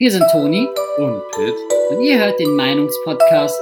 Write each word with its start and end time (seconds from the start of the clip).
Wir 0.00 0.10
sind 0.10 0.24
Toni 0.32 0.66
Und 0.96 1.22
Pitt, 1.32 1.54
und 1.90 2.02
ihr 2.02 2.18
hört 2.18 2.40
den 2.40 2.56
Meinungspodcast. 2.56 3.60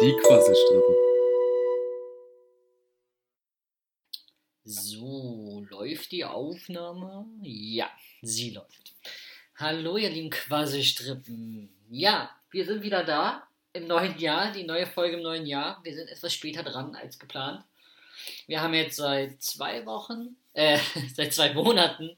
die 0.00 0.12
Quasselstrippen. 0.26 0.94
So, 4.64 5.64
läuft 5.70 6.10
die 6.10 6.24
Aufnahme? 6.24 7.26
Ja, 7.40 7.88
sie 8.20 8.50
läuft. 8.50 8.94
Hallo, 9.54 9.96
ihr 9.96 10.10
lieben 10.10 10.30
Quasselstrippen. 10.30 11.72
Ja, 11.88 12.30
wir 12.50 12.64
sind 12.64 12.82
wieder 12.82 13.04
da 13.04 13.46
im 13.74 13.86
neuen 13.86 14.18
Jahr, 14.18 14.50
die 14.50 14.64
neue 14.64 14.86
Folge 14.88 15.18
im 15.18 15.22
neuen 15.22 15.46
Jahr. 15.46 15.78
Wir 15.84 15.94
sind 15.94 16.08
etwas 16.08 16.34
später 16.34 16.64
dran 16.64 16.96
als 16.96 17.16
geplant. 17.16 17.62
Wir 18.48 18.60
haben 18.60 18.74
jetzt 18.74 18.96
seit 18.96 19.40
zwei 19.40 19.86
Wochen, 19.86 20.36
äh, 20.52 20.80
seit 21.14 21.32
zwei 21.32 21.54
Monaten 21.54 22.16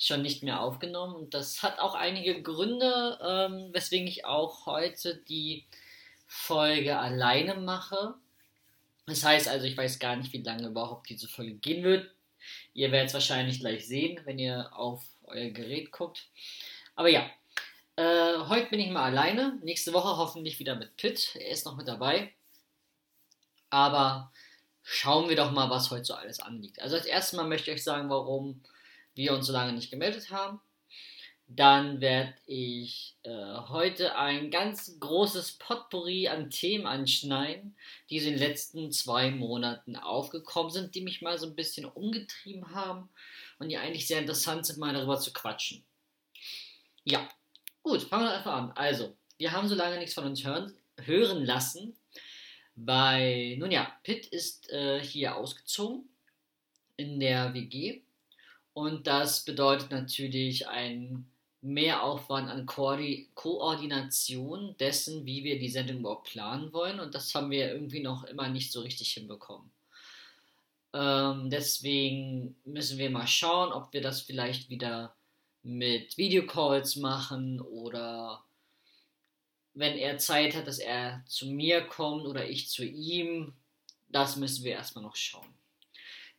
schon 0.00 0.22
nicht 0.22 0.42
mehr 0.42 0.60
aufgenommen 0.60 1.14
und 1.14 1.34
das 1.34 1.62
hat 1.62 1.78
auch 1.78 1.94
einige 1.94 2.42
Gründe, 2.42 3.18
ähm, 3.22 3.68
weswegen 3.72 4.08
ich 4.08 4.24
auch 4.24 4.64
heute 4.64 5.16
die 5.28 5.66
Folge 6.26 6.98
alleine 6.98 7.54
mache. 7.54 8.14
Das 9.06 9.24
heißt 9.24 9.48
also, 9.48 9.66
ich 9.66 9.76
weiß 9.76 9.98
gar 9.98 10.16
nicht, 10.16 10.32
wie 10.32 10.42
lange 10.42 10.68
überhaupt 10.68 11.10
diese 11.10 11.28
Folge 11.28 11.54
gehen 11.54 11.84
wird. 11.84 12.10
Ihr 12.72 12.90
werdet 12.92 13.08
es 13.08 13.14
wahrscheinlich 13.14 13.60
gleich 13.60 13.86
sehen, 13.86 14.20
wenn 14.24 14.38
ihr 14.38 14.70
auf 14.72 15.04
euer 15.24 15.50
Gerät 15.50 15.92
guckt. 15.92 16.28
Aber 16.94 17.08
ja, 17.08 17.28
äh, 17.96 18.38
heute 18.48 18.70
bin 18.70 18.80
ich 18.80 18.90
mal 18.90 19.04
alleine. 19.04 19.58
Nächste 19.62 19.92
Woche 19.92 20.16
hoffentlich 20.16 20.58
wieder 20.58 20.76
mit 20.76 20.96
Pitt. 20.96 21.34
Er 21.34 21.50
ist 21.50 21.66
noch 21.66 21.76
mit 21.76 21.88
dabei. 21.88 22.32
Aber 23.68 24.32
schauen 24.82 25.28
wir 25.28 25.36
doch 25.36 25.50
mal, 25.50 25.68
was 25.68 25.90
heute 25.90 26.04
so 26.04 26.14
alles 26.14 26.40
anliegt. 26.40 26.80
Also 26.80 26.96
als 26.96 27.04
erstes 27.04 27.36
Mal 27.36 27.46
möchte 27.46 27.70
ich 27.70 27.76
euch 27.76 27.84
sagen, 27.84 28.08
warum 28.08 28.62
wir 29.14 29.32
uns 29.32 29.46
so 29.46 29.52
lange 29.52 29.72
nicht 29.72 29.90
gemeldet 29.90 30.30
haben. 30.30 30.60
Dann 31.52 32.00
werde 32.00 32.34
ich 32.46 33.16
äh, 33.24 33.56
heute 33.68 34.14
ein 34.14 34.52
ganz 34.52 35.00
großes 35.00 35.58
Potpourri 35.58 36.28
an 36.28 36.48
Themen 36.48 36.86
anschneiden, 36.86 37.74
die 38.08 38.18
in 38.18 38.24
den 38.24 38.38
letzten 38.38 38.92
zwei 38.92 39.32
Monaten 39.32 39.96
aufgekommen 39.96 40.70
sind, 40.70 40.94
die 40.94 41.00
mich 41.00 41.22
mal 41.22 41.38
so 41.38 41.46
ein 41.46 41.56
bisschen 41.56 41.86
umgetrieben 41.86 42.72
haben 42.72 43.08
und 43.58 43.68
die 43.68 43.78
eigentlich 43.78 44.06
sehr 44.06 44.20
interessant 44.20 44.64
sind, 44.64 44.78
mal 44.78 44.94
darüber 44.94 45.18
zu 45.18 45.32
quatschen. 45.32 45.82
Ja, 47.02 47.28
gut, 47.82 48.02
fangen 48.02 48.26
wir 48.26 48.32
einfach 48.32 48.54
an. 48.54 48.72
Also, 48.76 49.16
wir 49.38 49.50
haben 49.50 49.66
so 49.66 49.74
lange 49.74 49.98
nichts 49.98 50.14
von 50.14 50.26
uns 50.26 50.44
hören, 50.44 50.72
hören 51.04 51.44
lassen, 51.44 51.96
weil, 52.76 53.56
nun 53.56 53.72
ja, 53.72 53.92
Pitt 54.04 54.26
ist 54.26 54.70
äh, 54.70 55.02
hier 55.02 55.34
ausgezogen 55.34 56.08
in 56.96 57.18
der 57.18 57.54
WG 57.54 58.02
und 58.72 59.06
das 59.06 59.44
bedeutet 59.44 59.90
natürlich 59.90 60.68
ein 60.68 61.26
Mehraufwand 61.62 62.48
an 62.48 62.66
Koordi 62.66 63.28
Koordination 63.34 64.74
dessen, 64.78 65.26
wie 65.26 65.44
wir 65.44 65.58
die 65.58 65.68
Sendung 65.68 65.98
überhaupt 65.98 66.30
planen 66.30 66.72
wollen. 66.72 67.00
Und 67.00 67.14
das 67.14 67.34
haben 67.34 67.50
wir 67.50 67.70
irgendwie 67.70 68.00
noch 68.00 68.24
immer 68.24 68.48
nicht 68.48 68.72
so 68.72 68.80
richtig 68.80 69.12
hinbekommen. 69.12 69.70
Ähm, 70.92 71.50
deswegen 71.50 72.56
müssen 72.64 72.98
wir 72.98 73.10
mal 73.10 73.26
schauen, 73.26 73.72
ob 73.72 73.92
wir 73.92 74.00
das 74.00 74.22
vielleicht 74.22 74.70
wieder 74.70 75.14
mit 75.62 76.16
Videocalls 76.16 76.96
machen 76.96 77.60
oder 77.60 78.42
wenn 79.74 79.96
er 79.98 80.18
Zeit 80.18 80.56
hat, 80.56 80.66
dass 80.66 80.78
er 80.78 81.22
zu 81.26 81.46
mir 81.46 81.82
kommt 81.82 82.26
oder 82.26 82.48
ich 82.48 82.68
zu 82.68 82.84
ihm. 82.84 83.52
Das 84.08 84.36
müssen 84.36 84.64
wir 84.64 84.72
erstmal 84.72 85.04
noch 85.04 85.14
schauen. 85.14 85.59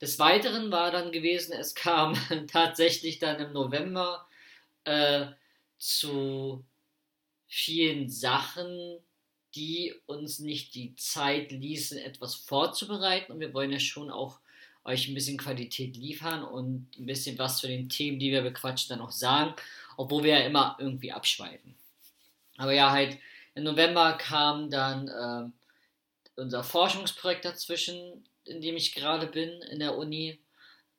Des 0.01 0.17
Weiteren 0.17 0.71
war 0.71 0.91
dann 0.91 1.11
gewesen, 1.11 1.53
es 1.53 1.75
kam 1.75 2.15
tatsächlich 2.51 3.19
dann 3.19 3.39
im 3.39 3.53
November 3.53 4.27
äh, 4.83 5.27
zu 5.77 6.65
vielen 7.47 8.09
Sachen, 8.09 8.97
die 9.55 9.93
uns 10.05 10.39
nicht 10.39 10.73
die 10.75 10.95
Zeit 10.95 11.51
ließen, 11.51 11.97
etwas 11.97 12.35
vorzubereiten. 12.35 13.31
Und 13.31 13.39
wir 13.39 13.53
wollen 13.53 13.71
ja 13.71 13.79
schon 13.79 14.09
auch 14.09 14.39
euch 14.83 15.07
ein 15.07 15.13
bisschen 15.13 15.37
Qualität 15.37 15.95
liefern 15.95 16.43
und 16.43 16.87
ein 16.97 17.05
bisschen 17.05 17.37
was 17.37 17.57
zu 17.57 17.67
den 17.67 17.89
Themen, 17.89 18.19
die 18.19 18.31
wir 18.31 18.41
bequatschen, 18.41 18.89
dann 18.89 19.05
auch 19.05 19.11
sagen, 19.11 19.53
obwohl 19.97 20.23
wir 20.23 20.39
ja 20.39 20.45
immer 20.45 20.77
irgendwie 20.79 21.11
abschweifen. 21.11 21.75
Aber 22.57 22.73
ja, 22.73 22.91
halt 22.91 23.17
im 23.53 23.63
November 23.63 24.13
kam 24.13 24.69
dann 24.69 25.07
äh, 25.07 26.41
unser 26.41 26.63
Forschungsprojekt 26.63 27.45
dazwischen, 27.45 28.25
in 28.45 28.61
dem 28.61 28.75
ich 28.75 28.93
gerade 28.93 29.27
bin 29.27 29.61
in 29.63 29.79
der 29.79 29.97
Uni. 29.97 30.39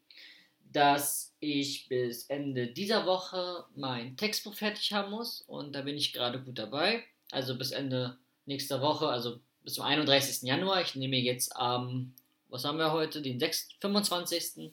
dass 0.72 1.34
ich 1.38 1.88
bis 1.88 2.26
Ende 2.26 2.66
dieser 2.68 3.06
Woche 3.06 3.64
mein 3.76 4.16
Textbuch 4.16 4.54
fertig 4.54 4.92
haben 4.92 5.10
muss 5.10 5.42
und 5.42 5.74
da 5.74 5.82
bin 5.82 5.96
ich 5.96 6.12
gerade 6.12 6.40
gut 6.40 6.58
dabei. 6.58 7.04
Also 7.30 7.56
bis 7.56 7.70
Ende 7.70 8.16
nächster 8.46 8.80
Woche, 8.80 9.08
also 9.08 9.40
bis 9.64 9.74
zum 9.74 9.84
31. 9.84 10.42
Januar. 10.42 10.80
Ich 10.82 10.94
nehme 10.94 11.16
jetzt 11.16 11.54
am, 11.56 11.88
ähm, 11.88 12.14
was 12.48 12.64
haben 12.64 12.78
wir 12.78 12.92
heute, 12.92 13.22
den 13.22 13.38
6, 13.38 13.68
25. 13.80 14.72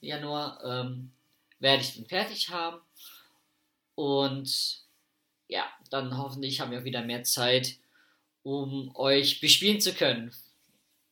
Januar, 0.00 0.60
ähm, 0.64 1.12
werde 1.60 1.82
ich 1.82 1.94
den 1.94 2.06
fertig 2.06 2.50
haben. 2.50 2.80
Und 3.94 4.82
ja, 5.48 5.64
dann 5.90 6.18
hoffentlich 6.18 6.60
haben 6.60 6.70
wir 6.70 6.80
auch 6.80 6.84
wieder 6.84 7.02
mehr 7.02 7.22
Zeit, 7.22 7.76
um 8.42 8.94
euch 8.96 9.40
bespielen 9.40 9.80
zu 9.80 9.94
können. 9.94 10.32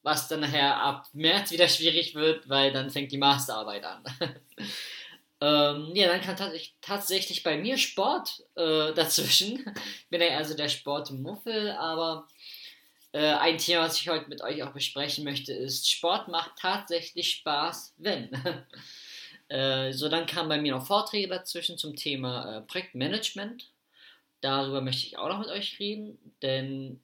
Was 0.02 0.28
dann 0.28 0.40
nachher 0.40 0.76
ab 0.76 1.06
März 1.12 1.52
wieder 1.52 1.68
schwierig 1.68 2.14
wird, 2.14 2.48
weil 2.48 2.72
dann 2.72 2.90
fängt 2.90 3.12
die 3.12 3.18
Masterarbeit 3.18 3.84
an. 3.84 4.02
ähm, 5.40 5.92
ja, 5.94 6.08
dann 6.08 6.20
kam 6.20 6.36
tatsächlich, 6.80 7.42
bei 7.42 7.56
mir 7.56 7.78
Sport 7.78 8.42
äh, 8.56 8.92
dazwischen. 8.94 9.64
Ich 9.76 10.08
bin 10.08 10.20
ja 10.20 10.36
also 10.36 10.54
der 10.54 10.68
Sportmuffel, 10.68 11.70
aber 11.72 12.26
äh, 13.12 13.34
ein 13.34 13.58
Thema, 13.58 13.82
was 13.82 14.00
ich 14.00 14.08
heute 14.08 14.28
mit 14.28 14.42
euch 14.42 14.62
auch 14.62 14.72
besprechen 14.72 15.24
möchte, 15.24 15.52
ist, 15.52 15.88
Sport 15.90 16.28
macht 16.28 16.52
tatsächlich 16.58 17.30
Spaß, 17.30 17.94
wenn. 17.98 18.30
äh, 19.48 19.92
so, 19.92 20.08
dann 20.08 20.26
kamen 20.26 20.48
bei 20.48 20.60
mir 20.60 20.72
noch 20.72 20.86
Vorträge 20.86 21.28
dazwischen 21.28 21.78
zum 21.78 21.94
Thema 21.94 22.56
äh, 22.56 22.60
Projektmanagement. 22.62 23.70
Darüber 24.40 24.80
möchte 24.80 25.06
ich 25.06 25.18
auch 25.18 25.28
noch 25.28 25.38
mit 25.38 25.48
euch 25.48 25.78
reden, 25.78 26.18
denn 26.42 27.00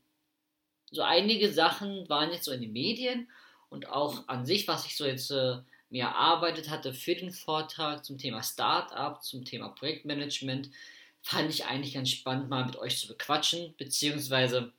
so 0.90 1.02
einige 1.02 1.52
Sachen 1.52 2.08
waren 2.08 2.32
jetzt 2.32 2.44
so 2.44 2.52
in 2.52 2.60
den 2.60 2.72
Medien 2.72 3.28
und 3.68 3.88
auch 3.88 4.26
an 4.28 4.46
sich, 4.46 4.66
was 4.68 4.86
ich 4.86 4.96
so 4.96 5.06
jetzt 5.06 5.30
äh, 5.30 5.58
mir 5.90 6.04
erarbeitet 6.04 6.68
hatte 6.70 6.92
für 6.92 7.14
den 7.14 7.30
Vortrag 7.30 8.04
zum 8.04 8.18
Thema 8.18 8.42
Startup, 8.42 9.22
zum 9.22 9.44
Thema 9.44 9.68
Projektmanagement, 9.68 10.70
fand 11.22 11.50
ich 11.50 11.66
eigentlich 11.66 11.94
ganz 11.94 12.10
spannend 12.10 12.48
mal 12.48 12.64
mit 12.64 12.76
euch 12.76 12.98
zu 12.98 13.08
bequatschen, 13.08 13.74
beziehungsweise 13.76 14.72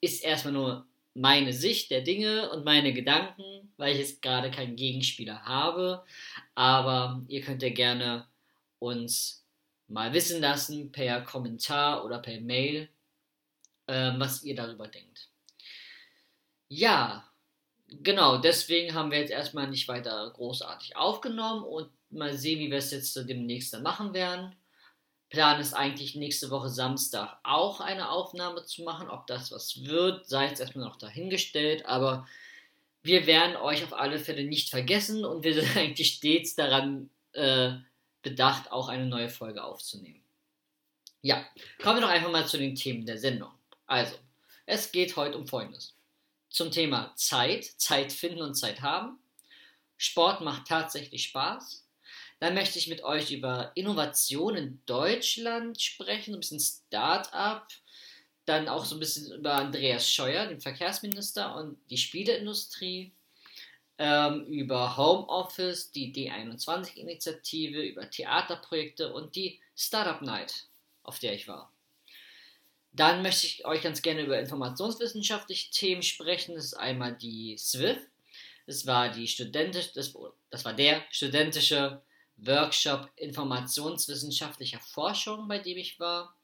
ist 0.00 0.24
erstmal 0.24 0.52
nur 0.52 0.86
meine 1.14 1.52
Sicht 1.52 1.90
der 1.90 2.02
Dinge 2.02 2.50
und 2.50 2.64
meine 2.64 2.92
Gedanken, 2.92 3.72
weil 3.76 3.92
ich 3.92 3.98
jetzt 3.98 4.22
gerade 4.22 4.50
keinen 4.50 4.76
Gegenspieler 4.76 5.42
habe, 5.44 6.04
aber 6.54 7.22
ihr 7.28 7.40
könnt 7.40 7.62
ja 7.62 7.70
gerne 7.70 8.26
uns 8.78 9.44
mal 9.88 10.12
wissen 10.12 10.40
lassen 10.40 10.92
per 10.92 11.22
Kommentar 11.22 12.04
oder 12.04 12.18
per 12.18 12.40
Mail, 12.40 12.88
äh, 13.86 14.12
was 14.18 14.44
ihr 14.44 14.54
darüber 14.54 14.86
denkt. 14.86 15.28
Ja, 16.68 17.24
genau, 17.88 18.38
deswegen 18.38 18.94
haben 18.94 19.10
wir 19.10 19.18
jetzt 19.18 19.30
erstmal 19.30 19.68
nicht 19.68 19.88
weiter 19.88 20.30
großartig 20.34 20.96
aufgenommen 20.96 21.64
und 21.64 21.90
mal 22.10 22.34
sehen, 22.36 22.60
wie 22.60 22.70
wir 22.70 22.78
es 22.78 22.90
jetzt 22.90 23.16
demnächst 23.16 23.78
machen 23.80 24.12
werden. 24.14 24.54
Plan 25.30 25.60
ist 25.60 25.74
eigentlich 25.74 26.14
nächste 26.14 26.50
Woche 26.50 26.70
Samstag 26.70 27.38
auch 27.42 27.80
eine 27.80 28.10
Aufnahme 28.10 28.64
zu 28.64 28.82
machen. 28.82 29.10
Ob 29.10 29.26
das 29.26 29.52
was 29.52 29.84
wird, 29.84 30.26
sei 30.26 30.46
jetzt 30.46 30.60
erstmal 30.60 30.86
noch 30.86 30.96
dahingestellt, 30.96 31.84
aber 31.86 32.26
wir 33.02 33.26
werden 33.26 33.56
euch 33.56 33.84
auf 33.84 33.92
alle 33.92 34.18
Fälle 34.18 34.44
nicht 34.44 34.70
vergessen 34.70 35.24
und 35.24 35.44
wir 35.44 35.54
sind 35.62 35.76
eigentlich 35.76 36.14
stets 36.14 36.54
daran 36.54 37.10
äh, 37.32 37.72
bedacht, 38.22 38.72
auch 38.72 38.88
eine 38.88 39.06
neue 39.06 39.28
Folge 39.28 39.62
aufzunehmen. 39.62 40.22
Ja, 41.20 41.44
kommen 41.82 41.96
wir 41.96 42.02
doch 42.02 42.08
einfach 42.08 42.30
mal 42.30 42.46
zu 42.46 42.58
den 42.58 42.74
Themen 42.74 43.04
der 43.04 43.18
Sendung. 43.18 43.50
Also, 43.86 44.14
es 44.66 44.92
geht 44.92 45.16
heute 45.16 45.36
um 45.36 45.46
Folgendes 45.46 45.97
zum 46.58 46.72
Thema 46.72 47.12
Zeit, 47.14 47.64
Zeit 47.64 48.12
finden 48.12 48.42
und 48.42 48.56
Zeit 48.56 48.82
haben. 48.82 49.20
Sport 49.96 50.40
macht 50.40 50.66
tatsächlich 50.66 51.22
Spaß. 51.22 51.86
Dann 52.40 52.54
möchte 52.54 52.80
ich 52.80 52.88
mit 52.88 53.04
euch 53.04 53.30
über 53.30 53.70
Innovation 53.76 54.56
in 54.56 54.82
Deutschland 54.84 55.80
sprechen, 55.80 56.34
ein 56.34 56.40
bisschen 56.40 56.58
Start-up. 56.58 57.68
Dann 58.44 58.68
auch 58.68 58.84
so 58.84 58.96
ein 58.96 58.98
bisschen 58.98 59.32
über 59.32 59.54
Andreas 59.54 60.10
Scheuer, 60.10 60.46
den 60.46 60.60
Verkehrsminister 60.60 61.54
und 61.54 61.78
die 61.90 61.96
Spieleindustrie. 61.96 63.12
Ähm, 64.00 64.44
über 64.46 64.96
Homeoffice, 64.96 65.92
die 65.92 66.12
D21-Initiative, 66.12 67.82
über 67.82 68.10
Theaterprojekte 68.10 69.12
und 69.12 69.36
die 69.36 69.60
Startup 69.76 70.22
Night, 70.22 70.66
auf 71.04 71.20
der 71.20 71.34
ich 71.34 71.46
war. 71.46 71.72
Dann 72.98 73.22
möchte 73.22 73.46
ich 73.46 73.64
euch 73.64 73.80
ganz 73.80 74.02
gerne 74.02 74.22
über 74.22 74.40
informationswissenschaftliche 74.40 75.70
Themen 75.70 76.02
sprechen. 76.02 76.56
Das 76.56 76.64
ist 76.64 76.74
einmal 76.74 77.14
die 77.14 77.56
SWIFT. 77.56 78.08
Das 78.66 78.86
war 78.86 79.08
die 79.08 79.28
studentische, 79.28 79.92
das, 79.94 80.12
das 80.50 80.64
war 80.64 80.74
der 80.74 81.04
studentische 81.10 82.02
Workshop 82.38 83.08
informationswissenschaftlicher 83.14 84.80
Forschung, 84.80 85.46
bei 85.46 85.60
dem 85.60 85.78
ich 85.78 86.00
war. 86.00 86.34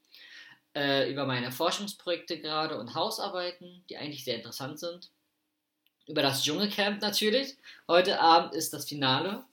Äh, 0.76 1.10
über 1.10 1.26
meine 1.26 1.50
Forschungsprojekte 1.50 2.40
gerade 2.40 2.78
und 2.78 2.94
Hausarbeiten, 2.94 3.84
die 3.88 3.96
eigentlich 3.96 4.24
sehr 4.24 4.36
interessant 4.36 4.78
sind. 4.78 5.10
Über 6.06 6.22
das 6.22 6.44
Dschungelcamp 6.44 7.02
natürlich. 7.02 7.56
Heute 7.88 8.20
Abend 8.20 8.54
ist 8.54 8.72
das 8.72 8.88
Finale. 8.88 9.44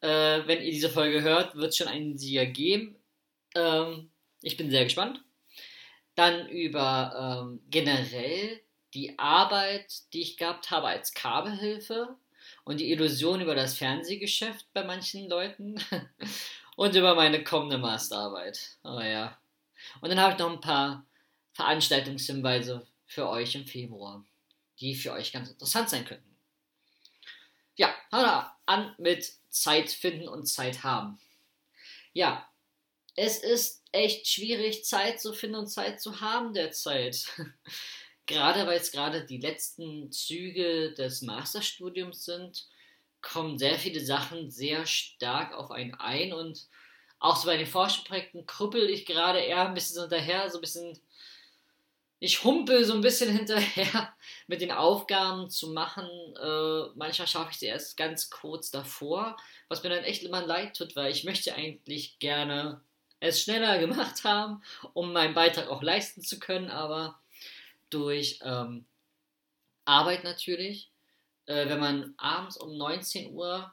Äh, 0.00 0.42
wenn 0.46 0.62
ihr 0.62 0.72
diese 0.72 0.90
Folge 0.90 1.22
hört, 1.22 1.54
wird 1.54 1.70
es 1.70 1.76
schon 1.76 1.88
einen 1.88 2.18
Sieger 2.18 2.46
geben. 2.46 2.96
Ähm, 3.54 4.10
ich 4.42 4.56
bin 4.56 4.70
sehr 4.70 4.82
gespannt. 4.82 5.20
Dann 6.14 6.48
über 6.48 7.42
ähm, 7.44 7.60
generell 7.70 8.60
die 8.94 9.18
Arbeit, 9.18 10.12
die 10.12 10.22
ich 10.22 10.36
gehabt 10.36 10.70
habe 10.70 10.86
als 10.88 11.12
Kabelhilfe 11.14 12.16
und 12.64 12.78
die 12.78 12.90
Illusion 12.90 13.40
über 13.40 13.54
das 13.54 13.76
Fernsehgeschäft 13.76 14.72
bei 14.72 14.84
manchen 14.84 15.28
Leuten 15.28 15.82
und 16.76 16.94
über 16.94 17.14
meine 17.14 17.42
kommende 17.42 17.78
Masterarbeit. 17.78 18.76
Aber 18.82 18.98
oh 18.98 19.02
ja. 19.02 19.38
Und 20.00 20.10
dann 20.10 20.20
habe 20.20 20.32
ich 20.32 20.38
noch 20.38 20.50
ein 20.50 20.60
paar 20.60 21.04
Veranstaltungshinweise 21.52 22.86
für 23.06 23.28
euch 23.28 23.54
im 23.54 23.66
Februar, 23.66 24.24
die 24.80 24.94
für 24.94 25.12
euch 25.12 25.32
ganz 25.32 25.50
interessant 25.50 25.90
sein 25.90 26.04
könnten. 26.04 26.34
Ja, 27.76 27.92
an 28.66 28.94
mit 28.98 29.32
Zeit 29.50 29.90
finden 29.90 30.28
und 30.28 30.46
Zeit 30.46 30.84
haben. 30.84 31.18
Ja, 32.12 32.48
es 33.16 33.38
ist 33.38 33.83
echt 33.94 34.26
schwierig, 34.26 34.84
Zeit 34.84 35.20
zu 35.20 35.32
finden 35.32 35.56
und 35.56 35.68
Zeit 35.68 36.00
zu 36.00 36.20
haben 36.20 36.52
derzeit. 36.52 37.26
gerade 38.26 38.66
weil 38.66 38.78
es 38.78 38.92
gerade 38.92 39.24
die 39.24 39.38
letzten 39.38 40.10
Züge 40.10 40.92
des 40.94 41.22
Masterstudiums 41.22 42.24
sind, 42.24 42.66
kommen 43.20 43.58
sehr 43.58 43.78
viele 43.78 44.00
Sachen 44.00 44.50
sehr 44.50 44.86
stark 44.86 45.54
auf 45.54 45.70
einen 45.70 45.94
ein 45.94 46.32
und 46.32 46.68
auch 47.18 47.36
so 47.36 47.46
bei 47.46 47.56
den 47.56 47.66
Forschungsprojekten 47.66 48.46
krüppel 48.46 48.90
ich 48.90 49.06
gerade 49.06 49.40
eher 49.40 49.66
ein 49.66 49.74
bisschen 49.74 50.00
hinterher, 50.00 50.50
so 50.50 50.58
ein 50.58 50.60
bisschen. 50.60 50.98
Ich 52.20 52.44
humpel 52.44 52.84
so 52.84 52.94
ein 52.94 53.00
bisschen 53.00 53.30
hinterher 53.36 54.14
mit 54.46 54.60
den 54.60 54.70
Aufgaben 54.70 55.48
zu 55.48 55.68
machen. 55.68 56.06
Äh, 56.06 56.90
manchmal 56.96 57.28
schaffe 57.28 57.50
ich 57.52 57.58
sie 57.58 57.66
erst 57.66 57.96
ganz 57.96 58.30
kurz 58.30 58.70
davor, 58.70 59.36
was 59.68 59.82
mir 59.82 59.90
dann 59.90 60.04
echt 60.04 60.22
immer 60.22 60.44
leid 60.44 60.76
tut, 60.76 60.96
weil 60.96 61.10
ich 61.10 61.24
möchte 61.24 61.54
eigentlich 61.54 62.18
gerne 62.18 62.82
es 63.24 63.42
schneller 63.42 63.78
gemacht 63.78 64.24
haben, 64.24 64.62
um 64.92 65.12
meinen 65.12 65.34
Beitrag 65.34 65.68
auch 65.68 65.82
leisten 65.82 66.22
zu 66.22 66.38
können, 66.38 66.70
aber 66.70 67.18
durch 67.90 68.40
ähm, 68.42 68.84
Arbeit 69.84 70.24
natürlich, 70.24 70.90
äh, 71.46 71.68
wenn 71.68 71.80
man 71.80 72.14
abends 72.16 72.56
um 72.56 72.76
19 72.76 73.32
Uhr 73.32 73.72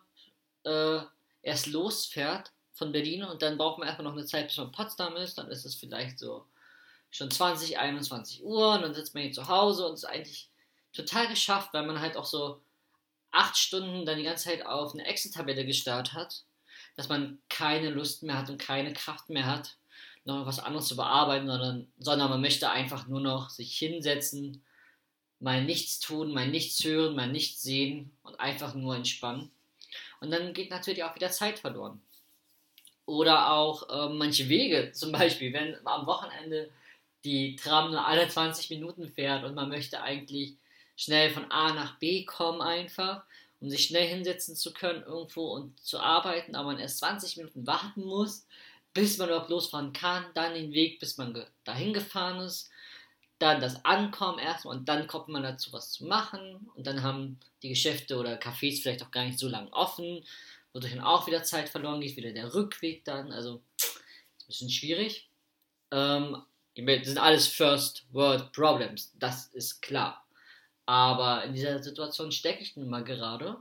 äh, 0.64 1.00
erst 1.42 1.68
losfährt 1.68 2.52
von 2.74 2.92
Berlin 2.92 3.24
und 3.24 3.42
dann 3.42 3.58
braucht 3.58 3.80
man 3.80 3.88
einfach 3.88 4.04
noch 4.04 4.14
eine 4.14 4.26
Zeit, 4.26 4.48
bis 4.48 4.58
man 4.58 4.72
Potsdam 4.72 5.16
ist, 5.18 5.38
dann 5.38 5.50
ist 5.50 5.66
es 5.66 5.76
vielleicht 5.76 6.20
so 6.20 6.46
schon 7.10 7.30
20, 7.30 7.78
21 7.78 8.44
Uhr 8.44 8.74
und 8.74 8.84
dann 8.84 8.94
sitzt 8.94 9.14
man 9.14 9.24
hier 9.24 9.34
zu 9.34 9.48
Hause 9.48 9.88
und 9.88 9.96
ist 9.96 10.06
eigentlich 10.06 10.50
total 10.94 11.28
geschafft, 11.28 11.74
weil 11.74 11.86
man 11.86 12.00
halt 12.00 12.16
auch 12.16 12.26
so 12.26 12.62
acht 13.32 13.58
Stunden 13.58 14.06
dann 14.06 14.18
die 14.18 14.24
ganze 14.24 14.46
Zeit 14.46 14.66
auf 14.66 14.94
eine 14.94 15.06
Excel-Tabelle 15.06 15.66
gestarrt 15.66 16.14
hat 16.14 16.44
dass 17.02 17.10
man 17.10 17.40
keine 17.50 17.90
Lust 17.90 18.22
mehr 18.22 18.38
hat 18.38 18.52
und 18.52 18.62
keine 18.62 18.94
Kraft 18.94 19.28
mehr 19.32 19.48
hat, 19.48 19.76
noch 20.24 20.46
was 20.46 20.60
anderes 20.60 20.86
zu 20.86 20.96
bearbeiten, 20.96 21.48
sondern, 21.48 21.92
sondern 21.98 22.30
man 22.30 22.42
möchte 22.42 22.70
einfach 22.70 23.08
nur 23.08 23.22
noch 23.22 23.50
sich 23.50 23.76
hinsetzen, 23.76 24.64
mal 25.40 25.64
nichts 25.64 26.00
tun, 26.00 26.32
mal 26.32 26.48
nichts 26.48 26.84
hören, 26.84 27.16
mal 27.16 27.28
nichts 27.28 27.64
sehen 27.64 28.12
und 28.22 28.40
einfach 28.40 28.76
nur 28.76 28.96
entspannen. 28.96 29.50
Und 30.20 30.30
dann 30.30 30.54
geht 30.54 30.70
natürlich 30.70 31.04
auch 31.04 31.16
wieder 31.16 31.32
Zeit 31.32 31.58
verloren. 31.58 32.00
Oder 33.08 33.52
auch 33.52 33.90
äh, 33.90 34.14
manche 34.14 34.48
Wege, 34.48 34.92
zum 34.94 35.12
Beispiel, 35.12 35.54
wenn 35.54 35.76
am 35.88 36.06
Wochenende 36.06 36.70
die 37.24 37.56
Tram 37.56 37.90
nur 37.90 38.06
alle 38.06 38.28
20 38.28 38.70
Minuten 38.70 39.10
fährt 39.10 39.44
und 39.44 39.56
man 39.56 39.70
möchte 39.70 40.04
eigentlich 40.04 40.54
schnell 40.96 41.32
von 41.32 41.52
A 41.52 41.74
nach 41.74 41.98
B 41.98 42.26
kommen 42.26 42.62
einfach 42.62 43.24
um 43.62 43.70
sich 43.70 43.86
schnell 43.86 44.08
hinsetzen 44.08 44.56
zu 44.56 44.74
können 44.74 45.04
irgendwo 45.04 45.52
und 45.54 45.80
zu 45.80 46.00
arbeiten, 46.00 46.56
aber 46.56 46.72
man 46.72 46.80
erst 46.80 46.98
20 46.98 47.38
Minuten 47.38 47.68
warten 47.68 48.04
muss, 48.04 48.46
bis 48.94 49.18
man 49.18 49.30
überhaupt 49.30 49.50
losfahren 49.50 49.94
kann, 49.94 50.26
dann 50.34 50.56
den 50.56 50.74
Weg, 50.74 51.00
bis 51.00 51.18
man 51.18 51.46
dahin 51.64 51.94
gefahren 51.94 52.42
ist, 52.42 52.70
dann 53.38 53.62
das 53.62 53.86
Ankommen 53.86 54.40
erstmal 54.40 54.78
und 54.78 54.90
dann 54.90 55.08
kommt 55.08 55.30
man 55.30 55.44
dazu, 55.44 55.72
was 55.74 55.92
zu 55.92 56.06
machen 56.06 56.70
und 56.76 56.86
dann 56.86 57.04
haben 57.04 57.40
die 57.64 57.70
Geschäfte 57.70 58.18
oder 58.18 58.40
Cafés 58.40 58.82
vielleicht 58.82 59.04
auch 59.04 59.12
gar 59.12 59.26
nicht 59.26 59.40
so 59.40 59.48
lange 59.48 59.72
offen, 59.74 60.24
wodurch 60.74 60.94
dann 60.94 61.04
auch 61.04 61.28
wieder 61.28 61.44
Zeit 61.44 61.70
verloren 61.70 62.02
geht, 62.02 62.16
wieder 62.16 62.32
der 62.32 62.54
Rückweg 62.54 63.06
dann, 63.06 63.32
also 63.32 63.56
ein 63.82 64.48
bisschen 64.48 64.70
schwierig. 64.70 65.28
Ähm, 65.92 66.44
das 66.76 67.08
sind 67.08 67.18
alles 67.18 67.48
First 67.48 68.06
World 68.12 68.52
Problems, 68.54 69.12
das 69.20 69.48
ist 69.48 69.82
klar. 69.82 70.26
Aber 70.86 71.44
in 71.46 71.54
dieser 71.54 71.82
Situation 71.82 72.32
stecke 72.32 72.64
ich 72.64 72.76
nun 72.76 72.90
mal 72.90 73.04
gerade, 73.04 73.58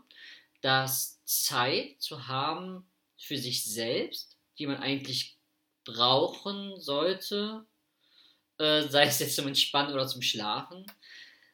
dass 0.63 1.23
Zeit 1.25 1.97
zu 2.01 2.27
haben 2.27 2.85
für 3.17 3.37
sich 3.37 3.65
selbst, 3.65 4.37
die 4.59 4.67
man 4.67 4.79
eigentlich 4.79 5.39
brauchen 5.85 6.81
sollte, 6.81 7.65
äh, 8.59 8.83
sei 8.83 9.05
es 9.05 9.19
jetzt 9.19 9.37
zum 9.37 9.47
Entspannen 9.47 9.95
oder 9.95 10.07
zum 10.07 10.23
Schlafen, 10.23 10.87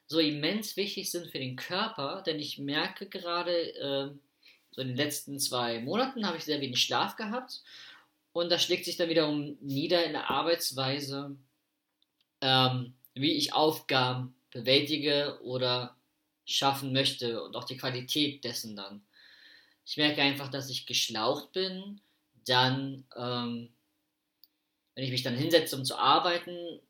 so 0.06 0.18
immens 0.18 0.76
wichtig 0.76 1.10
sind 1.10 1.30
für 1.30 1.38
den 1.38 1.56
Körper, 1.56 2.22
denn 2.22 2.38
ich 2.38 2.58
merke 2.58 3.08
gerade, 3.08 3.74
äh, 3.74 4.10
so 4.70 4.82
in 4.82 4.88
den 4.88 4.96
letzten 4.96 5.38
zwei 5.38 5.80
Monaten 5.80 6.26
habe 6.26 6.36
ich 6.36 6.44
sehr 6.44 6.60
wenig 6.60 6.80
Schlaf 6.80 7.16
gehabt. 7.16 7.62
Und 8.32 8.50
das 8.50 8.62
schlägt 8.62 8.84
sich 8.84 8.98
dann 8.98 9.08
wiederum 9.08 9.56
nieder 9.62 10.04
in 10.04 10.12
der 10.12 10.28
Arbeitsweise, 10.28 11.34
ähm, 12.42 12.94
wie 13.14 13.32
ich 13.32 13.54
Aufgaben 13.54 14.36
bewältige 14.50 15.38
oder 15.43 15.97
schaffen 16.45 16.93
möchte 16.93 17.43
und 17.43 17.57
auch 17.57 17.65
die 17.65 17.76
Qualität 17.76 18.45
dessen 18.45 18.76
dann. 18.76 19.05
Ich 19.85 19.97
merke 19.97 20.23
einfach, 20.23 20.50
dass 20.50 20.71
ich 20.71 20.87
geschlaucht 20.87 21.53
bin, 21.53 22.00
dann, 22.47 23.05
ähm, 23.17 23.73
wenn 24.95 25.05
ich 25.05 25.11
mich 25.11 25.23
dann 25.23 25.37
hinsetze, 25.37 25.76
um 25.76 25.85
zu 25.85 25.97
arbeiten, 25.97 26.81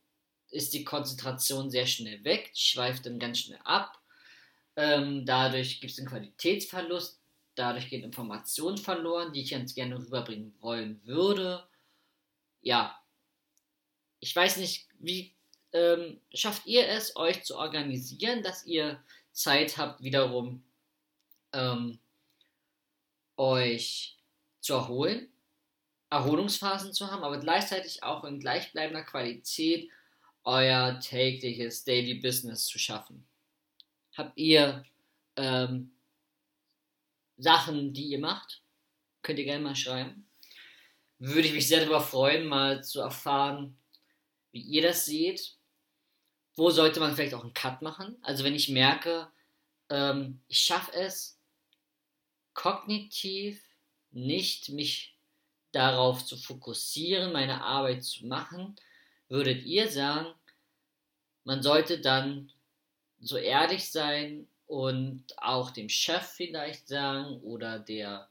ist 0.50 0.74
die 0.74 0.84
Konzentration 0.84 1.70
sehr 1.70 1.86
schnell 1.86 2.22
weg, 2.24 2.50
schweift 2.54 3.06
dann 3.06 3.18
ganz 3.18 3.40
schnell 3.40 3.60
ab. 3.64 3.98
Ähm, 4.76 5.24
dadurch 5.26 5.80
gibt 5.80 5.92
es 5.92 5.98
einen 5.98 6.08
Qualitätsverlust, 6.08 7.20
dadurch 7.54 7.88
gehen 7.88 8.04
Informationen 8.04 8.78
verloren, 8.78 9.32
die 9.32 9.42
ich 9.42 9.50
ganz 9.50 9.74
gerne 9.74 9.98
rüberbringen 9.98 10.54
wollen 10.60 11.00
würde. 11.04 11.66
Ja, 12.60 12.98
ich 14.20 14.34
weiß 14.34 14.58
nicht, 14.58 14.88
wie 14.98 15.35
ähm, 15.76 16.20
schafft 16.32 16.66
ihr 16.66 16.88
es, 16.88 17.16
euch 17.16 17.44
zu 17.44 17.56
organisieren, 17.56 18.42
dass 18.42 18.64
ihr 18.64 19.02
Zeit 19.32 19.76
habt, 19.76 20.02
wiederum 20.02 20.64
ähm, 21.52 21.98
euch 23.36 24.16
zu 24.60 24.74
erholen, 24.74 25.28
Erholungsphasen 26.08 26.94
zu 26.94 27.10
haben, 27.10 27.24
aber 27.24 27.38
gleichzeitig 27.38 28.02
auch 28.02 28.24
in 28.24 28.40
gleichbleibender 28.40 29.02
Qualität 29.02 29.90
euer 30.44 30.98
tägliches 31.00 31.84
Daily 31.84 32.14
Business 32.14 32.66
zu 32.66 32.78
schaffen? 32.78 33.26
Habt 34.16 34.38
ihr 34.38 34.82
ähm, 35.36 35.92
Sachen, 37.36 37.92
die 37.92 38.06
ihr 38.06 38.20
macht? 38.20 38.62
Könnt 39.20 39.38
ihr 39.38 39.44
gerne 39.44 39.62
mal 39.62 39.76
schreiben. 39.76 40.26
Würde 41.18 41.48
ich 41.48 41.52
mich 41.52 41.68
sehr 41.68 41.80
darüber 41.80 42.00
freuen, 42.00 42.46
mal 42.46 42.82
zu 42.82 43.00
erfahren, 43.00 43.76
wie 44.52 44.60
ihr 44.60 44.80
das 44.80 45.04
seht 45.04 45.56
wo 46.56 46.70
sollte 46.70 47.00
man 47.00 47.14
vielleicht 47.14 47.34
auch 47.34 47.44
einen 47.44 47.54
Cut 47.54 47.82
machen? 47.82 48.16
Also 48.22 48.42
wenn 48.42 48.54
ich 48.54 48.68
merke, 48.68 49.30
ähm, 49.90 50.40
ich 50.48 50.58
schaffe 50.58 50.92
es 50.94 51.38
kognitiv 52.54 53.62
nicht, 54.10 54.70
mich 54.70 55.16
darauf 55.72 56.24
zu 56.24 56.36
fokussieren, 56.38 57.32
meine 57.32 57.62
Arbeit 57.62 58.02
zu 58.02 58.26
machen, 58.26 58.76
würdet 59.28 59.64
ihr 59.64 59.90
sagen, 59.90 60.34
man 61.44 61.62
sollte 61.62 62.00
dann 62.00 62.50
so 63.20 63.36
ehrlich 63.36 63.92
sein 63.92 64.48
und 64.66 65.24
auch 65.36 65.70
dem 65.70 65.88
Chef 65.88 66.24
vielleicht 66.24 66.88
sagen 66.88 67.40
oder 67.42 67.78
der 67.78 68.28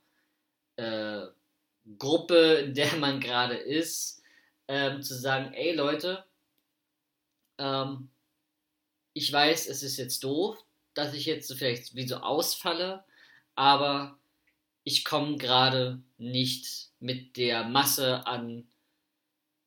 äh, 0.76 1.28
Gruppe, 1.98 2.36
in 2.66 2.74
der 2.74 2.96
man 2.98 3.20
gerade 3.20 3.56
ist, 3.56 4.24
ähm, 4.68 5.04
zu 5.04 5.14
sagen, 5.14 5.54
ey 5.54 5.74
Leute, 5.76 6.26
ähm, 7.60 8.10
ich 9.16 9.32
weiß, 9.32 9.68
es 9.68 9.82
ist 9.82 9.98
jetzt 9.98 10.24
doof, 10.24 10.58
dass 10.94 11.14
ich 11.14 11.26
jetzt 11.26 11.52
vielleicht 11.54 11.96
wie 11.96 12.08
so 12.08 12.18
ausfalle, 12.18 13.04
aber 13.56 14.20
ich 14.84 15.06
komme 15.06 15.38
gerade 15.38 16.04
nicht 16.18 16.92
mit 17.00 17.38
der 17.38 17.64
Masse 17.64 18.28
an 18.28 18.68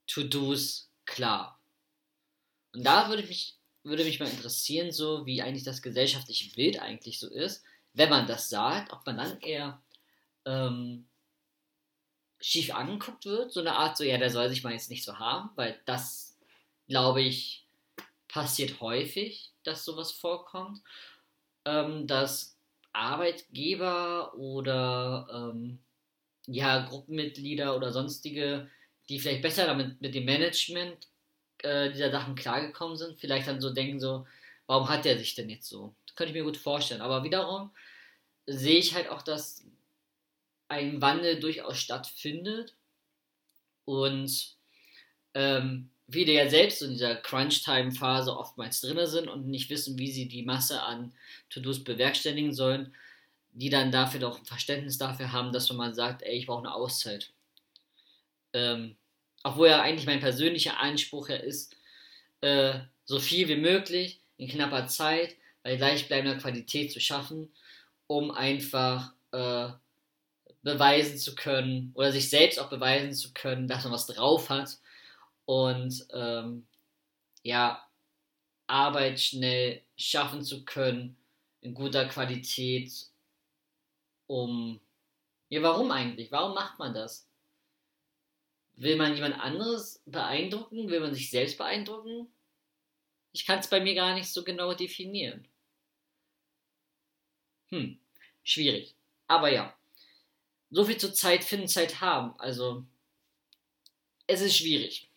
To-Dos 0.07 0.91
klar. 1.07 1.59
Und 2.75 2.85
da 2.85 3.09
würde 3.09 3.23
mich, 3.23 3.57
würde 3.85 4.05
mich 4.05 4.21
mal 4.21 4.29
interessieren, 4.29 4.93
so 4.93 5.25
wie 5.25 5.41
eigentlich 5.41 5.65
das 5.65 5.81
gesellschaftliche 5.81 6.55
Bild 6.55 6.81
eigentlich 6.81 7.19
so 7.19 7.29
ist, 7.29 7.65
wenn 7.95 8.11
man 8.11 8.27
das 8.27 8.51
sagt, 8.51 8.93
ob 8.93 9.05
man 9.07 9.17
dann 9.17 9.41
eher 9.41 9.83
ähm, 10.45 11.09
schief 12.39 12.75
angeguckt 12.75 13.25
wird, 13.25 13.51
so 13.51 13.61
eine 13.61 13.77
Art, 13.77 13.97
so 13.97 14.05
ja, 14.05 14.19
der 14.19 14.31
soll 14.31 14.51
sich 14.51 14.63
mal 14.63 14.75
jetzt 14.75 14.91
nicht 14.91 15.05
so 15.05 15.19
haben, 15.19 15.49
weil 15.57 15.81
das, 15.87 16.37
glaube 16.87 17.23
ich, 17.23 17.68
passiert 18.29 18.81
häufig, 18.81 19.53
dass 19.63 19.85
sowas 19.85 20.13
vorkommt, 20.13 20.81
ähm, 21.65 22.07
dass 22.07 22.59
Arbeitgeber 22.93 24.35
oder 24.35 25.53
ähm, 25.55 25.79
ja, 26.47 26.87
Gruppenmitglieder 26.87 27.77
oder 27.77 27.93
sonstige, 27.93 28.71
die 29.09 29.19
vielleicht 29.19 29.43
besser 29.43 29.67
damit 29.67 30.01
mit 30.01 30.15
dem 30.15 30.25
Management 30.25 31.09
äh, 31.59 31.91
dieser 31.91 32.11
Sachen 32.11 32.35
klargekommen 32.35 32.97
sind, 32.97 33.19
vielleicht 33.19 33.49
dann 33.49 33.61
so 33.61 33.71
denken 33.71 34.01
so, 34.01 34.27
warum 34.67 34.89
hat 34.89 35.05
der 35.05 35.19
sich 35.19 35.35
denn 35.35 35.51
jetzt 35.51 35.69
so? 35.69 35.95
Das 36.07 36.17
könnte 36.17 36.31
ich 36.31 36.39
mir 36.39 36.45
gut 36.45 36.57
vorstellen. 36.57 37.01
Aber 37.01 37.25
wiederum 37.25 37.71
sehe 38.47 38.79
ich 38.79 38.95
halt 38.95 39.09
auch, 39.09 39.23
dass 39.23 39.65
ein 40.69 41.01
Wandel 41.01 41.41
durchaus 41.41 41.79
stattfindet 41.79 42.75
und 43.85 44.57
ähm, 45.35 45.91
viele 46.11 46.33
ja 46.33 46.49
selbst 46.49 46.83
in 46.83 46.93
dieser 46.93 47.17
Crunch-Time-Phase 47.17 48.37
oftmals 48.37 48.81
drin 48.81 49.07
sind 49.07 49.29
und 49.29 49.47
nicht 49.47 49.71
wissen, 49.71 49.99
wie 49.99 50.11
sie 50.11 50.27
die 50.27 50.43
Masse 50.43 50.83
an 50.83 51.13
To-Dos 51.51 51.85
bewerkstelligen 51.85 52.55
sollen, 52.55 52.95
die 53.53 53.71
dann 53.71 53.93
dafür 53.93 54.21
doch 54.21 54.39
ein 54.39 54.45
Verständnis 54.45 54.99
dafür 54.99 55.33
haben, 55.33 55.53
dass 55.53 55.69
man 55.69 55.77
mal 55.77 55.95
sagt, 55.95 56.23
ey, 56.23 56.39
ich 56.39 56.47
brauche 56.47 56.61
eine 56.61 56.75
Auszeit. 56.75 57.31
Ähm, 58.53 58.97
obwohl 59.43 59.69
ja 59.69 59.83
eigentlich 59.83 60.07
mein 60.07 60.21
persönlicher 60.21 60.81
Anspruch 60.81 61.29
ja 61.29 61.37
ist, 61.37 61.77
äh, 62.41 62.81
so 63.05 63.19
viel 63.19 63.49
wie 63.49 63.57
möglich 63.57 64.21
in 64.37 64.49
knapper 64.49 64.87
Zeit 64.87 65.37
bei 65.63 65.77
gleichbleibender 65.77 66.39
Qualität 66.39 66.93
zu 66.93 67.01
schaffen, 67.01 67.53
um 68.07 68.31
einfach 68.31 69.13
äh, 69.33 69.69
beweisen 70.63 71.19
zu 71.19 71.35
können 71.35 71.93
oder 71.95 72.13
sich 72.13 72.31
selbst 72.31 72.59
auch 72.59 72.71
beweisen 72.71 73.13
zu 73.13 73.33
können, 73.35 73.69
dass 73.69 73.85
man 73.85 73.93
was 73.93 74.07
drauf 74.07 74.49
hat 74.49 74.79
und 75.49 76.07
ähm, 76.13 76.67
ja, 77.43 77.83
Arbeit 78.67 79.19
schnell 79.19 79.83
schaffen 79.97 80.43
zu 80.43 80.67
können, 80.67 81.17
in 81.63 81.73
guter 81.73 82.07
Qualität, 82.07 82.93
um. 84.27 84.79
Ja, 85.49 85.63
warum 85.63 85.91
eigentlich? 85.91 86.31
Warum 86.31 86.55
macht 86.55 86.79
man 86.79 86.93
das? 86.93 87.27
Will 88.77 88.97
man 88.97 89.15
jemand 89.15 89.41
anderes 89.41 90.03
beeindrucken? 90.05 90.91
Will 90.91 91.01
man 91.01 91.15
sich 91.15 91.31
selbst 91.31 91.57
beeindrucken? 91.57 92.31
Ich 93.33 93.47
kann 93.47 93.61
es 93.61 93.71
bei 93.71 93.81
mir 93.81 93.95
gar 93.95 94.13
nicht 94.13 94.31
so 94.31 94.45
genau 94.45 94.75
definieren. 94.75 95.49
Hm, 97.71 97.99
schwierig. 98.43 98.95
Aber 99.27 99.51
ja, 99.51 99.75
so 100.71 100.85
viel 100.85 100.99
zur 100.99 101.15
Zeit 101.15 101.43
finden, 101.43 101.69
Zeit 101.69 102.03
haben. 102.03 102.39
Also, 102.39 102.85
es 104.27 104.43
ist 104.43 104.59
schwierig. 104.59 105.08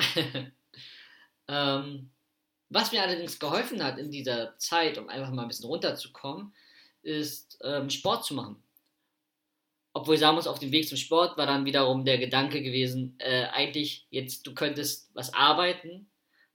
ähm, 1.48 2.10
was 2.68 2.92
mir 2.92 3.02
allerdings 3.02 3.38
geholfen 3.38 3.82
hat 3.82 3.98
in 3.98 4.10
dieser 4.10 4.56
Zeit, 4.58 4.96
um 4.98 5.08
einfach 5.08 5.30
mal 5.30 5.42
ein 5.42 5.48
bisschen 5.48 5.66
runterzukommen, 5.66 6.54
ist 7.02 7.58
ähm, 7.62 7.90
Sport 7.90 8.24
zu 8.24 8.34
machen. 8.34 8.62
Obwohl 9.92 10.14
ich 10.14 10.20
sagen 10.20 10.36
muss, 10.36 10.46
auf 10.46 10.60
dem 10.60 10.70
Weg 10.70 10.88
zum 10.88 10.96
Sport 10.96 11.36
war 11.36 11.46
dann 11.46 11.64
wiederum 11.64 12.04
der 12.04 12.18
Gedanke 12.18 12.62
gewesen, 12.62 13.16
äh, 13.18 13.46
eigentlich 13.46 14.06
jetzt, 14.10 14.46
du 14.46 14.54
könntest 14.54 15.10
was 15.14 15.34
arbeiten, 15.34 16.08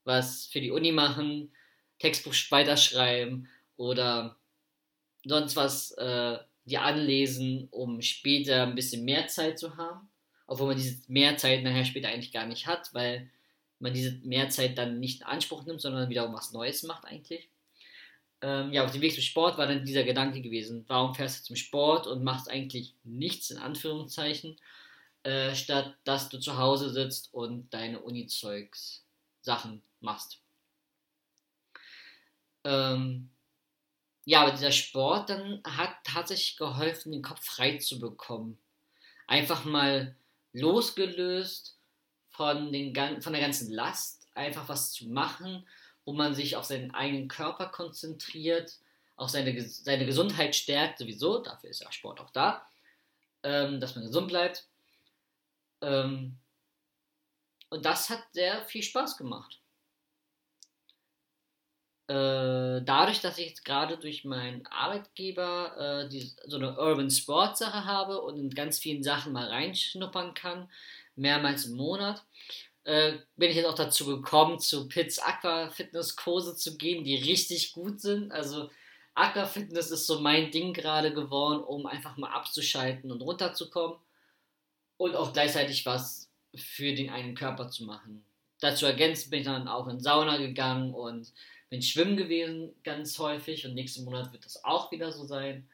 was 0.06 0.46
für 0.46 0.62
die 0.62 0.72
Uni 0.72 0.94
machen, 0.94 1.52
Textbuch 2.00 2.34
weiterschreiben 2.50 3.50
oder 3.76 4.38
sonst 5.26 5.56
was 5.58 5.92
äh, 5.92 6.38
dir 6.66 6.82
anlesen, 6.82 7.68
um 7.72 8.02
später 8.02 8.64
ein 8.64 8.76
bisschen 8.76 9.04
mehr 9.04 9.28
Zeit 9.28 9.60
zu 9.60 9.76
haben. 9.76 10.08
Obwohl 10.48 10.68
man 10.68 10.78
diese 10.78 11.02
Mehrzeit 11.08 11.64
nachher 11.64 11.86
später 11.86 12.08
eigentlich 12.08 12.32
gar 12.32 12.46
nicht 12.46 12.68
hat, 12.68 12.94
weil 12.94 13.30
man 13.86 13.94
diese 13.94 14.20
Mehrzeit 14.24 14.78
dann 14.78 15.00
nicht 15.00 15.22
in 15.22 15.28
Anspruch 15.28 15.64
nimmt, 15.66 15.80
sondern 15.80 16.10
wiederum 16.10 16.34
was 16.34 16.52
Neues 16.52 16.84
macht 16.84 17.06
eigentlich. 17.06 17.50
Ähm, 18.42 18.74
ja, 18.74 18.84
auf 18.84 18.92
dem 18.92 19.02
Weg 19.02 19.14
zum 19.14 19.24
Sport 19.24 19.58
war 19.58 19.68
dann 19.68 19.86
dieser 19.86 20.04
Gedanke 20.04 20.42
gewesen, 20.42 20.84
warum 20.88 21.16
fährst 21.16 21.40
du 21.40 21.48
zum 21.48 21.56
Sport 21.56 22.08
und 22.08 22.24
machst 22.24 22.50
eigentlich 22.50 22.94
nichts 23.04 23.50
in 23.52 23.58
Anführungszeichen, 23.58 24.58
äh, 25.24 25.56
statt 25.56 25.96
dass 26.04 26.30
du 26.30 26.40
zu 26.40 26.58
Hause 26.58 26.90
sitzt 26.90 27.34
und 27.34 27.74
deine 27.74 28.02
Uni-Zeugs 28.02 29.06
Sachen 29.42 29.82
machst. 30.02 30.40
Ähm, 32.64 33.30
ja, 34.26 34.42
aber 34.42 34.52
dieser 34.52 34.72
Sport 34.72 35.30
dann 35.30 35.62
hat 35.64 35.92
tatsächlich 36.04 36.58
geholfen, 36.58 37.12
den 37.12 37.22
Kopf 37.22 37.46
frei 37.46 37.78
zu 37.78 38.00
bekommen. 38.00 38.58
Einfach 39.28 39.66
mal 39.66 40.16
losgelöst 40.52 41.75
von, 42.36 42.72
den, 42.72 42.94
von 43.22 43.34
der 43.34 43.42
ganzen 43.42 43.72
Last, 43.72 44.28
einfach 44.36 44.68
was 44.68 44.92
zu 44.92 45.08
machen, 45.08 45.66
wo 46.04 46.14
man 46.14 46.36
sich 46.36 46.56
auf 46.56 46.66
seinen 46.66 46.94
eigenen 46.94 47.28
Körper 47.28 47.68
konzentriert, 47.68 48.78
auch 49.16 49.30
seine, 49.30 49.60
seine 49.62 50.06
Gesundheit 50.06 50.56
stärkt 50.56 51.00
sowieso, 51.00 51.40
dafür 51.40 51.70
ist 51.70 51.82
ja 51.82 51.92
Sport 51.92 52.20
auch 52.20 52.32
da, 52.32 52.68
ähm, 53.44 53.80
dass 53.80 53.96
man 53.96 54.06
gesund 54.06 54.28
bleibt. 54.28 54.68
Ähm, 55.82 56.38
und 57.70 57.86
das 57.86 58.10
hat 58.10 58.24
sehr 58.34 58.64
viel 58.66 58.84
Spaß 58.84 59.18
gemacht. 59.18 59.62
Äh, 62.08 62.84
dadurch, 62.84 63.22
dass 63.22 63.40
ich 63.40 63.48
jetzt 63.48 63.66
gerade 63.66 63.98
durch 63.98 64.26
meinen 64.26 64.68
Arbeitgeber 64.68 66.04
äh, 66.06 66.10
die, 66.10 66.32
so 66.46 66.58
eine 66.58 66.78
Urban 66.78 67.10
Sport 67.10 67.58
Sache 67.58 67.86
habe 67.86 68.22
und 68.22 68.38
in 68.38 68.50
ganz 68.52 68.78
vielen 68.78 69.02
Sachen 69.02 69.34
mal 69.34 69.48
reinschnuppern 69.48 70.36
kann, 70.36 70.70
mehrmals 71.16 71.66
im 71.66 71.76
Monat, 71.76 72.24
äh, 72.84 73.14
bin 73.36 73.50
ich 73.50 73.56
jetzt 73.56 73.68
auch 73.68 73.76
dazu 73.76 74.06
gekommen, 74.06 74.60
zu 74.60 74.88
Pits 74.88 75.20
Aqua 75.20 75.70
Fitness 75.70 76.16
Kurse 76.16 76.56
zu 76.56 76.78
gehen, 76.78 77.04
die 77.04 77.16
richtig 77.16 77.74
gut 77.74 78.00
sind. 78.00 78.32
Also 78.32 78.70
Aqua 79.16 79.46
Fitness 79.46 79.92
ist 79.92 80.08
so 80.08 80.20
mein 80.20 80.52
Ding 80.52 80.74
gerade 80.74 81.14
geworden, 81.14 81.64
um 81.64 81.86
einfach 81.86 82.18
mal 82.18 82.32
abzuschalten 82.32 83.12
und 83.12 83.22
runterzukommen 83.22 83.98
und 84.98 85.16
auch 85.16 85.34
gleichzeitig 85.34 85.86
was 85.86 86.30
für 86.56 86.94
den 86.94 87.10
eigenen 87.10 87.36
Körper 87.36 87.70
zu 87.70 87.86
machen. 87.86 88.24
Dazu 88.60 88.86
ergänzt 88.86 89.30
bin 89.30 89.40
ich 89.40 89.46
dann 89.46 89.68
auch 89.68 89.88
in 89.88 90.00
Sauna 90.00 90.38
gegangen 90.38 90.94
und 90.94 91.32
bin 91.70 91.82
schwimmen 91.82 92.18
gewesen 92.18 92.74
ganz 92.84 93.18
häufig 93.20 93.66
und 93.66 93.74
nächsten 93.74 94.06
Monat 94.06 94.32
wird 94.32 94.46
das 94.46 94.64
auch 94.64 94.92
wieder 94.92 95.12
so 95.12 95.26
sein. 95.26 95.68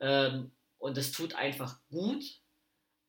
Ähm, 0.00 0.50
und 0.78 0.96
es 0.98 1.12
tut 1.12 1.34
einfach 1.34 1.78
gut, 1.90 2.22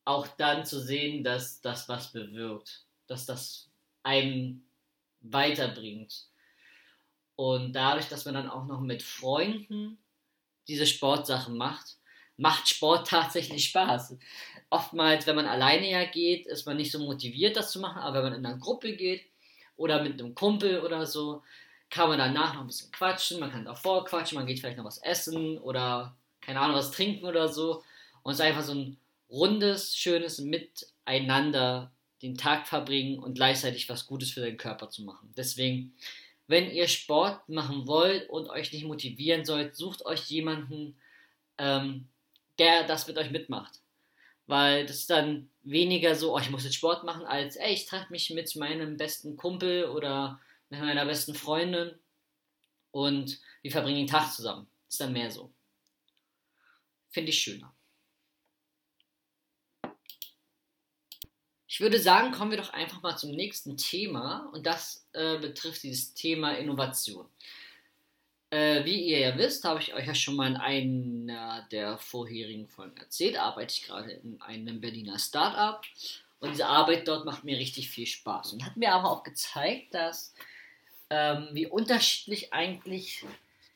auch 0.06 0.28
dann 0.28 0.66
zu 0.66 0.80
sehen, 0.80 1.24
dass 1.24 1.62
das 1.62 1.88
was 1.88 2.12
bewirkt, 2.12 2.86
dass 3.08 3.26
das 3.26 3.70
einem 4.04 4.64
weiterbringt. 5.22 6.26
Und 7.36 7.74
dadurch, 7.74 8.08
dass 8.08 8.26
man 8.26 8.34
dann 8.34 8.50
auch 8.50 8.66
noch 8.66 8.82
mit 8.82 9.04
Freunden 9.04 9.98
diese 10.68 10.86
Sportsachen 10.86 11.58
macht, 11.58 11.98
macht 12.38 12.68
Sport 12.68 13.08
tatsächlich 13.10 13.66
Spaß. 13.66 14.18
Oftmals, 14.70 15.28
wenn 15.28 15.36
man 15.36 15.48
alleine 15.48 15.90
ja 15.90 16.06
geht, 16.06 16.48
ist 16.48 16.66
man 16.66 16.78
nicht 16.78 16.92
so 16.92 17.00
motiviert, 17.00 17.56
das 17.56 17.72
zu 17.72 17.80
machen, 17.80 18.00
aber 18.00 18.18
wenn 18.18 18.32
man 18.32 18.40
in 18.40 18.46
einer 18.46 18.58
Gruppe 18.58 18.96
geht 18.96 19.26
oder 19.76 20.02
mit 20.02 20.20
einem 20.20 20.34
Kumpel 20.34 20.82
oder 20.82 21.06
so, 21.06 21.44
kann 21.90 22.08
man 22.08 22.20
danach 22.20 22.54
noch 22.54 22.62
ein 22.62 22.68
bisschen 22.68 22.92
quatschen, 22.92 23.40
man 23.40 23.52
kann 23.52 23.66
davor 23.66 24.06
quatschen, 24.06 24.38
man 24.38 24.48
geht 24.48 24.60
vielleicht 24.60 24.78
noch 24.78 24.86
was 24.86 25.00
essen 25.00 25.58
oder 25.58 26.16
keine 26.40 26.60
Ahnung, 26.60 26.78
was 26.78 26.92
trinken 26.92 27.26
oder 27.26 27.50
so. 27.50 27.84
Und 28.24 28.32
es 28.32 28.40
ist 28.40 28.46
einfach 28.46 28.64
so 28.64 28.74
ein 28.74 28.98
rundes, 29.32 29.96
schönes 29.96 30.40
Miteinander 30.40 31.92
den 32.22 32.38
Tag 32.38 32.68
verbringen 32.68 33.18
und 33.18 33.34
gleichzeitig 33.34 33.90
was 33.90 34.06
Gutes 34.06 34.32
für 34.32 34.42
den 34.42 34.58
Körper 34.58 34.90
zu 34.90 35.04
machen. 35.04 35.34
Deswegen, 35.36 35.96
wenn 36.48 36.70
ihr 36.70 36.88
Sport 36.88 37.48
machen 37.50 37.88
wollt 37.88 38.30
und 38.30 38.50
euch 38.50 38.72
nicht 38.72 38.86
motivieren 38.86 39.46
sollt, 39.46 39.76
sucht 39.76 40.06
euch 40.06 40.26
jemanden, 40.30 40.96
ähm, 41.58 42.08
der 42.60 42.86
das 42.86 43.08
mit 43.08 43.18
euch 43.18 43.32
mitmacht. 43.32 43.80
Weil 44.46 44.86
das 44.86 44.98
ist 44.98 45.10
dann 45.10 45.50
weniger 45.64 46.16
so, 46.16 46.36
oh, 46.36 46.40
ich 46.40 46.50
muss 46.50 46.64
jetzt 46.64 46.76
Sport 46.76 47.04
machen, 47.04 47.26
als 47.26 47.56
ey, 47.56 47.74
ich 47.74 47.86
treffe 47.86 48.12
mich 48.12 48.30
mit 48.32 48.56
meinem 48.56 48.98
besten 48.98 49.38
Kumpel 49.38 49.86
oder 49.86 50.40
mit 50.70 50.80
meiner 50.80 51.06
besten 51.06 51.34
Freundin 51.34 51.98
und 52.92 53.40
wir 53.62 53.72
verbringen 53.72 54.00
den 54.00 54.08
Tag 54.08 54.32
zusammen. 54.32 54.68
Ist 54.90 55.00
dann 55.00 55.14
mehr 55.14 55.32
so. 55.32 55.52
Finde 57.10 57.30
ich 57.30 57.40
schöner. 57.40 57.74
Ich 61.72 61.80
würde 61.80 62.02
sagen, 62.02 62.34
kommen 62.34 62.52
wir 62.52 62.58
doch 62.58 62.74
einfach 62.74 63.02
mal 63.02 63.16
zum 63.16 63.32
nächsten 63.32 63.78
Thema 63.78 64.50
und 64.52 64.66
das 64.66 65.08
äh, 65.14 65.38
betrifft 65.38 65.84
dieses 65.84 66.14
Thema 66.14 66.52
Innovation. 66.58 67.26
Äh, 68.50 68.84
wie 68.84 69.06
ihr 69.06 69.20
ja 69.20 69.38
wisst, 69.38 69.64
habe 69.64 69.80
ich 69.80 69.94
euch 69.94 70.06
ja 70.06 70.14
schon 70.14 70.36
mal 70.36 70.52
in 70.52 70.58
einer 70.58 71.66
der 71.72 71.98
vorherigen 71.98 72.68
Folgen 72.68 72.98
erzählt, 72.98 73.38
arbeite 73.38 73.74
ich 73.74 73.84
gerade 73.84 74.12
in 74.12 74.42
einem 74.42 74.82
Berliner 74.82 75.18
Startup 75.18 75.82
und 76.42 76.52
diese 76.52 76.66
Arbeit 76.66 77.08
dort 77.08 77.24
macht 77.24 77.46
mir 77.46 77.58
richtig 77.58 77.90
viel 77.90 78.06
Spaß 78.06 78.52
und 78.52 78.66
hat 78.66 78.76
mir 78.76 78.92
aber 78.92 79.10
auch 79.10 79.24
gezeigt, 79.24 79.94
dass 79.94 80.34
ähm, 81.10 81.48
wie 81.54 81.68
unterschiedlich 81.68 82.52
eigentlich 82.52 83.24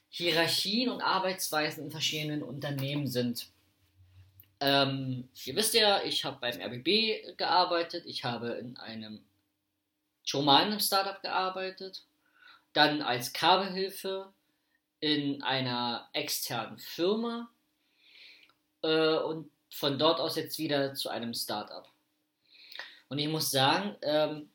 Hierarchien 0.10 0.90
und 0.90 1.00
Arbeitsweisen 1.00 1.86
in 1.86 1.92
verschiedenen 1.92 2.44
Unternehmen 2.44 3.08
sind. 3.08 3.48
Ähm, 4.60 5.28
ihr 5.44 5.56
wisst 5.56 5.74
ja, 5.74 6.04
ich 6.04 6.24
habe 6.24 6.38
beim 6.40 6.62
RBB 6.62 7.38
gearbeitet, 7.38 8.06
ich 8.06 8.24
habe 8.24 8.52
in 8.52 8.78
einem 8.78 9.24
schon 10.24 10.46
mal 10.46 10.64
in 10.64 10.70
einem 10.70 10.80
Startup 10.80 11.22
gearbeitet, 11.22 12.04
dann 12.74 13.02
als 13.02 13.34
Kabelhilfe 13.34 14.34
in 15.00 15.44
einer 15.44 16.10
externen 16.14 16.80
Firma 16.80 17.50
äh, 18.82 19.18
und 19.18 19.52
von 19.70 20.00
dort 20.00 20.20
aus 20.20 20.36
jetzt 20.36 20.58
wieder 20.58 20.94
zu 20.94 21.10
einem 21.10 21.34
Startup. 21.34 21.88
Und 23.10 23.20
ich 23.20 23.28
muss 23.28 23.52
sagen, 23.52 23.96
ähm, 24.02 24.50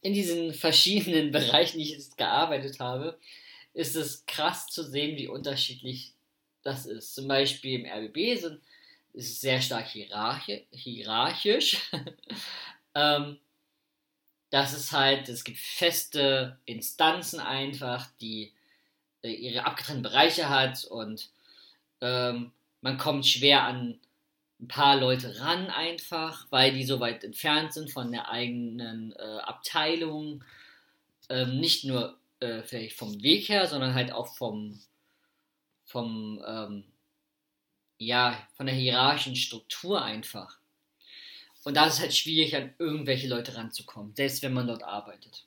in 0.00 0.12
diesen 0.12 0.52
verschiedenen 0.54 1.30
Bereichen, 1.30 1.78
die 1.78 1.84
ich 1.84 1.90
jetzt 1.92 2.16
gearbeitet 2.16 2.80
habe, 2.80 3.18
ist 3.74 3.96
es 3.96 4.26
krass 4.26 4.66
zu 4.66 4.82
sehen, 4.82 5.16
wie 5.16 5.28
unterschiedlich 5.28 6.14
das 6.62 6.86
ist. 6.86 7.14
Zum 7.14 7.28
Beispiel 7.28 7.80
im 7.80 7.86
RBB 7.86 8.40
sind, 8.40 8.60
ist 9.12 9.40
sehr 9.40 9.60
stark 9.60 9.86
hierarchi 9.88 10.66
hierarchisch. 10.70 11.90
ähm, 12.94 13.38
das 14.50 14.74
ist 14.74 14.92
halt, 14.92 15.28
es 15.28 15.44
gibt 15.44 15.58
feste 15.58 16.58
Instanzen 16.66 17.40
einfach, 17.40 18.08
die 18.20 18.52
äh, 19.22 19.30
ihre 19.30 19.64
abgetrennten 19.64 20.02
Bereiche 20.02 20.48
hat 20.48 20.84
und 20.84 21.30
ähm, 22.00 22.52
man 22.80 22.98
kommt 22.98 23.26
schwer 23.26 23.62
an 23.64 23.98
ein 24.60 24.68
paar 24.68 24.96
Leute 24.96 25.40
ran 25.40 25.70
einfach, 25.70 26.46
weil 26.50 26.72
die 26.72 26.84
so 26.84 27.00
weit 27.00 27.24
entfernt 27.24 27.72
sind 27.72 27.90
von 27.90 28.12
der 28.12 28.30
eigenen 28.30 29.12
äh, 29.12 29.38
Abteilung. 29.42 30.44
Ähm, 31.28 31.58
nicht 31.58 31.84
nur 31.84 32.16
äh, 32.40 32.62
vielleicht 32.62 32.96
vom 32.96 33.22
Weg 33.22 33.48
her, 33.48 33.66
sondern 33.66 33.94
halt 33.94 34.12
auch 34.12 34.36
vom, 34.36 34.78
vom 35.84 36.42
ähm, 36.46 36.84
ja, 38.06 38.38
von 38.56 38.66
der 38.66 38.74
hierarchischen 38.74 39.36
Struktur 39.36 40.02
einfach. 40.02 40.58
Und 41.64 41.76
da 41.76 41.86
ist 41.86 41.94
es 41.94 42.00
halt 42.00 42.14
schwierig, 42.14 42.56
an 42.56 42.74
irgendwelche 42.78 43.28
Leute 43.28 43.56
ranzukommen, 43.56 44.14
selbst 44.14 44.42
wenn 44.42 44.52
man 44.52 44.66
dort 44.66 44.82
arbeitet. 44.82 45.44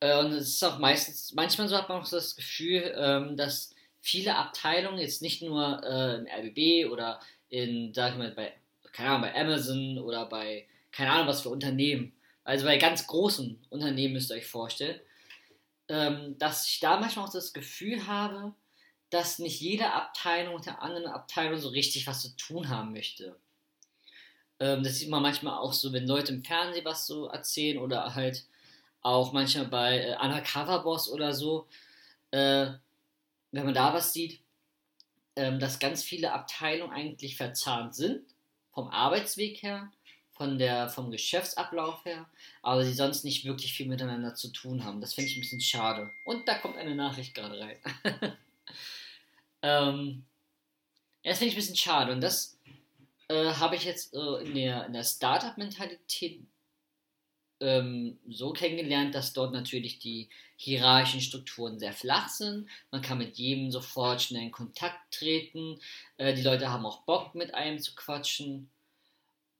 Äh, 0.00 0.18
und 0.18 0.32
es 0.32 0.48
ist 0.48 0.62
auch 0.64 0.78
meistens, 0.78 1.34
manchmal 1.34 1.68
so 1.68 1.76
hat 1.76 1.88
man 1.88 2.00
auch 2.00 2.06
so 2.06 2.16
das 2.16 2.36
Gefühl, 2.36 2.94
ähm, 2.96 3.36
dass 3.36 3.74
viele 4.00 4.36
Abteilungen 4.36 4.98
jetzt 4.98 5.22
nicht 5.22 5.42
nur 5.42 5.82
äh, 5.82 6.16
im 6.16 6.26
RBB 6.26 6.90
oder 6.90 7.20
in, 7.48 7.92
sag 7.94 8.12
ich 8.12 8.18
mal, 8.18 8.30
bei, 8.32 8.52
keine 8.92 9.10
Ahnung, 9.10 9.22
bei 9.22 9.34
Amazon 9.34 9.98
oder 9.98 10.26
bei, 10.26 10.66
keine 10.92 11.10
Ahnung, 11.10 11.28
was 11.28 11.42
für 11.42 11.50
Unternehmen, 11.50 12.12
also 12.44 12.66
bei 12.66 12.76
ganz 12.76 13.06
großen 13.06 13.58
Unternehmen 13.70 14.14
müsst 14.14 14.30
ihr 14.30 14.36
euch 14.36 14.46
vorstellen, 14.46 15.00
ähm, 15.88 16.36
dass 16.38 16.68
ich 16.68 16.80
da 16.80 17.00
manchmal 17.00 17.26
auch 17.26 17.32
das 17.32 17.52
Gefühl 17.52 18.06
habe, 18.06 18.54
dass 19.14 19.38
nicht 19.38 19.60
jede 19.60 19.92
Abteilung 19.92 20.56
mit 20.56 20.66
der 20.66 20.82
anderen 20.82 21.06
Abteilung 21.06 21.60
so 21.60 21.68
richtig 21.68 22.08
was 22.08 22.20
zu 22.20 22.36
tun 22.36 22.68
haben 22.68 22.92
möchte. 22.92 23.38
Ähm, 24.58 24.82
das 24.82 24.98
sieht 24.98 25.08
man 25.08 25.22
manchmal 25.22 25.56
auch 25.56 25.72
so, 25.72 25.92
wenn 25.92 26.08
Leute 26.08 26.32
im 26.32 26.42
Fernsehen 26.42 26.84
was 26.84 27.06
so 27.06 27.28
erzählen 27.28 27.78
oder 27.78 28.16
halt 28.16 28.44
auch 29.02 29.32
manchmal 29.32 29.66
bei 29.66 30.00
äh, 30.00 30.16
Undercover 30.20 30.82
Boss 30.82 31.08
oder 31.08 31.32
so, 31.32 31.68
äh, 32.32 32.66
wenn 33.52 33.64
man 33.64 33.74
da 33.74 33.94
was 33.94 34.12
sieht, 34.12 34.40
ähm, 35.36 35.60
dass 35.60 35.78
ganz 35.78 36.02
viele 36.02 36.32
Abteilungen 36.32 36.92
eigentlich 36.92 37.36
verzahnt 37.36 37.94
sind, 37.94 38.22
vom 38.72 38.88
Arbeitsweg 38.88 39.62
her, 39.62 39.92
von 40.32 40.58
der, 40.58 40.88
vom 40.88 41.12
Geschäftsablauf 41.12 42.04
her, 42.04 42.28
aber 42.62 42.84
sie 42.84 42.94
sonst 42.94 43.24
nicht 43.24 43.44
wirklich 43.44 43.74
viel 43.74 43.86
miteinander 43.86 44.34
zu 44.34 44.48
tun 44.48 44.84
haben. 44.84 45.00
Das 45.00 45.14
finde 45.14 45.30
ich 45.30 45.36
ein 45.36 45.40
bisschen 45.40 45.60
schade. 45.60 46.10
Und 46.24 46.48
da 46.48 46.58
kommt 46.58 46.76
eine 46.76 46.96
Nachricht 46.96 47.32
gerade 47.34 47.60
rein. 47.60 47.76
ähm, 49.64 50.24
das 51.22 51.38
finde 51.38 51.48
ich 51.48 51.54
ein 51.54 51.60
bisschen 51.60 51.76
schade. 51.76 52.12
Und 52.12 52.20
das 52.20 52.58
äh, 53.28 53.54
habe 53.54 53.76
ich 53.76 53.84
jetzt 53.84 54.14
äh, 54.14 54.44
in 54.44 54.54
der, 54.54 54.86
in 54.86 54.92
der 54.92 55.04
Startup-Mentalität 55.04 56.40
ähm, 57.60 58.18
so 58.28 58.52
kennengelernt, 58.52 59.14
dass 59.14 59.32
dort 59.32 59.52
natürlich 59.52 59.98
die 59.98 60.28
hierarchischen 60.56 61.22
Strukturen 61.22 61.78
sehr 61.78 61.94
flach 61.94 62.28
sind. 62.28 62.68
Man 62.90 63.00
kann 63.00 63.18
mit 63.18 63.38
jedem 63.38 63.70
sofort 63.70 64.20
schnell 64.20 64.42
in 64.42 64.52
Kontakt 64.52 64.98
treten. 65.10 65.80
Äh, 66.18 66.34
die 66.34 66.42
Leute 66.42 66.70
haben 66.70 66.84
auch 66.84 67.02
Bock, 67.04 67.34
mit 67.34 67.54
einem 67.54 67.78
zu 67.78 67.94
quatschen. 67.94 68.68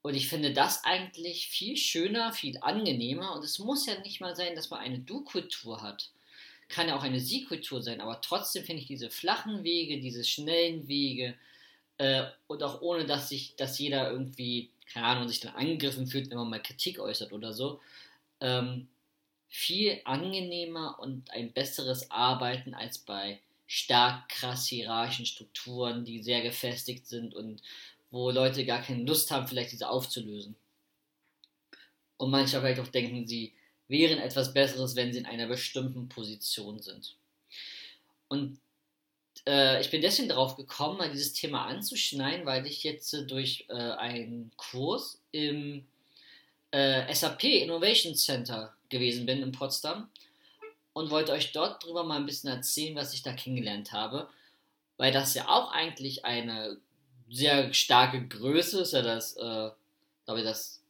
Und 0.03 0.15
ich 0.15 0.29
finde 0.29 0.53
das 0.53 0.85
eigentlich 0.85 1.49
viel 1.49 1.79
schöner, 1.79 2.35
viel 2.35 2.59
angenehmer. 2.61 3.35
Und 3.35 3.43
es 3.43 3.59
muss 3.59 3.87
ja 3.87 3.99
nicht 4.01 4.21
mal 4.21 4.37
sein, 4.37 4.55
dass 4.55 4.69
man 4.69 4.81
eine 4.81 4.99
Du-Kultur 4.99 5.81
hat. 5.81 6.11
Kann 6.69 6.89
ja 6.89 6.97
auch 6.97 7.03
eine 7.03 7.21
Sie-Kultur 7.21 7.83
sein. 7.83 8.01
Aber 8.01 8.21
trotzdem 8.21 8.65
finde 8.65 8.83
ich 8.83 8.89
diese 8.89 9.11
flachen 9.11 9.65
Wege, 9.65 10.01
diese 10.01 10.25
schnellen 10.25 10.89
Wege 10.89 11.35
äh, 11.99 12.25
und 12.47 12.63
auch 12.63 12.81
ohne, 12.81 13.05
dass 13.05 13.29
sich, 13.29 13.57
dass 13.57 13.79
jeder 13.79 14.11
irgendwie 14.11 14.71
keine 14.87 15.07
Ahnung, 15.07 15.29
sich 15.29 15.41
dann 15.41 15.55
angegriffen 15.55 16.07
fühlt, 16.07 16.31
wenn 16.31 16.39
man 16.39 16.51
mal 16.51 16.63
Kritik 16.63 16.99
äußert 16.99 17.33
oder 17.33 17.53
so, 17.53 17.81
ähm, 18.41 18.89
viel 19.49 20.01
angenehmer 20.05 20.99
und 21.01 21.31
ein 21.31 21.53
besseres 21.53 22.11
Arbeiten 22.11 22.75
als 22.75 22.99
bei 22.99 23.41
stark 23.67 24.29
krass 24.29 24.67
hierarchischen 24.67 25.27
Strukturen, 25.27 26.05
die 26.05 26.23
sehr 26.23 26.43
gefestigt 26.43 27.07
sind 27.07 27.35
und 27.35 27.63
wo 28.11 28.31
Leute 28.31 28.65
gar 28.65 28.83
keine 28.83 29.05
Lust 29.05 29.31
haben, 29.31 29.49
vielleicht 29.49 29.73
diese 29.73 29.89
aufzulösen. 29.89 30.57
Und 32.17 32.31
manchmal 32.31 32.63
vielleicht 32.63 32.81
auch 32.81 32.93
denken, 32.93 33.27
sie 33.27 33.53
wären 33.89 34.19
etwas 34.19 34.55
Besseres, 34.55 34.97
wenn 34.97 35.13
sie 35.13 35.19
in 35.19 35.27
einer 35.27 35.47
bestimmten 35.47 36.09
Position 36.09 36.81
sind. 36.81 37.17
Und 38.29 38.59
äh, 39.47 39.81
ich 39.81 39.91
bin 39.91 40.01
deswegen 40.01 40.29
darauf 40.29 40.57
gekommen, 40.57 40.99
mal 40.99 41.11
dieses 41.11 41.33
Thema 41.33 41.67
anzuschneiden, 41.67 42.47
weil 42.47 42.67
ich 42.67 42.83
jetzt 42.83 43.13
äh, 43.15 43.27
durch 43.27 43.67
äh, 43.69 43.75
einen 43.75 44.51
Kurs 44.57 45.21
im 45.33 45.87
äh, 46.71 47.13
SAP 47.15 47.45
Innovation 47.45 48.15
Center 48.15 48.75
gewesen 48.89 49.27
bin 49.27 49.43
in 49.43 49.53
Potsdam 49.53 50.09
und 50.93 51.11
wollte 51.11 51.33
euch 51.33 51.53
dort 51.53 51.85
drüber 51.85 52.05
mal 52.05 52.17
ein 52.17 52.27
bisschen 52.27 52.51
erzählen, 52.51 52.97
was 52.97 53.13
ich 53.13 53.23
da 53.23 53.33
kennengelernt 53.33 53.93
habe, 53.93 54.29
weil 54.97 55.13
das 55.13 55.35
ja 55.35 55.49
auch 55.49 55.73
eigentlich 55.73 56.25
eine 56.25 56.79
sehr 57.29 57.73
starke 57.75 58.27
Größe 58.27 58.81
ist, 58.81 58.93
ja 58.93 59.03
das, 59.03 59.37
äh, 59.37 59.71
glaube 60.25 60.41
ich, 60.41 60.45
das 60.45 60.84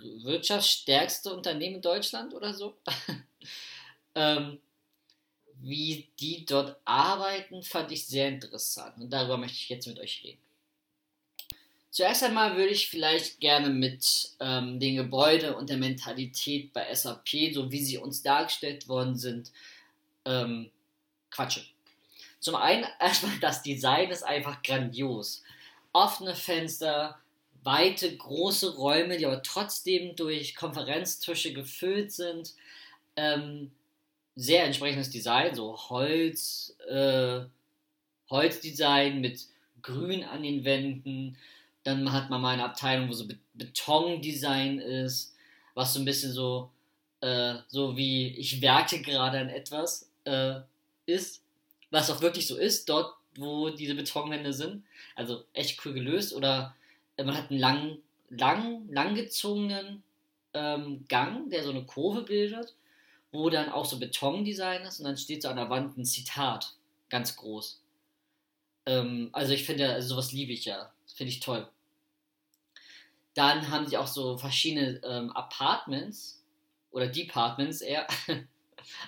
wirtschaftsstärkste 0.00 1.34
Unternehmen 1.34 1.76
in 1.76 1.82
Deutschland 1.82 2.34
oder 2.34 2.54
so. 2.54 2.76
ähm, 4.14 4.60
wie 5.60 6.08
die 6.20 6.44
dort 6.44 6.76
arbeiten, 6.84 7.62
fand 7.62 7.90
ich 7.92 8.06
sehr 8.06 8.28
interessant 8.28 8.98
und 8.98 9.10
darüber 9.10 9.36
möchte 9.36 9.56
ich 9.56 9.68
jetzt 9.68 9.86
mit 9.86 9.98
euch 9.98 10.22
reden. 10.24 10.40
Zuerst 11.90 12.24
einmal 12.24 12.56
würde 12.56 12.72
ich 12.72 12.88
vielleicht 12.88 13.38
gerne 13.38 13.70
mit 13.70 14.32
ähm, 14.40 14.80
den 14.80 14.96
Gebäuden 14.96 15.54
und 15.54 15.70
der 15.70 15.76
Mentalität 15.76 16.72
bei 16.72 16.92
SAP, 16.92 17.52
so 17.52 17.70
wie 17.70 17.84
sie 17.84 17.98
uns 17.98 18.20
dargestellt 18.20 18.88
worden 18.88 19.16
sind, 19.16 19.52
ähm, 20.24 20.72
quatschen. 21.30 21.64
Zum 22.40 22.56
einen 22.56 22.84
erstmal 23.00 23.38
das 23.38 23.62
Design 23.62 24.10
ist 24.10 24.24
einfach 24.24 24.60
grandios. 24.62 25.44
Offene 25.92 26.34
Fenster, 26.34 27.16
weite, 27.64 28.16
große 28.16 28.76
Räume, 28.76 29.16
die 29.16 29.26
aber 29.26 29.42
trotzdem 29.42 30.14
durch 30.16 30.54
Konferenztische 30.54 31.52
gefüllt 31.52 32.12
sind. 32.12 32.54
Ähm, 33.16 33.70
sehr 34.36 34.64
entsprechendes 34.64 35.10
Design, 35.10 35.54
so 35.54 35.76
Holz, 35.76 36.76
äh, 36.88 37.40
Holzdesign 38.28 39.20
mit 39.20 39.46
Grün 39.82 40.24
an 40.24 40.42
den 40.42 40.64
Wänden. 40.64 41.36
Dann 41.84 42.12
hat 42.12 42.30
man 42.30 42.40
mal 42.40 42.54
eine 42.54 42.64
Abteilung, 42.64 43.08
wo 43.08 43.12
so 43.12 43.26
Betondesign 43.54 44.78
ist, 44.78 45.34
was 45.74 45.94
so 45.94 46.00
ein 46.00 46.04
bisschen 46.04 46.32
so, 46.32 46.70
äh, 47.20 47.56
so 47.68 47.96
wie 47.96 48.28
ich 48.36 48.60
werke 48.60 49.02
gerade 49.02 49.38
an 49.38 49.48
etwas 49.48 50.10
äh, 50.24 50.60
ist, 51.06 51.42
was 51.90 52.10
auch 52.10 52.20
wirklich 52.20 52.46
so 52.46 52.56
ist, 52.56 52.88
dort, 52.88 53.14
wo 53.36 53.70
diese 53.70 53.94
Betonwände 53.94 54.52
sind. 54.52 54.84
Also 55.14 55.44
echt 55.52 55.84
cool 55.84 55.92
gelöst. 55.92 56.34
Oder 56.34 56.74
man 57.18 57.36
hat 57.36 57.50
einen 57.50 57.60
lang, 57.60 57.98
lang, 58.30 58.88
langgezogenen 58.88 60.02
ähm, 60.52 61.04
Gang, 61.08 61.50
der 61.50 61.62
so 61.62 61.70
eine 61.70 61.84
Kurve 61.84 62.22
bildet 62.22 62.74
wo 63.34 63.50
dann 63.50 63.68
auch 63.68 63.84
so 63.84 63.98
Betondesign 63.98 64.82
ist 64.82 65.00
und 65.00 65.06
dann 65.06 65.16
steht 65.16 65.42
so 65.42 65.48
an 65.48 65.56
der 65.56 65.68
Wand 65.68 65.98
ein 65.98 66.04
Zitat, 66.04 66.74
ganz 67.10 67.34
groß. 67.36 67.80
Ähm, 68.86 69.28
also 69.32 69.52
ich 69.52 69.64
finde, 69.64 69.92
also 69.92 70.14
sowas 70.14 70.30
liebe 70.32 70.52
ich 70.52 70.64
ja, 70.64 70.92
finde 71.12 71.32
ich 71.32 71.40
toll. 71.40 71.68
Dann 73.34 73.68
haben 73.70 73.88
sie 73.88 73.98
auch 73.98 74.06
so 74.06 74.38
verschiedene 74.38 75.00
ähm, 75.02 75.32
Apartments 75.32 76.44
oder 76.92 77.08
Departments 77.08 77.80
eher. 77.80 78.06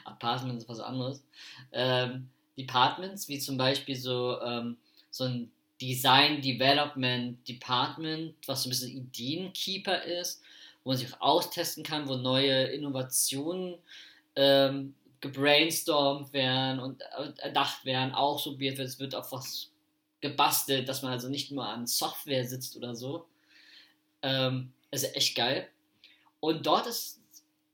Apartments 0.05 0.65
ist 0.65 0.69
was 0.69 0.81
anderes. 0.81 1.23
Ähm, 1.71 2.29
Departments, 2.59 3.29
wie 3.29 3.39
zum 3.39 3.57
Beispiel 3.57 3.95
so, 3.95 4.41
ähm, 4.41 4.77
so 5.11 5.25
ein 5.25 5.53
Design 5.81 6.41
Development 6.41 7.47
Department, 7.47 8.35
was 8.47 8.63
so 8.63 8.69
ein 8.69 8.71
bisschen 8.71 8.97
Ideenkeeper 8.97 10.03
ist, 10.05 10.43
wo 10.85 10.91
man 10.91 10.99
sich 10.99 11.13
auch 11.15 11.21
austesten 11.21 11.83
kann, 11.83 12.09
wo 12.09 12.17
neue 12.17 12.65
Innovationen 12.65 13.77
ähm, 14.37 14.95
gebrainstormt 15.21 16.33
werden 16.33 16.81
und 16.81 17.01
erdacht 17.39 17.85
werden, 17.85 18.15
auch 18.15 18.39
so 18.39 18.59
wird, 18.59 18.79
es 18.79 18.99
wird 18.99 19.15
auf 19.15 19.33
was 19.33 19.71
gebastelt, 20.21 20.89
dass 20.89 21.03
man 21.03 21.13
also 21.13 21.29
nicht 21.29 21.51
nur 21.51 21.67
an 21.67 21.87
Software 21.87 22.45
sitzt 22.45 22.77
oder 22.77 22.95
so. 22.95 23.27
Ähm, 24.23 24.73
also 24.91 25.07
echt 25.09 25.35
geil. 25.37 25.69
Und 26.41 26.67
dort 26.67 26.87
ist, 26.87 27.21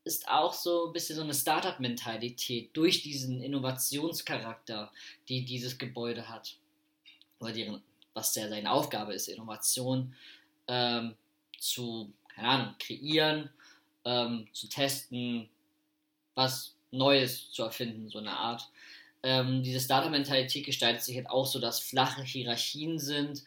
ist 0.04 0.28
auch 0.28 0.52
so 0.52 0.86
ein 0.86 0.92
bisschen 0.92 1.16
so 1.16 1.22
eine 1.22 1.34
Startup-Mentalität 1.34 2.70
durch 2.76 3.02
diesen 3.02 3.40
Innovationscharakter, 3.42 4.90
die 5.28 5.44
dieses 5.44 5.78
Gebäude 5.78 6.28
hat. 6.28 6.56
Oder 7.38 7.52
deren, 7.52 7.82
was 8.14 8.35
ja 8.35 8.48
seine 8.48 8.70
Aufgabe 8.70 9.14
ist, 9.14 9.29
Innovation 9.29 10.14
ähm, 10.68 11.14
zu, 11.59 12.12
keine 12.35 12.48
Ahnung, 12.48 12.75
kreieren, 12.79 13.51
ähm, 14.05 14.48
zu 14.53 14.68
testen, 14.68 15.48
was 16.35 16.75
Neues 16.90 17.51
zu 17.51 17.62
erfinden, 17.62 18.09
so 18.09 18.18
eine 18.18 18.37
Art. 18.37 18.68
Ähm, 19.22 19.62
diese 19.62 19.81
Starter-Mentalität 19.81 20.66
gestaltet 20.66 21.03
sich 21.03 21.16
halt 21.16 21.31
auch 21.31 21.46
so, 21.46 21.61
dass 21.61 21.79
flache 21.79 22.22
Hierarchien 22.22 22.98
sind, 22.98 23.44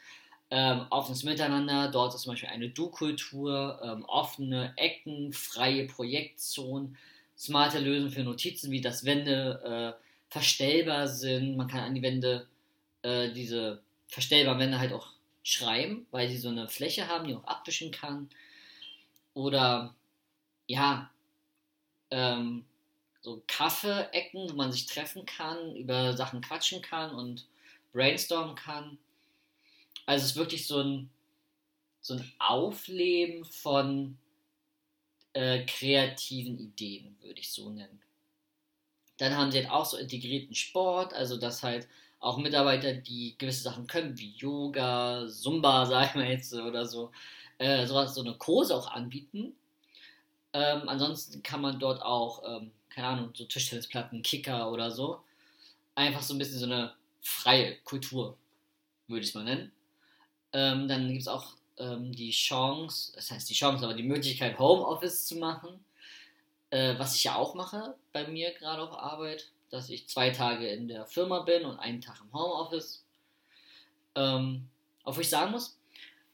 ähm, 0.50 0.86
offenes 0.90 1.24
Miteinander. 1.24 1.90
Dort 1.90 2.16
ist 2.16 2.22
zum 2.22 2.34
Beispiel 2.34 2.50
eine 2.50 2.70
Du-Kultur, 2.70 3.80
ähm, 3.84 4.06
offene 4.06 4.74
Ecken, 4.78 5.34
freie 5.34 5.86
Projektzonen, 5.86 6.98
smarte 7.38 7.80
Lösungen 7.80 8.12
für 8.12 8.24
Notizen, 8.24 8.72
wie 8.72 8.82
dass 8.82 9.04
Wände 9.06 9.96
äh, 10.00 10.02
verstellbar 10.30 11.08
sind. 11.08 11.58
Man 11.58 11.68
kann 11.68 11.82
an 11.82 11.96
die 11.96 12.02
Wände 12.02 12.48
äh, 13.02 13.32
diese 13.32 13.82
verstellbaren 14.16 14.60
Wände 14.60 14.80
halt 14.80 14.94
auch 14.94 15.10
schreiben, 15.44 16.08
weil 16.12 16.30
sie 16.30 16.38
so 16.38 16.48
eine 16.48 16.70
Fläche 16.70 17.10
haben, 17.10 17.28
die 17.28 17.36
auch 17.36 17.44
abwischen 17.44 17.92
kann. 17.92 18.30
Oder 19.34 19.94
ja, 20.68 21.12
ähm, 22.12 22.66
so 23.20 23.44
Kaffee-Ecken, 23.46 24.50
wo 24.50 24.56
man 24.56 24.72
sich 24.72 24.86
treffen 24.86 25.26
kann, 25.26 25.76
über 25.76 26.16
Sachen 26.16 26.40
quatschen 26.40 26.82
kann 26.82 27.14
und 27.14 27.46
brainstormen 27.92 28.56
kann. 28.56 28.98
Also 30.06 30.24
es 30.24 30.32
ist 30.32 30.38
wirklich 30.38 30.66
so 30.66 30.80
ein, 30.82 31.10
so 32.00 32.14
ein 32.14 32.32
Aufleben 32.40 33.44
von 33.44 34.18
äh, 35.34 35.66
kreativen 35.66 36.58
Ideen, 36.58 37.18
würde 37.22 37.42
ich 37.42 37.52
so 37.52 37.70
nennen. 37.70 38.02
Dann 39.18 39.36
haben 39.36 39.52
sie 39.52 39.58
halt 39.58 39.72
auch 39.72 39.86
so 39.86 39.98
integrierten 39.98 40.56
Sport, 40.56 41.14
also 41.14 41.36
dass 41.36 41.64
halt 41.64 41.90
auch 42.20 42.38
Mitarbeiter, 42.38 42.94
die 42.94 43.36
gewisse 43.38 43.64
Sachen 43.64 43.88
können, 43.88 44.18
wie 44.18 44.36
Yoga, 44.38 45.28
Zumba, 45.28 45.86
sagen 45.88 46.20
wir 46.20 46.30
jetzt 46.30 46.54
oder 46.54 46.86
so, 46.86 47.12
äh, 47.58 47.86
sowas, 47.86 48.16
so 48.16 48.22
eine 48.22 48.34
Kurse 48.36 48.76
auch 48.76 48.92
anbieten. 48.92 49.56
Ähm, 50.54 50.88
ansonsten 50.88 51.44
kann 51.44 51.62
man 51.62 51.80
dort 51.80 52.02
auch 52.02 52.44
ähm, 52.48 52.72
keine 52.96 53.08
Ahnung, 53.08 53.32
so 53.34 53.44
Tischtennisplatten, 53.44 54.24
Kicker 54.24 54.72
oder 54.72 54.90
so. 54.90 55.22
Einfach 55.96 56.22
so 56.22 56.34
ein 56.34 56.38
bisschen 56.38 56.60
so 56.60 56.66
eine 56.66 56.94
freie 57.22 57.76
Kultur, 57.84 58.38
würde 59.08 59.22
ich 59.22 59.30
es 59.30 59.36
mal 59.36 59.44
nennen. 59.44 59.72
Ähm, 60.54 60.88
dann 60.88 61.10
gibt 61.10 61.22
es 61.22 61.28
auch 61.28 61.56
ähm, 61.78 62.14
die 62.14 62.32
Chance, 62.32 63.12
das 63.16 63.32
heißt 63.32 63.50
die 63.50 63.54
Chance, 63.54 63.84
aber 63.84 63.94
die 63.94 64.04
Möglichkeit, 64.04 64.58
Homeoffice 64.58 65.26
zu 65.26 65.36
machen. 65.36 65.84
Äh, 66.70 66.98
was 66.98 67.16
ich 67.16 67.26
ja 67.26 67.36
auch 67.36 67.54
mache 67.54 67.96
bei 68.14 68.26
mir 68.28 68.54
gerade 68.54 68.82
auf 68.82 68.98
Arbeit, 68.98 69.52
dass 69.70 69.90
ich 69.90 70.08
zwei 70.08 70.30
Tage 70.30 70.68
in 70.68 70.88
der 70.88 71.06
Firma 71.06 71.40
bin 71.40 71.66
und 71.66 71.80
einen 71.80 72.02
Tag 72.02 72.22
im 72.22 72.34
Homeoffice. 72.34 73.04
Ähm, 74.16 74.68
obwohl 75.04 75.24
ich 75.24 75.30
sagen 75.30 75.52
muss, 75.52 75.78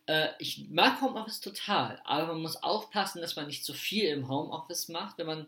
äh, 0.05 0.29
ich 0.39 0.69
mag 0.69 1.01
Homeoffice 1.01 1.41
total, 1.41 2.01
aber 2.05 2.27
man 2.27 2.41
muss 2.41 2.61
aufpassen, 2.61 3.21
dass 3.21 3.35
man 3.35 3.47
nicht 3.47 3.65
zu 3.65 3.73
viel 3.73 4.05
im 4.05 4.27
Homeoffice 4.27 4.89
macht, 4.89 5.17
wenn 5.17 5.27
man 5.27 5.47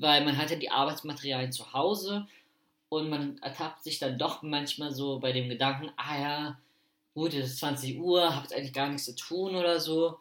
weil 0.00 0.24
man 0.24 0.36
hat 0.36 0.50
ja 0.50 0.56
die 0.56 0.70
Arbeitsmaterialien 0.70 1.52
zu 1.52 1.72
Hause 1.72 2.26
und 2.88 3.08
man 3.08 3.38
ertappt 3.38 3.84
sich 3.84 3.98
dann 3.98 4.18
doch 4.18 4.42
manchmal 4.42 4.92
so 4.92 5.18
bei 5.18 5.32
dem 5.32 5.48
Gedanken, 5.48 5.90
ah 5.96 6.18
ja, 6.18 6.58
gut, 7.14 7.34
es 7.34 7.50
ist 7.50 7.58
20 7.58 7.98
Uhr, 7.98 8.34
habe 8.34 8.42
jetzt 8.42 8.54
eigentlich 8.54 8.72
gar 8.72 8.88
nichts 8.88 9.04
zu 9.04 9.14
tun 9.14 9.54
oder 9.54 9.78
so, 9.78 10.18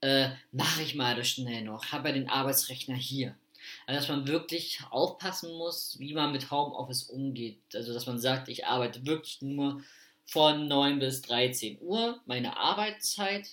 äh, 0.00 0.30
mache 0.52 0.82
ich 0.82 0.94
mal 0.94 1.16
das 1.16 1.28
schnell 1.28 1.62
noch, 1.62 1.86
habe 1.86 2.08
ja 2.08 2.14
den 2.14 2.28
Arbeitsrechner 2.28 2.94
hier. 2.94 3.34
Also, 3.86 4.00
dass 4.00 4.08
man 4.08 4.28
wirklich 4.28 4.80
aufpassen 4.90 5.52
muss, 5.56 5.98
wie 5.98 6.14
man 6.14 6.32
mit 6.32 6.50
Homeoffice 6.50 7.04
umgeht. 7.04 7.58
Also, 7.74 7.92
dass 7.92 8.06
man 8.06 8.18
sagt, 8.18 8.48
ich 8.48 8.66
arbeite 8.66 9.06
wirklich 9.06 9.42
nur 9.42 9.82
von 10.26 10.66
9 10.66 10.98
bis 10.98 11.22
13 11.22 11.78
Uhr, 11.80 12.20
meine 12.26 12.56
Arbeitszeit. 12.56 13.50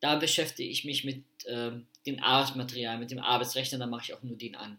Da 0.00 0.16
beschäftige 0.16 0.68
ich 0.68 0.84
mich 0.84 1.04
mit 1.04 1.24
äh, 1.46 1.72
dem 2.06 2.22
Arbeitsmaterial, 2.22 2.98
mit 2.98 3.10
dem 3.10 3.18
Arbeitsrechner, 3.18 3.78
da 3.78 3.86
mache 3.86 4.02
ich 4.04 4.14
auch 4.14 4.22
nur 4.22 4.36
den 4.36 4.54
an. 4.54 4.78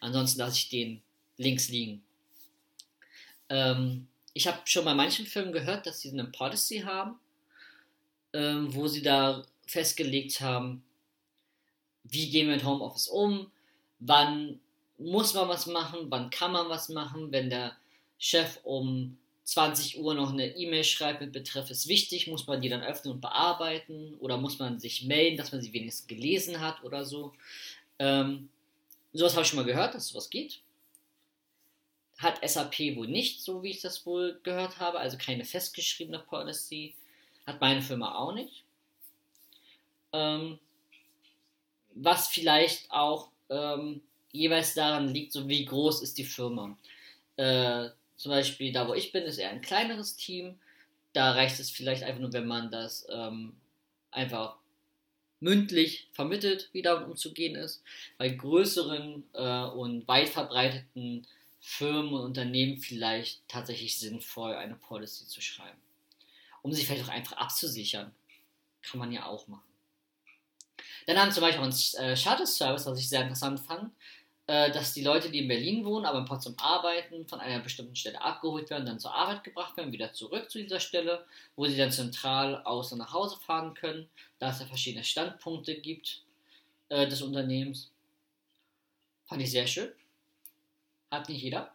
Ansonsten 0.00 0.40
lasse 0.40 0.58
ich 0.58 0.68
den 0.68 1.02
links 1.36 1.68
liegen. 1.68 2.02
Ähm, 3.48 4.08
ich 4.34 4.46
habe 4.46 4.58
schon 4.64 4.84
bei 4.84 4.94
manchen 4.94 5.26
Filmen 5.26 5.52
gehört, 5.52 5.86
dass 5.86 6.00
sie 6.00 6.10
eine 6.10 6.24
Policy 6.24 6.80
haben, 6.80 7.18
ähm, 8.32 8.74
wo 8.74 8.88
sie 8.88 9.02
da 9.02 9.44
festgelegt 9.66 10.40
haben, 10.40 10.82
wie 12.04 12.30
gehen 12.30 12.48
wir 12.48 12.56
mit 12.56 12.64
Homeoffice 12.64 13.08
um, 13.08 13.50
wann 14.00 14.60
muss 14.98 15.34
man 15.34 15.48
was 15.48 15.66
machen, 15.66 16.06
wann 16.08 16.30
kann 16.30 16.52
man 16.52 16.68
was 16.68 16.88
machen, 16.88 17.30
wenn 17.32 17.50
der 17.50 17.76
Chef 18.18 18.58
um 18.64 19.16
20 19.44 20.00
Uhr 20.00 20.14
noch 20.14 20.32
eine 20.32 20.56
E-Mail 20.56 20.84
schreibt 20.84 21.20
mit 21.20 21.32
Betreff 21.32 21.70
ist 21.70 21.88
wichtig, 21.88 22.26
muss 22.26 22.46
man 22.46 22.60
die 22.60 22.68
dann 22.68 22.82
öffnen 22.82 23.14
und 23.14 23.20
bearbeiten 23.20 24.14
oder 24.20 24.36
muss 24.36 24.58
man 24.58 24.78
sich 24.78 25.04
melden, 25.04 25.36
dass 25.36 25.52
man 25.52 25.62
sie 25.62 25.72
wenigstens 25.72 26.06
gelesen 26.06 26.60
hat 26.60 26.82
oder 26.84 27.04
so. 27.04 27.32
Ähm, 27.98 28.50
Sowas 29.12 29.32
habe 29.32 29.42
ich 29.42 29.48
schon 29.48 29.58
mal 29.58 29.64
gehört, 29.64 29.94
dass 29.94 30.08
sowas 30.08 30.30
geht. 30.30 30.60
Hat 32.18 32.46
SAP 32.46 32.78
wohl 32.96 33.08
nicht, 33.08 33.42
so 33.42 33.62
wie 33.62 33.70
ich 33.70 33.80
das 33.80 34.04
wohl 34.04 34.38
gehört 34.42 34.78
habe, 34.78 34.98
also 34.98 35.16
keine 35.16 35.44
festgeschriebene 35.44 36.18
Policy. 36.18 36.94
Hat 37.46 37.60
meine 37.60 37.80
Firma 37.80 38.14
auch 38.14 38.32
nicht. 38.32 38.64
Ähm, 40.12 40.58
was 41.94 42.28
vielleicht 42.28 42.90
auch 42.90 43.30
ähm, 43.50 44.02
jeweils 44.32 44.74
daran 44.74 45.08
liegt, 45.08 45.32
so 45.32 45.48
wie 45.48 45.64
groß 45.64 46.02
ist 46.02 46.18
die 46.18 46.24
Firma. 46.24 46.76
Äh, 47.36 47.88
zum 48.16 48.30
Beispiel 48.30 48.72
da, 48.72 48.88
wo 48.88 48.94
ich 48.94 49.12
bin, 49.12 49.24
ist 49.24 49.38
eher 49.38 49.50
ein 49.50 49.62
kleineres 49.62 50.16
Team. 50.16 50.58
Da 51.12 51.32
reicht 51.32 51.58
es 51.60 51.70
vielleicht 51.70 52.02
einfach 52.02 52.20
nur, 52.20 52.32
wenn 52.32 52.46
man 52.46 52.70
das 52.70 53.06
ähm, 53.10 53.54
einfach 54.10 54.56
mündlich 55.40 56.08
vermittelt, 56.12 56.68
wie 56.72 56.82
damit 56.82 57.08
umzugehen 57.08 57.54
ist. 57.54 57.82
Bei 58.18 58.28
größeren 58.28 59.24
äh, 59.34 59.64
und 59.64 60.06
weit 60.08 60.28
verbreiteten 60.28 61.26
Firmen 61.60 62.12
und 62.12 62.20
Unternehmen 62.20 62.78
vielleicht 62.78 63.46
tatsächlich 63.48 63.98
sinnvoll, 63.98 64.54
eine 64.54 64.74
Policy 64.74 65.26
zu 65.26 65.40
schreiben. 65.40 65.78
Um 66.62 66.72
sich 66.72 66.86
vielleicht 66.86 67.04
auch 67.04 67.12
einfach 67.12 67.36
abzusichern. 67.36 68.12
Kann 68.82 68.98
man 68.98 69.12
ja 69.12 69.26
auch 69.26 69.46
machen. 69.48 69.67
Dann 71.08 71.18
haben 71.18 71.32
zum 71.32 71.40
Beispiel 71.40 71.60
auch 71.60 71.64
einen 71.64 72.10
äh, 72.10 72.14
Shuttle-Service, 72.14 72.84
was 72.84 72.98
ich 72.98 73.08
sehr 73.08 73.22
interessant 73.22 73.60
fand. 73.60 73.90
Äh, 74.46 74.70
dass 74.72 74.92
die 74.92 75.02
Leute, 75.02 75.30
die 75.30 75.38
in 75.40 75.48
Berlin 75.48 75.86
wohnen, 75.86 76.04
aber 76.04 76.18
in 76.18 76.26
Potsdam 76.26 76.54
arbeiten, 76.58 77.26
von 77.26 77.40
einer 77.40 77.60
bestimmten 77.62 77.96
Stelle 77.96 78.20
abgeholt 78.20 78.68
werden, 78.68 78.84
dann 78.84 79.00
zur 79.00 79.14
Arbeit 79.14 79.42
gebracht 79.42 79.74
werden, 79.78 79.90
wieder 79.90 80.12
zurück 80.12 80.50
zu 80.50 80.58
dieser 80.58 80.80
Stelle, 80.80 81.24
wo 81.56 81.66
sie 81.66 81.78
dann 81.78 81.92
zentral 81.92 82.62
aus 82.64 82.92
und 82.92 82.98
nach 82.98 83.14
Hause 83.14 83.38
fahren 83.38 83.72
können, 83.72 84.06
da 84.38 84.50
es 84.50 84.60
ja 84.60 84.66
verschiedene 84.66 85.02
Standpunkte 85.02 85.80
gibt 85.80 86.24
äh, 86.90 87.08
des 87.08 87.22
Unternehmens. 87.22 87.90
Fand 89.24 89.40
ich 89.40 89.50
sehr 89.50 89.66
schön. 89.66 89.90
Hat 91.10 91.30
nicht 91.30 91.42
jeder. 91.42 91.72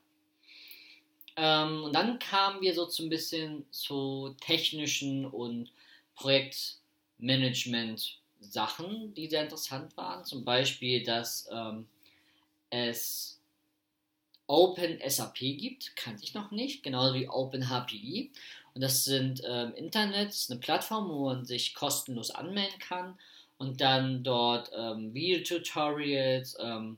Ähm, 1.38 1.84
und 1.86 1.94
dann 1.94 2.20
kamen 2.20 2.62
wir 2.62 2.76
so 2.76 2.86
zu 2.86 3.02
ein 3.02 3.10
bisschen 3.10 3.66
zu 3.72 4.36
technischen 4.42 5.26
und 5.26 5.72
Projektmanagement-Sachen, 8.44 9.14
die 9.14 9.28
sehr 9.28 9.44
interessant 9.44 9.96
waren. 9.98 10.26
Zum 10.26 10.44
Beispiel, 10.44 11.04
dass 11.04 11.48
ähm, 11.52 11.88
es 12.70 13.40
Open 14.48 15.00
SAP 15.08 15.40
gibt, 15.40 15.96
kannte 15.96 16.24
ich 16.24 16.34
noch 16.34 16.52
nicht, 16.52 16.84
genauso 16.84 17.16
wie 17.16 17.30
Open 17.30 17.70
HPI. 17.70 18.32
Und 18.74 18.82
das 18.82 19.04
sind 19.04 19.42
ähm, 19.46 19.74
Internet, 19.76 20.36
eine 20.50 20.60
Plattform, 20.60 21.10
wo 21.10 21.26
man 21.26 21.46
sich 21.46 21.76
kostenlos 21.76 22.32
anmelden 22.32 22.80
kann 22.80 23.18
und 23.58 23.82
dann 23.82 24.24
dort 24.24 24.72
ähm, 24.76 25.14
Video-Tutorials, 25.14 26.58
ähm, 26.60 26.98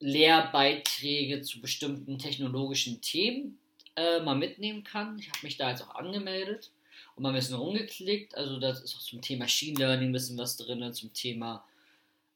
Lehrbeiträge 0.00 1.40
zu 1.40 1.62
bestimmten 1.62 2.18
technologischen 2.18 3.00
Themen 3.00 3.58
äh, 3.96 4.20
mal 4.20 4.34
mitnehmen 4.34 4.84
kann. 4.84 5.18
Ich 5.18 5.28
habe 5.28 5.38
mich 5.42 5.56
da 5.56 5.70
jetzt 5.70 5.82
auch 5.82 5.94
angemeldet 5.94 6.70
und 7.16 7.22
mal 7.22 7.30
ein 7.30 7.34
bisschen 7.34 7.56
rumgeklickt. 7.56 8.36
Also 8.36 8.58
das 8.58 8.82
ist 8.82 8.96
auch 8.96 9.00
zum 9.00 9.20
Thema 9.20 9.44
Machine 9.44 9.78
Learning 9.78 10.10
ein 10.10 10.12
bisschen 10.12 10.38
was 10.38 10.56
drin, 10.56 10.92
zum 10.92 11.12
Thema 11.12 11.64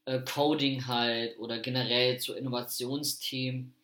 äh, 0.04 0.20
Coding 0.20 0.86
halt 0.86 1.38
oder 1.38 1.58
generell 1.58 2.18
zu 2.18 2.34
Innovationsthemen. 2.34 3.74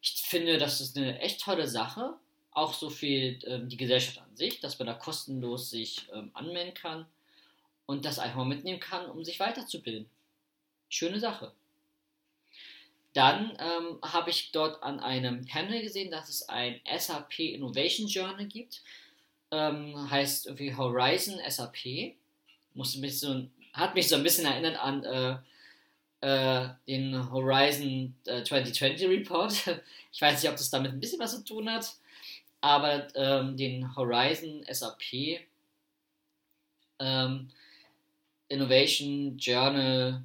Ich 0.00 0.22
finde, 0.24 0.58
das 0.58 0.80
ist 0.80 0.96
eine 0.96 1.20
echt 1.20 1.40
tolle 1.42 1.68
Sache. 1.68 2.14
Auch 2.52 2.74
so 2.74 2.90
für 2.90 3.06
ähm, 3.06 3.68
die 3.68 3.76
Gesellschaft 3.76 4.18
an 4.18 4.36
sich, 4.36 4.60
dass 4.60 4.78
man 4.78 4.86
da 4.86 4.94
kostenlos 4.94 5.70
sich 5.70 6.06
ähm, 6.12 6.30
anmelden 6.34 6.74
kann 6.74 7.06
und 7.86 8.04
das 8.04 8.18
einfach 8.18 8.44
mitnehmen 8.44 8.80
kann, 8.80 9.06
um 9.10 9.24
sich 9.24 9.40
weiterzubilden. 9.40 10.08
Schöne 10.88 11.18
Sache. 11.18 11.52
Dann 13.14 13.56
ähm, 13.58 13.98
habe 14.02 14.30
ich 14.30 14.52
dort 14.52 14.82
an 14.82 15.00
einem 15.00 15.44
Panel 15.44 15.82
gesehen, 15.82 16.10
dass 16.10 16.28
es 16.28 16.48
ein 16.48 16.80
SAP 16.98 17.40
Innovation 17.40 18.06
Journal 18.06 18.46
gibt. 18.46 18.82
Ähm, 19.52 20.10
heißt 20.10 20.46
irgendwie 20.46 20.74
Horizon 20.74 21.38
SAP. 21.48 22.14
Musste 22.74 22.98
mich 22.98 23.20
so, 23.20 23.46
hat 23.74 23.94
mich 23.94 24.08
so 24.08 24.16
ein 24.16 24.22
bisschen 24.24 24.46
erinnert 24.46 24.76
an 24.82 25.04
äh, 25.04 25.36
äh, 26.22 26.68
den 26.88 27.30
Horizon 27.30 28.14
äh, 28.26 28.42
2020 28.42 29.08
Report. 29.08 29.52
Ich 30.14 30.20
weiß 30.20 30.42
nicht, 30.42 30.50
ob 30.50 30.58
das 30.58 30.68
damit 30.68 30.92
ein 30.92 31.00
bisschen 31.00 31.20
was 31.20 31.32
zu 31.32 31.42
tun 31.42 31.70
hat, 31.70 31.90
aber 32.60 33.08
ähm, 33.16 33.56
den 33.56 33.96
Horizon 33.96 34.62
SAP 34.70 35.40
ähm, 36.98 37.48
Innovation 38.48 39.38
Journal 39.38 40.22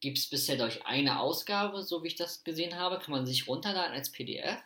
gibt 0.00 0.18
es 0.18 0.26
bisher 0.26 0.56
durch 0.56 0.84
eine 0.84 1.18
Ausgabe, 1.18 1.82
so 1.82 2.02
wie 2.02 2.08
ich 2.08 2.16
das 2.16 2.44
gesehen 2.44 2.76
habe, 2.78 2.98
kann 2.98 3.12
man 3.12 3.26
sich 3.26 3.48
runterladen 3.48 3.94
als 3.94 4.12
PDF. 4.12 4.58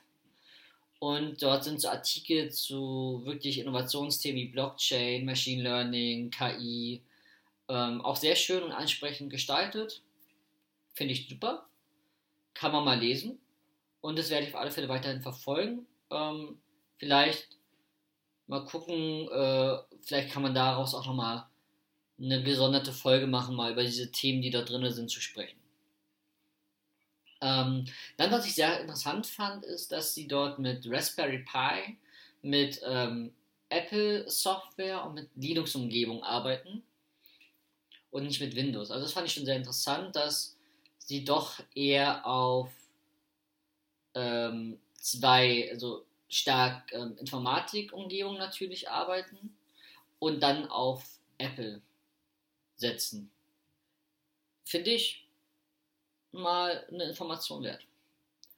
Und 1.01 1.43
dort 1.43 1.65
sind 1.65 1.81
so 1.81 1.89
Artikel 1.89 2.51
zu 2.51 3.23
wirklich 3.25 3.59
Innovationsthemen 3.59 4.43
wie 4.43 4.49
Blockchain, 4.49 5.25
Machine 5.25 5.63
Learning, 5.63 6.31
KI, 6.31 7.03
ähm, 7.69 8.01
auch 8.01 8.17
sehr 8.17 8.35
schön 8.35 8.63
und 8.63 8.73
ansprechend 8.73 9.31
gestaltet. 9.31 10.03
Finde 10.95 11.13
ich 11.13 11.29
super. 11.29 11.69
Kann 12.55 12.73
man 12.73 12.85
mal 12.85 12.99
lesen. 12.99 13.39
Und 14.01 14.19
das 14.19 14.31
werde 14.31 14.47
ich 14.47 14.55
auf 14.55 14.61
alle 14.61 14.71
Fälle 14.71 14.89
weiterhin 14.89 15.23
verfolgen. 15.23 15.87
Ähm, 16.11 16.59
vielleicht 16.99 17.59
mal 18.47 18.65
gucken, 18.65 19.29
äh, 19.29 19.79
vielleicht 20.01 20.31
kann 20.33 20.43
man 20.43 20.55
daraus 20.55 20.95
auch 20.95 21.07
nochmal 21.07 21.47
eine 22.21 22.43
gesonderte 22.43 22.93
Folge 22.93 23.27
machen, 23.27 23.55
mal 23.55 23.71
über 23.73 23.85
diese 23.85 24.11
Themen, 24.11 24.43
die 24.43 24.51
da 24.51 24.63
drin 24.63 24.91
sind, 24.93 25.11
zu 25.11 25.21
sprechen. 25.21 25.59
Ähm, 27.41 27.85
dann, 28.17 28.31
was 28.31 28.47
ich 28.47 28.55
sehr 28.55 28.81
interessant 28.81 29.27
fand, 29.27 29.65
ist, 29.65 29.93
dass 29.93 30.15
sie 30.15 30.27
dort 30.27 30.59
mit 30.59 30.85
Raspberry 30.89 31.45
Pi, 31.45 31.97
mit 32.43 32.81
ähm, 32.85 33.33
Apple 33.69 34.29
Software 34.29 35.05
und 35.05 35.15
mit 35.15 35.29
Linux-Umgebung 35.37 36.23
arbeiten 36.25 36.83
und 38.11 38.25
nicht 38.25 38.41
mit 38.41 38.57
Windows. 38.57 38.91
Also 38.91 39.05
das 39.05 39.13
fand 39.13 39.27
ich 39.27 39.35
schon 39.35 39.45
sehr 39.45 39.57
interessant, 39.57 40.17
dass 40.17 40.57
sie 40.99 41.25
doch 41.25 41.61
eher 41.75 42.27
auf 42.27 42.71
ähm, 44.15 44.79
zwei, 44.95 45.69
also 45.71 46.05
stark 46.29 46.93
ähm, 46.93 47.17
Informatik-Umgebung 47.19 48.37
natürlich 48.37 48.91
arbeiten 48.91 49.57
und 50.19 50.41
dann 50.43 50.69
auf 50.69 51.05
Apple 51.39 51.81
setzen. 52.77 53.31
Finde 54.65 54.91
ich 54.91 55.28
mal 56.33 56.85
eine 56.91 57.05
Information 57.05 57.63
wert. 57.63 57.83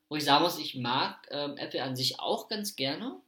Wo 0.08 0.16
ich 0.16 0.24
sagen 0.24 0.44
muss, 0.44 0.58
ich 0.58 0.74
mag 0.74 1.26
ähm, 1.30 1.56
Apple 1.56 1.82
an 1.82 1.96
sich 1.96 2.18
auch 2.18 2.48
ganz 2.48 2.76
gerne. 2.76 3.20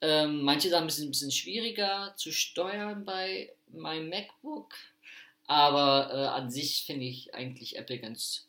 Ähm, 0.00 0.42
manche 0.42 0.68
Sachen 0.68 0.88
sind 0.88 1.08
ein 1.08 1.10
bisschen 1.10 1.32
schwieriger 1.32 2.14
zu 2.16 2.32
steuern 2.32 3.04
bei 3.04 3.52
meinem 3.68 4.08
MacBook. 4.08 4.74
Aber 5.46 6.10
äh, 6.12 6.26
an 6.26 6.50
sich 6.50 6.84
finde 6.86 7.06
ich 7.06 7.34
eigentlich 7.34 7.76
Apple 7.76 7.98
ganz 7.98 8.46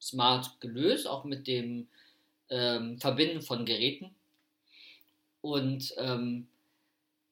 smart 0.00 0.60
gelöst, 0.60 1.06
auch 1.06 1.24
mit 1.24 1.46
dem 1.46 1.88
ähm, 2.50 2.98
Verbinden 2.98 3.42
von 3.42 3.64
Geräten. 3.64 4.14
Und 5.40 5.94
ähm, 5.96 6.48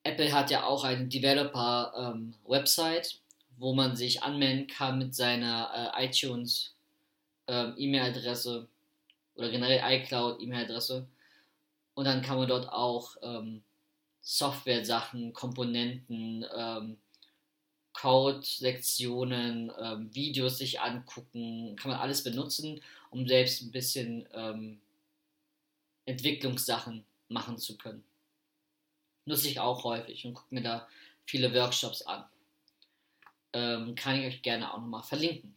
Apple 0.02 0.32
hat 0.32 0.50
ja 0.50 0.64
auch 0.64 0.84
eine 0.84 1.06
Developer-Website, 1.06 3.12
ähm, 3.12 3.18
wo 3.58 3.74
man 3.74 3.96
sich 3.96 4.22
anmelden 4.22 4.66
kann 4.66 4.98
mit 4.98 5.14
seiner 5.14 5.92
äh, 5.94 6.06
iTunes 6.06 6.74
ähm, 7.50 7.74
E-Mail-Adresse 7.76 8.68
oder 9.34 9.50
generell 9.50 9.80
iCloud 10.00 10.40
E-Mail-Adresse. 10.40 11.06
Und 11.94 12.04
dann 12.04 12.22
kann 12.22 12.38
man 12.38 12.48
dort 12.48 12.68
auch 12.68 13.16
ähm, 13.22 13.62
Software-Sachen, 14.22 15.32
Komponenten, 15.32 16.46
ähm, 16.56 16.98
Code-Sektionen, 17.92 19.72
ähm, 19.78 20.14
Videos 20.14 20.58
sich 20.58 20.80
angucken, 20.80 21.76
kann 21.76 21.90
man 21.90 22.00
alles 22.00 22.22
benutzen, 22.22 22.80
um 23.10 23.26
selbst 23.26 23.62
ein 23.62 23.72
bisschen 23.72 24.28
ähm, 24.32 24.80
Entwicklungssachen 26.06 27.04
machen 27.28 27.58
zu 27.58 27.76
können. 27.76 28.04
Nutze 29.26 29.48
ich 29.48 29.60
auch 29.60 29.84
häufig 29.84 30.24
und 30.24 30.34
gucke 30.34 30.54
mir 30.54 30.62
da 30.62 30.88
viele 31.26 31.52
Workshops 31.52 32.02
an 32.02 32.24
ähm, 33.52 33.94
kann 33.94 34.18
ich 34.20 34.26
euch 34.26 34.42
gerne 34.42 34.72
auch 34.72 34.78
nochmal 34.78 35.02
verlinken. 35.02 35.54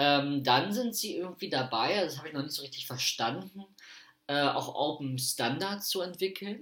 Ähm, 0.00 0.44
dann 0.44 0.72
sind 0.72 0.94
sie 0.94 1.16
irgendwie 1.16 1.48
dabei, 1.50 2.00
das 2.00 2.18
habe 2.18 2.28
ich 2.28 2.34
noch 2.34 2.44
nicht 2.44 2.54
so 2.54 2.62
richtig 2.62 2.86
verstanden, 2.86 3.64
äh, 4.28 4.40
auch 4.40 4.72
Open 4.72 5.18
Standards 5.18 5.88
zu 5.88 6.02
entwickeln. 6.02 6.60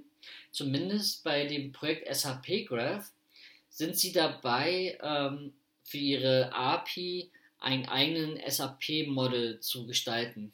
Zumindest 0.52 1.22
bei 1.22 1.44
dem 1.44 1.70
Projekt 1.70 2.08
SAP 2.16 2.64
Graph 2.66 3.12
sind 3.68 3.94
sie 3.94 4.12
dabei, 4.12 4.98
ähm, 5.02 5.52
für 5.84 5.98
ihre 5.98 6.50
API 6.54 7.30
einen 7.58 7.86
eigenen 7.86 8.40
SAP-Model 8.48 9.60
zu 9.60 9.86
gestalten. 9.86 10.50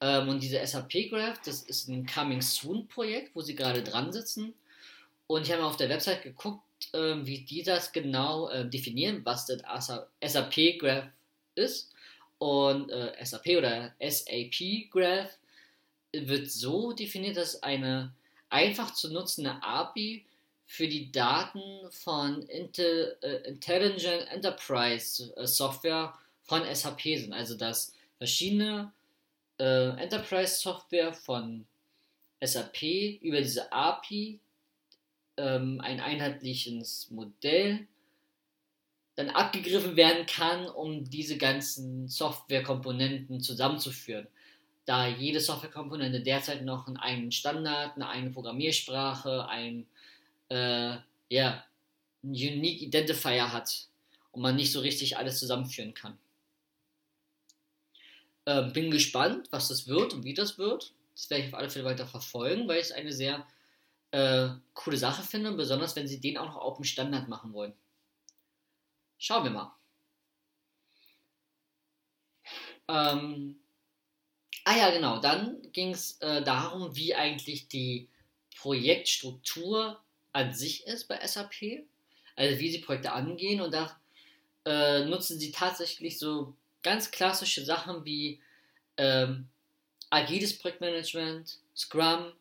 Ähm, 0.00 0.28
und 0.28 0.40
diese 0.40 0.64
SAP 0.64 1.10
Graph, 1.10 1.42
das 1.44 1.64
ist 1.64 1.88
ein 1.88 2.06
Coming 2.06 2.42
Soon 2.42 2.86
Projekt, 2.86 3.34
wo 3.34 3.40
sie 3.40 3.56
gerade 3.56 3.82
dran 3.82 4.12
sitzen. 4.12 4.54
Und 5.26 5.42
ich 5.42 5.52
habe 5.52 5.64
auf 5.64 5.76
der 5.76 5.88
Website 5.88 6.22
geguckt, 6.22 6.62
äh, 6.92 7.16
wie 7.26 7.40
die 7.40 7.64
das 7.64 7.90
genau 7.90 8.48
äh, 8.50 8.68
definieren, 8.68 9.22
was 9.24 9.46
das 9.46 9.62
SAP 10.24 10.78
Graph 10.78 11.08
ist. 11.54 11.92
Und 12.38 12.90
äh, 12.90 13.14
SAP 13.24 13.46
oder 13.58 13.94
SAP 14.00 14.90
Graph 14.90 15.38
wird 16.12 16.50
so 16.50 16.92
definiert, 16.92 17.36
dass 17.36 17.62
eine 17.62 18.12
einfach 18.50 18.92
zu 18.92 19.12
nutzende 19.12 19.62
API 19.62 20.24
für 20.66 20.88
die 20.88 21.12
Daten 21.12 21.60
von 21.90 22.42
Intel, 22.48 23.16
äh, 23.22 23.48
Intelligent 23.48 24.26
Enterprise 24.30 25.32
äh, 25.36 25.46
Software 25.46 26.14
von 26.42 26.62
SAP 26.74 27.02
sind. 27.02 27.32
Also 27.32 27.56
dass 27.56 27.94
verschiedene 28.18 28.92
äh, 29.58 29.90
Enterprise 30.00 30.60
Software 30.60 31.12
von 31.12 31.66
SAP 32.42 32.82
über 33.20 33.40
diese 33.40 33.72
API 33.72 34.40
ähm, 35.36 35.80
ein 35.80 36.00
einheitliches 36.00 37.10
Modell 37.10 37.86
dann 39.14 39.30
abgegriffen 39.30 39.96
werden 39.96 40.26
kann, 40.26 40.66
um 40.68 41.04
diese 41.04 41.36
ganzen 41.36 42.08
Softwarekomponenten 42.08 43.40
zusammenzuführen. 43.40 44.26
Da 44.84 45.06
jede 45.06 45.40
Softwarekomponente 45.40 46.22
derzeit 46.22 46.64
noch 46.64 46.86
einen 46.86 46.96
eigenen 46.96 47.32
Standard, 47.32 47.94
eine 47.94 48.08
eigene 48.08 48.32
Programmiersprache, 48.32 49.46
ein 49.48 49.86
äh, 50.48 50.96
ja, 51.28 51.64
Unique 52.22 52.82
Identifier 52.82 53.52
hat 53.52 53.86
und 54.32 54.42
man 54.42 54.56
nicht 54.56 54.72
so 54.72 54.80
richtig 54.80 55.16
alles 55.16 55.38
zusammenführen 55.38 55.94
kann. 55.94 56.18
Äh, 58.44 58.70
bin 58.70 58.90
gespannt, 58.90 59.48
was 59.50 59.68
das 59.68 59.86
wird 59.86 60.14
und 60.14 60.24
wie 60.24 60.34
das 60.34 60.58
wird. 60.58 60.92
Das 61.14 61.30
werde 61.30 61.44
ich 61.44 61.52
auf 61.52 61.58
alle 61.58 61.70
Fälle 61.70 61.84
weiter 61.84 62.06
verfolgen, 62.06 62.66
weil 62.66 62.80
es 62.80 62.90
eine 62.90 63.12
sehr 63.12 63.46
äh, 64.10 64.48
coole 64.74 64.96
Sache 64.96 65.22
finde, 65.22 65.52
besonders 65.52 65.94
wenn 65.94 66.08
sie 66.08 66.20
den 66.20 66.38
auch 66.38 66.46
noch 66.46 66.56
auf 66.56 66.76
dem 66.76 66.84
Standard 66.84 67.28
machen 67.28 67.52
wollen. 67.52 67.74
Schauen 69.22 69.44
wir 69.44 69.52
mal. 69.52 69.72
Ähm, 72.88 73.60
ah 74.64 74.76
ja, 74.76 74.90
genau. 74.90 75.20
Dann 75.20 75.62
ging 75.70 75.92
es 75.92 76.20
äh, 76.22 76.42
darum, 76.42 76.96
wie 76.96 77.14
eigentlich 77.14 77.68
die 77.68 78.08
Projektstruktur 78.56 80.02
an 80.32 80.52
sich 80.52 80.88
ist 80.88 81.06
bei 81.06 81.24
SAP. 81.24 81.84
Also 82.34 82.58
wie 82.58 82.72
sie 82.72 82.80
Projekte 82.80 83.12
angehen. 83.12 83.60
Und 83.60 83.72
da 83.72 83.96
äh, 84.64 85.04
nutzen 85.04 85.38
sie 85.38 85.52
tatsächlich 85.52 86.18
so 86.18 86.56
ganz 86.82 87.12
klassische 87.12 87.64
Sachen 87.64 88.04
wie 88.04 88.40
ähm, 88.96 89.48
agiles 90.10 90.58
Projektmanagement, 90.58 91.60
Scrum, 91.76 92.32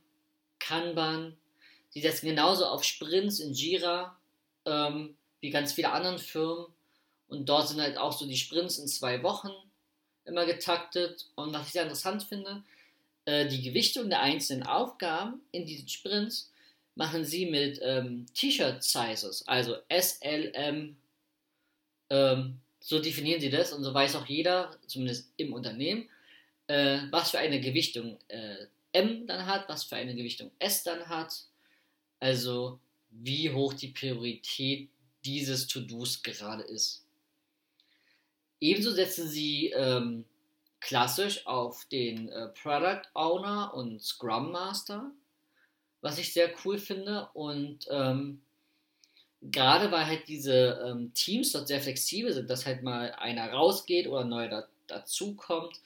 Kanban, 0.57 1.37
die 1.93 2.01
setzen 2.01 2.25
genauso 2.25 2.65
auf 2.65 2.83
Sprints 2.83 3.39
in 3.39 3.53
Jira 3.53 4.17
ähm, 4.65 5.15
wie 5.41 5.49
ganz 5.49 5.73
viele 5.73 5.91
anderen 5.91 6.19
Firmen. 6.19 6.67
Und 7.27 7.47
dort 7.49 7.67
sind 7.67 7.81
halt 7.81 7.97
auch 7.97 8.11
so 8.11 8.25
die 8.25 8.37
Sprints 8.37 8.77
in 8.77 8.87
zwei 8.87 9.21
Wochen 9.23 9.51
immer 10.25 10.45
getaktet. 10.45 11.27
Und 11.35 11.53
was 11.53 11.67
ich 11.67 11.73
sehr 11.73 11.83
interessant 11.83 12.23
finde, 12.23 12.63
äh, 13.25 13.47
die 13.47 13.61
Gewichtung 13.61 14.09
der 14.09 14.21
einzelnen 14.21 14.63
Aufgaben 14.63 15.41
in 15.51 15.65
diesen 15.65 15.87
Sprints 15.87 16.51
machen 16.95 17.25
sie 17.25 17.45
mit 17.45 17.79
ähm, 17.81 18.25
T-Shirt-Sizes, 18.33 19.47
also 19.47 19.77
S, 19.87 20.17
L, 20.21 20.51
M, 20.53 20.97
ähm, 22.09 22.59
so 22.79 22.99
definieren 22.99 23.39
sie 23.39 23.49
das 23.49 23.71
und 23.71 23.83
so 23.83 23.93
weiß 23.93 24.15
auch 24.15 24.25
jeder, 24.25 24.77
zumindest 24.87 25.31
im 25.37 25.53
Unternehmen, 25.53 26.09
äh, 26.67 26.99
was 27.11 27.31
für 27.31 27.39
eine 27.39 27.61
Gewichtung 27.61 28.17
äh, 28.27 28.65
M 28.91 29.25
dann 29.27 29.45
hat, 29.45 29.69
was 29.69 29.83
für 29.83 29.95
eine 29.95 30.15
Gewichtung 30.15 30.51
S 30.59 30.83
dann 30.83 31.07
hat, 31.07 31.33
also 32.19 32.79
wie 33.09 33.51
hoch 33.51 33.73
die 33.73 33.89
Priorität 33.89 34.89
dieses 35.25 35.67
To-Dos 35.67 36.23
gerade 36.23 36.63
ist. 36.63 37.03
Ebenso 38.59 38.91
setzen 38.91 39.27
sie 39.27 39.69
ähm, 39.69 40.25
klassisch 40.79 41.45
auf 41.47 41.85
den 41.85 42.29
äh, 42.29 42.49
Product 42.49 43.01
Owner 43.13 43.73
und 43.73 44.01
Scrum 44.01 44.51
Master, 44.51 45.11
was 46.01 46.17
ich 46.17 46.33
sehr 46.33 46.51
cool 46.63 46.77
finde. 46.77 47.29
Und 47.33 47.87
ähm, 47.89 48.41
gerade 49.41 49.91
weil 49.91 50.05
halt 50.05 50.27
diese 50.27 50.83
ähm, 50.85 51.13
Teams 51.13 51.51
dort 51.51 51.67
sehr 51.67 51.81
flexibel 51.81 52.33
sind, 52.33 52.49
dass 52.49 52.65
halt 52.65 52.83
mal 52.83 53.11
einer 53.13 53.51
rausgeht 53.51 54.07
oder 54.07 54.25
neu 54.25 54.47
da, 54.49 54.67
dazu 54.87 55.35
kommt, 55.35 55.79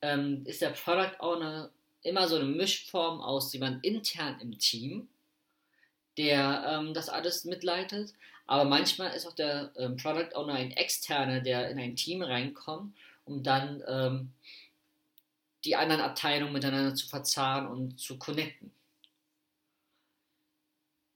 ähm, 0.00 0.42
ist 0.46 0.62
der 0.62 0.70
Product 0.70 1.18
Owner 1.20 1.70
immer 2.02 2.28
so 2.28 2.36
eine 2.36 2.44
Mischform 2.44 3.20
aus 3.20 3.52
jemand 3.52 3.84
intern 3.84 4.38
im 4.40 4.58
Team, 4.58 5.08
der 6.16 6.64
ähm, 6.68 6.94
das 6.94 7.08
alles 7.08 7.44
mitleitet. 7.44 8.12
Aber 8.46 8.64
manchmal 8.64 9.12
ist 9.12 9.26
auch 9.26 9.34
der 9.34 9.72
ähm, 9.76 9.96
Product 9.96 10.34
Owner 10.34 10.54
ein 10.54 10.72
externer, 10.72 11.40
der 11.40 11.70
in 11.70 11.78
ein 11.78 11.96
Team 11.96 12.22
reinkommt, 12.22 12.94
um 13.24 13.42
dann 13.42 13.82
ähm, 13.86 14.32
die 15.64 15.76
anderen 15.76 16.02
Abteilungen 16.02 16.52
miteinander 16.52 16.94
zu 16.94 17.08
verzahnen 17.08 17.68
und 17.68 17.98
zu 17.98 18.18
connecten. 18.18 18.70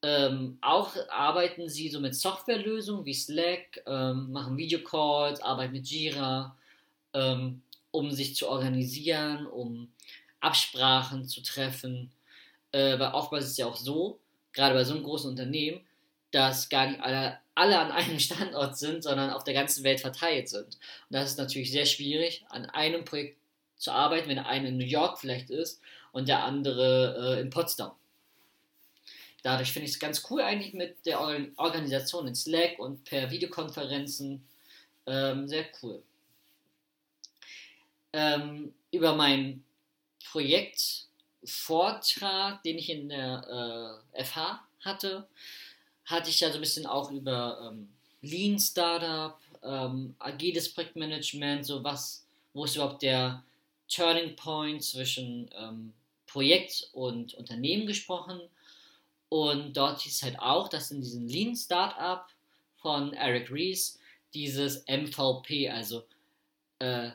Ähm, 0.00 0.58
auch 0.60 0.94
arbeiten 1.10 1.68
sie 1.68 1.88
so 1.88 2.00
mit 2.00 2.14
Softwarelösungen 2.14 3.04
wie 3.04 3.14
Slack, 3.14 3.82
ähm, 3.84 4.32
machen 4.32 4.56
Videocalls, 4.56 5.40
arbeiten 5.40 5.72
mit 5.72 5.88
Jira, 5.88 6.56
ähm, 7.14 7.62
um 7.90 8.12
sich 8.12 8.36
zu 8.36 8.48
organisieren, 8.48 9.46
um 9.46 9.92
Absprachen 10.40 11.26
zu 11.26 11.42
treffen. 11.42 12.12
Äh, 12.70 12.98
weil 12.98 13.12
oftmals 13.12 13.46
ist 13.46 13.50
es 13.52 13.56
ja 13.56 13.66
auch 13.66 13.76
so, 13.76 14.20
gerade 14.52 14.74
bei 14.74 14.84
so 14.84 14.94
einem 14.94 15.02
großen 15.02 15.30
Unternehmen, 15.30 15.80
dass 16.30 16.68
gar 16.68 16.86
nicht 16.86 17.00
alle, 17.00 17.38
alle 17.54 17.78
an 17.78 17.90
einem 17.90 18.20
Standort 18.20 18.78
sind, 18.78 19.02
sondern 19.02 19.30
auf 19.30 19.44
der 19.44 19.54
ganzen 19.54 19.84
Welt 19.84 20.00
verteilt 20.00 20.48
sind. 20.48 20.66
Und 20.66 20.76
das 21.10 21.30
ist 21.30 21.38
natürlich 21.38 21.70
sehr 21.70 21.86
schwierig, 21.86 22.44
an 22.48 22.66
einem 22.66 23.04
Projekt 23.04 23.38
zu 23.76 23.92
arbeiten, 23.92 24.28
wenn 24.28 24.36
der 24.36 24.46
eine 24.46 24.68
in 24.68 24.76
New 24.76 24.84
York 24.84 25.18
vielleicht 25.18 25.50
ist 25.50 25.80
und 26.12 26.28
der 26.28 26.44
andere 26.44 27.36
äh, 27.36 27.40
in 27.40 27.50
Potsdam. 27.50 27.92
Dadurch 29.42 29.72
finde 29.72 29.86
ich 29.86 29.92
es 29.92 30.00
ganz 30.00 30.24
cool 30.30 30.42
eigentlich 30.42 30.74
mit 30.74 31.06
der 31.06 31.20
Organisation 31.20 32.26
in 32.26 32.34
Slack 32.34 32.78
und 32.78 33.04
per 33.04 33.30
Videokonferenzen. 33.30 34.46
Ähm, 35.06 35.48
sehr 35.48 35.64
cool. 35.80 36.02
Ähm, 38.12 38.74
über 38.90 39.14
meinen 39.14 39.64
Projektvortrag, 40.30 42.62
den 42.62 42.78
ich 42.78 42.90
in 42.90 43.08
der 43.08 44.02
äh, 44.14 44.24
FH 44.24 44.62
hatte, 44.80 45.26
hatte 46.08 46.30
ich 46.30 46.40
ja 46.40 46.48
so 46.48 46.56
ein 46.56 46.62
bisschen 46.62 46.86
auch 46.86 47.10
über 47.10 47.70
ähm, 47.70 47.88
Lean 48.22 48.58
Startup, 48.58 49.38
ähm, 49.62 50.14
agiles 50.18 50.72
Projektmanagement, 50.72 51.66
so 51.66 51.84
was, 51.84 52.26
wo 52.54 52.64
ist 52.64 52.76
überhaupt 52.76 53.02
der 53.02 53.44
Turning 53.88 54.34
Point 54.34 54.82
zwischen 54.82 55.50
ähm, 55.56 55.92
Projekt 56.26 56.88
und 56.92 57.34
Unternehmen 57.34 57.86
gesprochen. 57.86 58.40
Und 59.28 59.76
dort 59.76 60.00
hieß 60.00 60.14
es 60.14 60.22
halt 60.22 60.38
auch, 60.38 60.68
dass 60.68 60.90
in 60.90 61.02
diesem 61.02 61.28
Lean 61.28 61.54
Startup 61.54 62.26
von 62.76 63.12
Eric 63.12 63.50
Ries 63.50 63.98
dieses 64.32 64.84
MVP, 64.86 65.68
also 65.68 66.04
äh, 66.78 67.10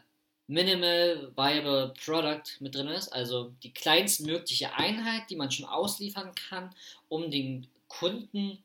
Minimal 0.46 1.32
Viable 1.36 1.94
Product 2.06 2.44
mit 2.60 2.76
drin 2.76 2.90
ist, 2.90 3.08
also 3.10 3.54
die 3.64 3.74
kleinstmögliche 3.74 4.74
Einheit, 4.74 5.30
die 5.30 5.36
man 5.36 5.50
schon 5.50 5.66
ausliefern 5.66 6.36
kann, 6.36 6.76
um 7.10 7.32
den 7.32 7.68
Kunden 7.88 8.64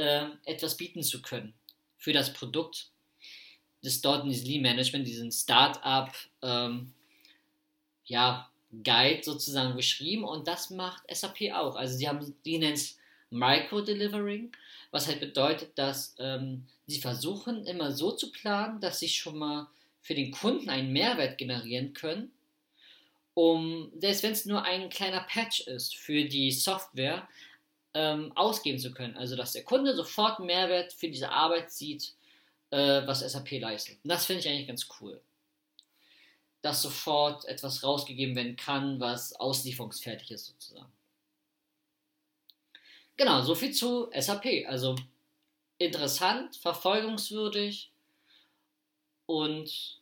äh, 0.00 0.26
etwas 0.44 0.76
bieten 0.76 1.02
zu 1.02 1.22
können 1.22 1.54
für 1.96 2.12
das 2.12 2.32
Produkt. 2.32 2.90
Das 3.82 4.00
dort 4.00 4.24
in 4.24 4.30
diesem 4.30 4.48
Lean 4.48 4.62
Management, 4.62 5.06
diesen 5.06 5.32
Startup 5.32 6.10
ähm, 6.42 6.92
ja, 8.04 8.50
Guide 8.84 9.22
sozusagen 9.22 9.74
beschrieben 9.74 10.24
und 10.24 10.46
das 10.46 10.70
macht 10.70 11.02
SAP 11.12 11.52
auch. 11.54 11.76
Also 11.76 11.96
sie 11.96 12.08
haben, 12.08 12.34
die 12.44 12.58
nennen 12.58 12.74
es 12.74 12.98
Micro-Delivering, 13.30 14.52
was 14.90 15.06
halt 15.06 15.20
bedeutet, 15.20 15.78
dass 15.78 16.14
ähm, 16.18 16.66
sie 16.86 17.00
versuchen 17.00 17.64
immer 17.66 17.92
so 17.92 18.12
zu 18.12 18.32
planen, 18.32 18.80
dass 18.80 18.98
sie 18.98 19.08
schon 19.08 19.38
mal 19.38 19.68
für 20.02 20.14
den 20.14 20.32
Kunden 20.32 20.68
einen 20.68 20.92
Mehrwert 20.92 21.38
generieren 21.38 21.94
können, 21.94 22.32
um, 23.34 23.92
selbst 23.98 24.22
wenn 24.22 24.32
es 24.32 24.46
nur 24.46 24.64
ein 24.64 24.90
kleiner 24.90 25.20
Patch 25.20 25.60
ist 25.60 25.96
für 25.96 26.24
die 26.24 26.50
Software, 26.50 27.28
ähm, 27.94 28.32
ausgeben 28.36 28.78
zu 28.78 28.92
können. 28.92 29.16
Also 29.16 29.36
dass 29.36 29.52
der 29.52 29.64
Kunde 29.64 29.94
sofort 29.94 30.40
Mehrwert 30.40 30.92
für 30.92 31.08
diese 31.08 31.30
Arbeit 31.30 31.70
sieht, 31.70 32.14
äh, 32.70 33.06
was 33.06 33.20
SAP 33.20 33.60
leistet. 33.60 33.98
Und 34.04 34.10
das 34.10 34.26
finde 34.26 34.40
ich 34.40 34.48
eigentlich 34.48 34.68
ganz 34.68 34.88
cool 35.00 35.20
dass 36.62 36.82
sofort 36.82 37.44
etwas 37.46 37.82
rausgegeben 37.82 38.36
werden 38.36 38.56
kann, 38.56 39.00
was 39.00 39.32
auslieferungsfertig 39.34 40.30
ist 40.30 40.46
sozusagen. 40.46 40.92
Genau, 43.16 43.42
so 43.42 43.54
viel 43.54 43.72
zu 43.72 44.10
SAP. 44.14 44.66
Also 44.66 44.96
interessant, 45.78 46.56
verfolgungswürdig 46.56 47.90
und 49.26 50.00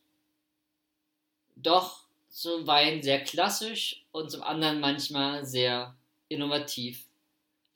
doch 1.56 2.06
zuweilen 2.28 3.02
sehr 3.02 3.22
klassisch 3.22 4.04
und 4.12 4.30
zum 4.30 4.42
anderen 4.42 4.80
manchmal 4.80 5.44
sehr 5.44 5.96
innovativ, 6.28 7.07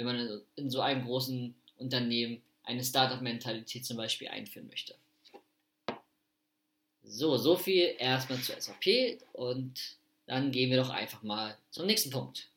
wenn 0.04 0.16
man 0.16 0.40
in 0.56 0.70
so 0.70 0.80
einem 0.80 1.04
großen 1.04 1.54
Unternehmen 1.78 2.42
eine 2.64 2.84
Startup-Mentalität 2.84 3.84
zum 3.84 3.96
Beispiel 3.96 4.28
einführen 4.28 4.68
möchte. 4.68 4.94
So, 7.04 7.36
so 7.36 7.56
viel 7.56 7.94
erstmal 7.98 8.40
zu 8.40 8.52
SAP 8.58 9.18
und 9.32 9.96
dann 10.26 10.52
gehen 10.52 10.70
wir 10.70 10.78
doch 10.78 10.90
einfach 10.90 11.22
mal 11.22 11.56
zum 11.70 11.86
nächsten 11.86 12.10
Punkt. 12.10 12.48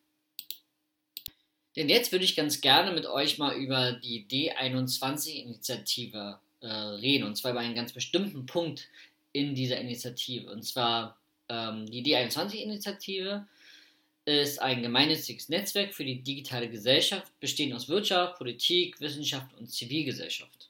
Denn 1.75 1.89
jetzt 1.89 2.11
würde 2.11 2.23
ich 2.23 2.35
ganz 2.35 2.61
gerne 2.61 2.91
mit 2.91 3.05
euch 3.05 3.37
mal 3.37 3.55
über 3.55 3.93
die 3.93 4.25
D21-Initiative 4.25 6.39
äh, 6.61 6.67
reden 6.67 7.25
und 7.25 7.35
zwar 7.35 7.51
über 7.51 7.59
einen 7.59 7.75
ganz 7.75 7.91
bestimmten 7.91 8.45
Punkt 8.45 8.87
in 9.33 9.55
dieser 9.55 9.79
Initiative. 9.79 10.51
Und 10.51 10.63
zwar 10.63 11.17
ähm, 11.49 11.85
die 11.87 12.03
D21-Initiative 12.03 13.45
ist 14.25 14.59
ein 14.61 14.81
gemeinnütziges 14.81 15.49
Netzwerk 15.49 15.93
für 15.93 16.03
die 16.03 16.21
digitale 16.21 16.69
Gesellschaft, 16.69 17.31
bestehend 17.39 17.73
aus 17.73 17.87
Wirtschaft, 17.87 18.37
Politik, 18.37 18.99
Wissenschaft 18.99 19.55
und 19.57 19.67
Zivilgesellschaft. 19.71 20.69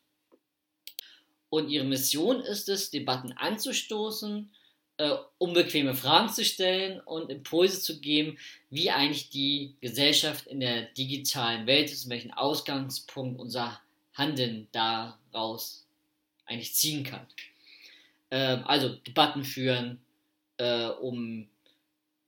Und 1.50 1.70
ihre 1.70 1.86
Mission 1.86 2.42
ist 2.42 2.68
es, 2.68 2.92
Debatten 2.92 3.32
anzustoßen, 3.32 4.52
äh, 4.98 5.16
unbequeme 5.38 5.94
Fragen 5.94 6.30
zu 6.30 6.44
stellen 6.44 7.00
und 7.02 7.30
Impulse 7.30 7.82
zu 7.82 8.00
geben, 8.02 8.38
wie 8.70 8.92
eigentlich 8.92 9.30
die 9.30 9.76
Gesellschaft 9.80 10.48
in 10.48 10.60
der 10.60 10.84
digitalen 10.84 11.66
Welt 11.66 11.92
ist 11.92 12.06
und 12.06 12.12
welchen 12.12 12.34
Ausgangspunkt 12.34 13.40
unser 13.40 13.80
Handeln 14.14 14.68
daraus 14.72 15.86
eigentlich 16.46 16.76
ziehen 16.76 17.04
kann. 17.04 17.26
Äh, 18.30 18.58
also 18.66 18.90
Debatten 18.90 19.44
führen, 19.44 20.02
äh, 20.58 20.88
um 20.88 21.48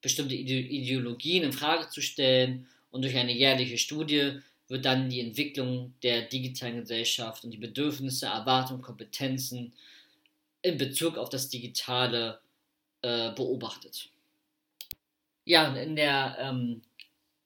bestimmte 0.01 0.35
Ideologien 0.35 1.43
in 1.43 1.53
Frage 1.53 1.89
zu 1.89 2.01
stellen 2.01 2.67
und 2.91 3.03
durch 3.03 3.15
eine 3.15 3.33
jährliche 3.33 3.77
Studie 3.77 4.39
wird 4.67 4.85
dann 4.85 5.09
die 5.09 5.21
Entwicklung 5.21 5.93
der 6.03 6.23
digitalen 6.23 6.81
Gesellschaft 6.81 7.43
und 7.43 7.51
die 7.51 7.57
Bedürfnisse, 7.57 8.25
Erwartungen, 8.25 8.81
Kompetenzen 8.81 9.73
in 10.61 10.77
Bezug 10.77 11.17
auf 11.17 11.29
das 11.29 11.49
Digitale 11.49 12.39
äh, 13.01 13.31
beobachtet. 13.31 14.09
Ja, 15.45 15.73
in 15.75 15.95
der 15.95 16.37
ähm, 16.39 16.81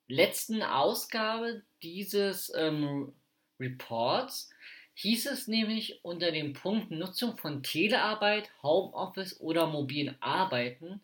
letzten 0.07 0.63
Ausgabe 0.63 1.61
dieses 1.84 2.51
ähm, 2.55 3.13
Reports 3.59 4.49
hieß 4.95 5.28
es 5.28 5.47
nämlich 5.47 6.03
unter 6.03 6.32
dem 6.32 6.53
Punkt 6.53 6.89
Nutzung 6.89 7.38
von 7.38 7.61
Telearbeit, 7.61 8.49
Homeoffice 8.63 9.39
oder 9.39 9.67
mobilen 9.67 10.15
Arbeiten 10.19 11.01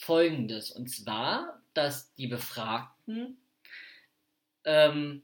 folgendes. 0.00 0.70
Und 0.70 0.88
zwar, 0.88 1.62
dass 1.74 2.14
die 2.14 2.26
Befragten 2.26 3.38
ähm, 4.64 5.22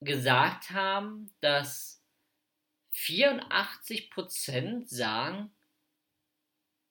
gesagt 0.00 0.70
haben, 0.70 1.30
dass 1.40 2.02
84% 2.94 4.86
sagen, 4.86 5.50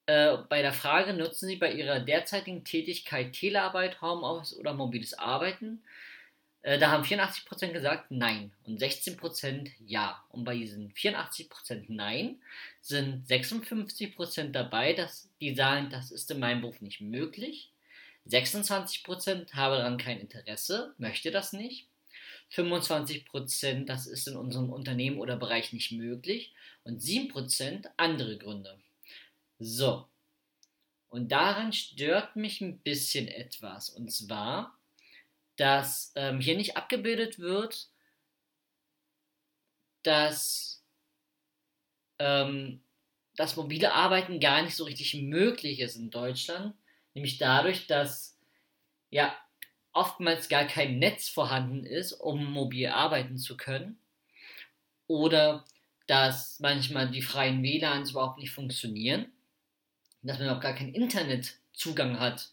äh, 0.08 0.38
bei 0.50 0.62
der 0.62 0.74
Frage, 0.74 1.14
nutzen 1.14 1.48
Sie 1.48 1.58
bei 1.58 1.72
Ihrer 1.72 2.00
derzeitigen 2.00 2.64
Tätigkeit 2.64 3.34
Telearbeit, 3.34 4.02
Homeoffice 4.02 4.58
oder 4.58 4.74
mobiles 4.74 5.14
Arbeiten, 5.14 5.84
Äh, 6.64 6.78
da 6.78 6.92
haben 6.92 7.04
84% 7.04 7.72
gesagt 7.72 8.12
Nein 8.12 8.52
und 8.66 8.82
16% 8.82 9.72
Ja. 9.86 10.24
Und 10.30 10.44
bei 10.44 10.56
diesen 10.56 10.94
84% 10.94 11.86
Nein 11.88 12.42
sind 12.82 13.28
56% 13.28 14.52
dabei, 14.52 14.94
dass 14.94 15.30
die 15.40 15.56
sagen, 15.56 15.90
das 15.90 16.12
ist 16.12 16.30
in 16.32 16.40
meinem 16.40 16.62
Beruf 16.62 16.82
nicht 16.82 17.02
möglich. 17.02 17.72
26% 18.28 19.54
haben 19.54 19.76
daran 19.76 19.98
kein 19.98 20.20
Interesse, 20.20 20.94
möchte 20.98 21.32
das 21.32 21.54
nicht. 21.54 21.88
25% 22.54 23.86
das 23.86 24.08
ist 24.08 24.28
in 24.28 24.36
unserem 24.36 24.70
Unternehmen 24.70 25.20
oder 25.20 25.38
Bereich 25.38 25.74
nicht 25.74 25.92
möglich. 25.92 26.54
Und 26.84 27.02
7% 27.02 27.88
andere 27.98 28.38
Gründe. 28.38 28.78
So. 29.60 30.06
Und 31.10 31.32
daran 31.32 31.74
stört 31.74 32.36
mich 32.36 32.62
ein 32.62 32.80
bisschen 32.80 33.28
etwas. 33.28 33.90
Und 33.90 34.12
zwar, 34.12 34.78
dass 35.58 36.12
ähm, 36.16 36.40
hier 36.40 36.58
nicht 36.58 36.78
abgebildet 36.78 37.40
wird, 37.40 37.90
dass 40.04 40.84
ähm, 42.20 42.82
das 43.36 43.56
mobile 43.56 43.94
Arbeiten 43.94 44.40
gar 44.40 44.62
nicht 44.62 44.76
so 44.76 44.84
richtig 44.84 45.14
möglich 45.16 45.80
ist 45.80 45.96
in 45.96 46.10
Deutschland. 46.10 46.76
Nämlich 47.14 47.38
dadurch, 47.38 47.88
dass 47.88 48.38
ja 49.10 49.36
oftmals 49.94 50.50
gar 50.50 50.66
kein 50.66 51.00
Netz 51.00 51.30
vorhanden 51.30 51.86
ist, 51.86 52.14
um 52.14 52.46
mobil 52.46 52.88
arbeiten 52.88 53.38
zu 53.38 53.58
können. 53.58 54.00
Oder 55.08 55.66
dass 56.08 56.60
manchmal 56.60 57.10
die 57.10 57.22
freien 57.22 57.64
WLANs 57.64 58.12
überhaupt 58.12 58.40
nicht 58.40 58.52
funktionieren. 58.52 59.32
Dass 60.22 60.40
man 60.40 60.50
auch 60.50 60.62
gar 60.62 60.76
keinen 60.76 60.94
Internetzugang 60.94 62.20
hat, 62.20 62.52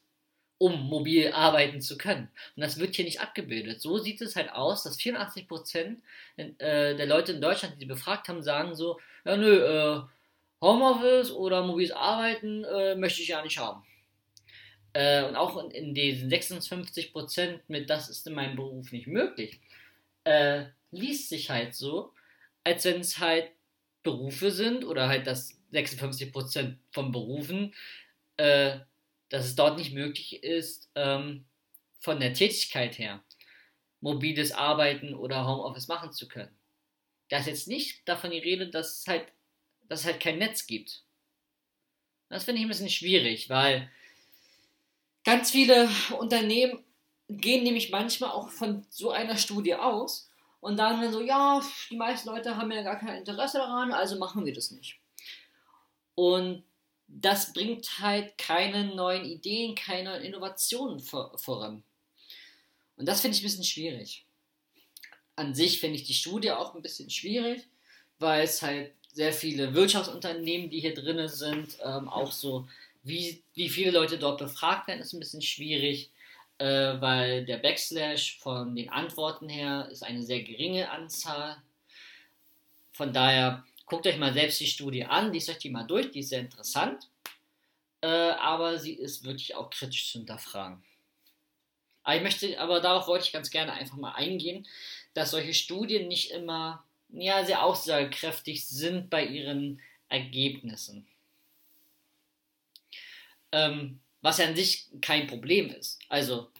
um 0.58 0.88
mobil 0.88 1.32
arbeiten 1.32 1.80
zu 1.80 1.96
können. 1.96 2.28
Und 2.56 2.62
das 2.62 2.78
wird 2.78 2.96
hier 2.96 3.04
nicht 3.04 3.20
abgebildet. 3.20 3.80
So 3.80 3.98
sieht 3.98 4.20
es 4.20 4.36
halt 4.36 4.50
aus, 4.52 4.82
dass 4.82 4.98
84% 4.98 5.96
äh, 6.36 6.96
der 6.96 7.06
Leute 7.06 7.32
in 7.32 7.40
Deutschland, 7.40 7.74
die 7.74 7.80
sie 7.80 7.86
befragt 7.86 8.28
haben, 8.28 8.42
sagen 8.42 8.74
so, 8.74 8.98
ja 9.24 9.36
nö, 9.36 9.56
äh, 9.56 10.00
Homeoffice 10.60 11.30
oder 11.30 11.62
mobiles 11.64 11.92
Arbeiten 11.92 12.64
äh, 12.64 12.96
möchte 12.96 13.22
ich 13.22 13.28
ja 13.28 13.42
nicht 13.42 13.58
haben. 13.58 13.84
Äh, 14.92 15.24
und 15.24 15.36
auch 15.36 15.62
in, 15.62 15.70
in, 15.70 15.94
diesen 15.94 16.28
56% 16.28 17.60
mit 17.68 17.88
das 17.88 18.08
ist 18.08 18.26
in 18.26 18.34
meinem 18.34 18.56
Beruf 18.56 18.90
nicht 18.90 19.06
möglich, 19.06 19.60
äh, 20.24 20.64
liest 20.90 21.28
sich 21.28 21.50
halt 21.50 21.74
so, 21.74 22.12
als 22.64 22.84
wenn 22.84 23.00
es 23.00 23.18
halt 23.18 23.50
Berufe 24.02 24.50
sind 24.50 24.84
oder 24.84 25.08
halt 25.08 25.26
das 25.26 25.56
56% 25.72 26.76
von 26.90 27.12
Berufen, 27.12 27.74
äh, 28.38 28.78
dass 29.28 29.44
es 29.44 29.54
dort 29.54 29.78
nicht 29.78 29.92
möglich 29.92 30.42
ist, 30.42 30.90
ähm, 30.94 31.44
von 32.00 32.20
der 32.20 32.34
Tätigkeit 32.34 32.98
her 32.98 33.22
mobiles 34.00 34.52
Arbeiten 34.52 35.14
oder 35.14 35.46
Homeoffice 35.46 35.88
machen 35.88 36.12
zu 36.12 36.28
können. 36.28 36.56
Da 37.28 37.38
ist 37.38 37.46
jetzt 37.46 37.68
nicht 37.68 38.08
davon 38.08 38.30
die 38.30 38.38
Rede, 38.38 38.68
dass 38.68 39.00
es 39.00 39.06
halt, 39.06 39.32
dass 39.88 40.00
es 40.00 40.06
halt 40.06 40.20
kein 40.20 40.38
Netz 40.38 40.66
gibt. 40.66 41.02
Das 42.28 42.44
finde 42.44 42.60
ich 42.60 42.66
ein 42.66 42.68
bisschen 42.68 42.90
schwierig, 42.90 43.48
weil 43.48 43.90
ganz 45.24 45.50
viele 45.50 45.88
Unternehmen 46.18 46.84
gehen 47.28 47.64
nämlich 47.64 47.90
manchmal 47.90 48.30
auch 48.30 48.50
von 48.50 48.86
so 48.88 49.10
einer 49.10 49.36
Studie 49.36 49.74
aus 49.74 50.30
und 50.60 50.78
dann 50.78 51.00
dann 51.00 51.12
so, 51.12 51.20
ja, 51.20 51.62
die 51.90 51.96
meisten 51.96 52.28
Leute 52.28 52.56
haben 52.56 52.72
ja 52.72 52.82
gar 52.82 52.98
kein 52.98 53.18
Interesse 53.18 53.58
daran, 53.58 53.92
also 53.92 54.18
machen 54.18 54.44
wir 54.46 54.54
das 54.54 54.70
nicht. 54.70 54.98
Und 56.14 56.64
das 57.08 57.52
bringt 57.52 57.98
halt 58.00 58.36
keine 58.36 58.84
neuen 58.84 59.24
Ideen, 59.24 59.74
keine 59.74 60.10
neuen 60.10 60.22
Innovationen 60.22 61.00
vor, 61.00 61.36
voran. 61.38 61.82
Und 62.96 63.06
das 63.06 63.22
finde 63.22 63.36
ich 63.36 63.42
ein 63.42 63.46
bisschen 63.46 63.64
schwierig. 63.64 64.24
An 65.34 65.54
sich 65.54 65.80
finde 65.80 65.96
ich 65.96 66.04
die 66.04 66.14
Studie 66.14 66.50
auch 66.52 66.74
ein 66.74 66.82
bisschen 66.82 67.10
schwierig, 67.10 67.66
weil 68.18 68.42
es 68.42 68.60
halt 68.60 68.92
sehr 69.12 69.32
viele 69.32 69.74
Wirtschaftsunternehmen, 69.74 70.68
die 70.68 70.80
hier 70.80 70.94
drin 70.94 71.26
sind, 71.28 71.78
ähm, 71.82 72.08
auch 72.08 72.30
so, 72.30 72.68
wie, 73.02 73.42
wie 73.54 73.68
viele 73.68 73.92
Leute 73.92 74.18
dort 74.18 74.38
befragt 74.38 74.86
werden, 74.86 75.00
ist 75.00 75.12
ein 75.12 75.20
bisschen 75.20 75.42
schwierig, 75.42 76.10
äh, 76.58 77.00
weil 77.00 77.44
der 77.46 77.58
Backslash 77.58 78.38
von 78.38 78.76
den 78.76 78.90
Antworten 78.90 79.48
her 79.48 79.88
ist 79.90 80.02
eine 80.02 80.22
sehr 80.22 80.42
geringe 80.42 80.90
Anzahl. 80.90 81.56
Von 82.92 83.12
daher 83.12 83.64
Guckt 83.88 84.06
euch 84.06 84.18
mal 84.18 84.34
selbst 84.34 84.60
die 84.60 84.66
Studie 84.66 85.04
an, 85.04 85.32
liest 85.32 85.48
euch 85.48 85.58
die 85.58 85.70
mal 85.70 85.84
durch, 85.84 86.10
die 86.10 86.20
ist 86.20 86.28
sehr 86.28 86.40
interessant. 86.40 87.08
Äh, 88.02 88.06
aber 88.06 88.78
sie 88.78 88.92
ist 88.92 89.24
wirklich 89.24 89.54
auch 89.54 89.70
kritisch 89.70 90.12
zu 90.12 90.18
hinterfragen. 90.18 90.82
Aber 92.04 92.16
ich 92.16 92.22
möchte, 92.22 92.60
aber 92.60 92.80
darauf 92.80 93.06
wollte 93.06 93.24
ich 93.24 93.32
ganz 93.32 93.50
gerne 93.50 93.72
einfach 93.72 93.96
mal 93.96 94.12
eingehen, 94.12 94.66
dass 95.14 95.30
solche 95.30 95.54
Studien 95.54 96.08
nicht 96.08 96.30
immer 96.30 96.84
ja, 97.10 97.44
sehr 97.44 97.64
aussagekräftig 97.64 98.66
sind 98.66 99.10
bei 99.10 99.24
ihren 99.24 99.80
Ergebnissen. 100.08 101.06
Ähm, 103.52 104.00
was 104.20 104.38
ja 104.38 104.46
an 104.46 104.56
sich 104.56 104.86
kein 105.00 105.26
Problem 105.26 105.70
ist. 105.70 105.98
Also, 106.08 106.50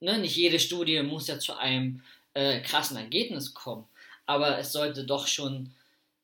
ne, 0.00 0.18
nicht 0.18 0.36
jede 0.36 0.58
Studie 0.58 1.02
muss 1.02 1.26
ja 1.28 1.38
zu 1.38 1.56
einem 1.56 2.02
äh, 2.34 2.60
krassen 2.60 2.96
Ergebnis 2.96 3.54
kommen, 3.54 3.88
aber 4.26 4.58
es 4.58 4.72
sollte 4.72 5.04
doch 5.04 5.26
schon 5.26 5.74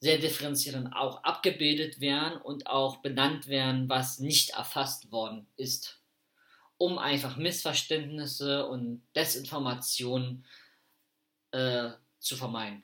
sehr 0.00 0.18
differenziert 0.18 0.76
auch 0.94 1.24
abgebildet 1.24 2.00
werden 2.00 2.40
und 2.40 2.66
auch 2.66 2.98
benannt 2.98 3.48
werden, 3.48 3.88
was 3.88 4.20
nicht 4.20 4.50
erfasst 4.50 5.10
worden 5.10 5.46
ist, 5.56 6.00
um 6.76 6.98
einfach 6.98 7.36
Missverständnisse 7.36 8.66
und 8.66 9.02
Desinformationen 9.14 10.44
äh, 11.52 11.90
zu 12.18 12.36
vermeiden. 12.36 12.82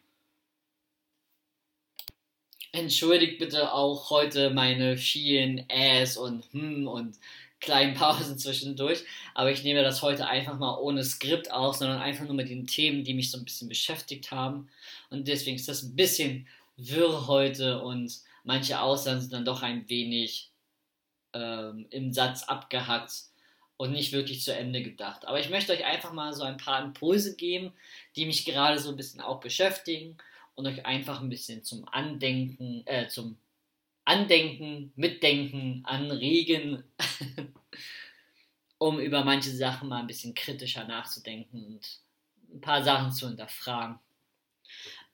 Entschuldigt 2.74 3.38
bitte 3.38 3.74
auch 3.74 4.08
heute 4.08 4.48
meine 4.48 4.96
vielen 4.96 5.68
Äs 5.68 6.16
und 6.16 6.50
Hm 6.52 6.88
und 6.88 7.18
kleinen 7.60 7.94
Pausen 7.94 8.38
zwischendurch, 8.38 9.04
aber 9.34 9.52
ich 9.52 9.62
nehme 9.62 9.82
das 9.82 10.00
heute 10.00 10.26
einfach 10.26 10.58
mal 10.58 10.78
ohne 10.78 11.04
Skript 11.04 11.52
auf, 11.52 11.76
sondern 11.76 12.00
einfach 12.00 12.24
nur 12.24 12.34
mit 12.34 12.48
den 12.48 12.66
Themen, 12.66 13.04
die 13.04 13.14
mich 13.14 13.30
so 13.30 13.38
ein 13.38 13.44
bisschen 13.44 13.68
beschäftigt 13.68 14.30
haben. 14.30 14.68
Und 15.10 15.28
deswegen 15.28 15.56
ist 15.56 15.68
das 15.68 15.82
ein 15.82 15.94
bisschen 15.94 16.48
wirr 16.88 17.26
heute 17.26 17.82
und 17.82 18.20
manche 18.44 18.80
Aussagen 18.80 19.20
sind 19.20 19.32
dann 19.32 19.44
doch 19.44 19.62
ein 19.62 19.88
wenig 19.88 20.50
ähm, 21.32 21.86
im 21.90 22.12
Satz 22.12 22.44
abgehackt 22.44 23.12
und 23.76 23.92
nicht 23.92 24.12
wirklich 24.12 24.42
zu 24.42 24.54
Ende 24.54 24.82
gedacht. 24.82 25.26
Aber 25.26 25.40
ich 25.40 25.50
möchte 25.50 25.72
euch 25.72 25.84
einfach 25.84 26.12
mal 26.12 26.32
so 26.32 26.42
ein 26.44 26.56
paar 26.56 26.84
Impulse 26.84 27.36
geben, 27.36 27.72
die 28.16 28.26
mich 28.26 28.44
gerade 28.44 28.78
so 28.78 28.90
ein 28.90 28.96
bisschen 28.96 29.20
auch 29.20 29.40
beschäftigen 29.40 30.18
und 30.54 30.66
euch 30.66 30.84
einfach 30.86 31.20
ein 31.20 31.28
bisschen 31.28 31.64
zum 31.64 31.88
Andenken, 31.88 32.86
äh, 32.86 33.08
zum 33.08 33.38
Andenken, 34.04 34.92
Mitdenken, 34.96 35.82
Anregen, 35.84 36.84
um 38.78 38.98
über 38.98 39.24
manche 39.24 39.50
Sachen 39.50 39.88
mal 39.88 40.00
ein 40.00 40.06
bisschen 40.06 40.34
kritischer 40.34 40.84
nachzudenken 40.84 41.64
und 41.64 42.00
ein 42.52 42.60
paar 42.60 42.82
Sachen 42.82 43.12
zu 43.12 43.28
hinterfragen. 43.28 43.98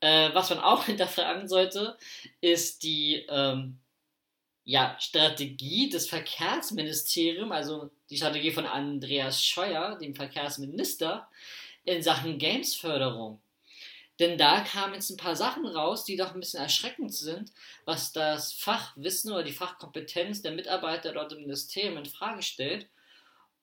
Äh, 0.00 0.30
was 0.34 0.50
man 0.50 0.60
auch 0.60 0.84
hinterfragen 0.86 1.48
sollte, 1.48 1.96
ist 2.40 2.82
die 2.82 3.26
ähm, 3.28 3.78
ja, 4.64 4.96
Strategie 5.00 5.88
des 5.88 6.08
Verkehrsministeriums, 6.08 7.52
also 7.52 7.90
die 8.10 8.16
Strategie 8.16 8.52
von 8.52 8.66
Andreas 8.66 9.42
Scheuer, 9.42 9.96
dem 9.98 10.14
Verkehrsminister, 10.14 11.28
in 11.84 12.02
Sachen 12.02 12.38
Gamesförderung. 12.38 13.40
Denn 14.18 14.36
da 14.36 14.60
kamen 14.60 14.94
jetzt 14.94 15.10
ein 15.10 15.16
paar 15.16 15.36
Sachen 15.36 15.64
raus, 15.64 16.04
die 16.04 16.16
doch 16.16 16.34
ein 16.34 16.40
bisschen 16.40 16.60
erschreckend 16.60 17.14
sind, 17.14 17.52
was 17.84 18.12
das 18.12 18.52
Fachwissen 18.52 19.32
oder 19.32 19.44
die 19.44 19.52
Fachkompetenz 19.52 20.42
der 20.42 20.52
Mitarbeiter 20.52 21.12
dort 21.12 21.32
im 21.32 21.40
Ministerium 21.40 21.98
in 21.98 22.04
Frage 22.04 22.42
stellt 22.42 22.88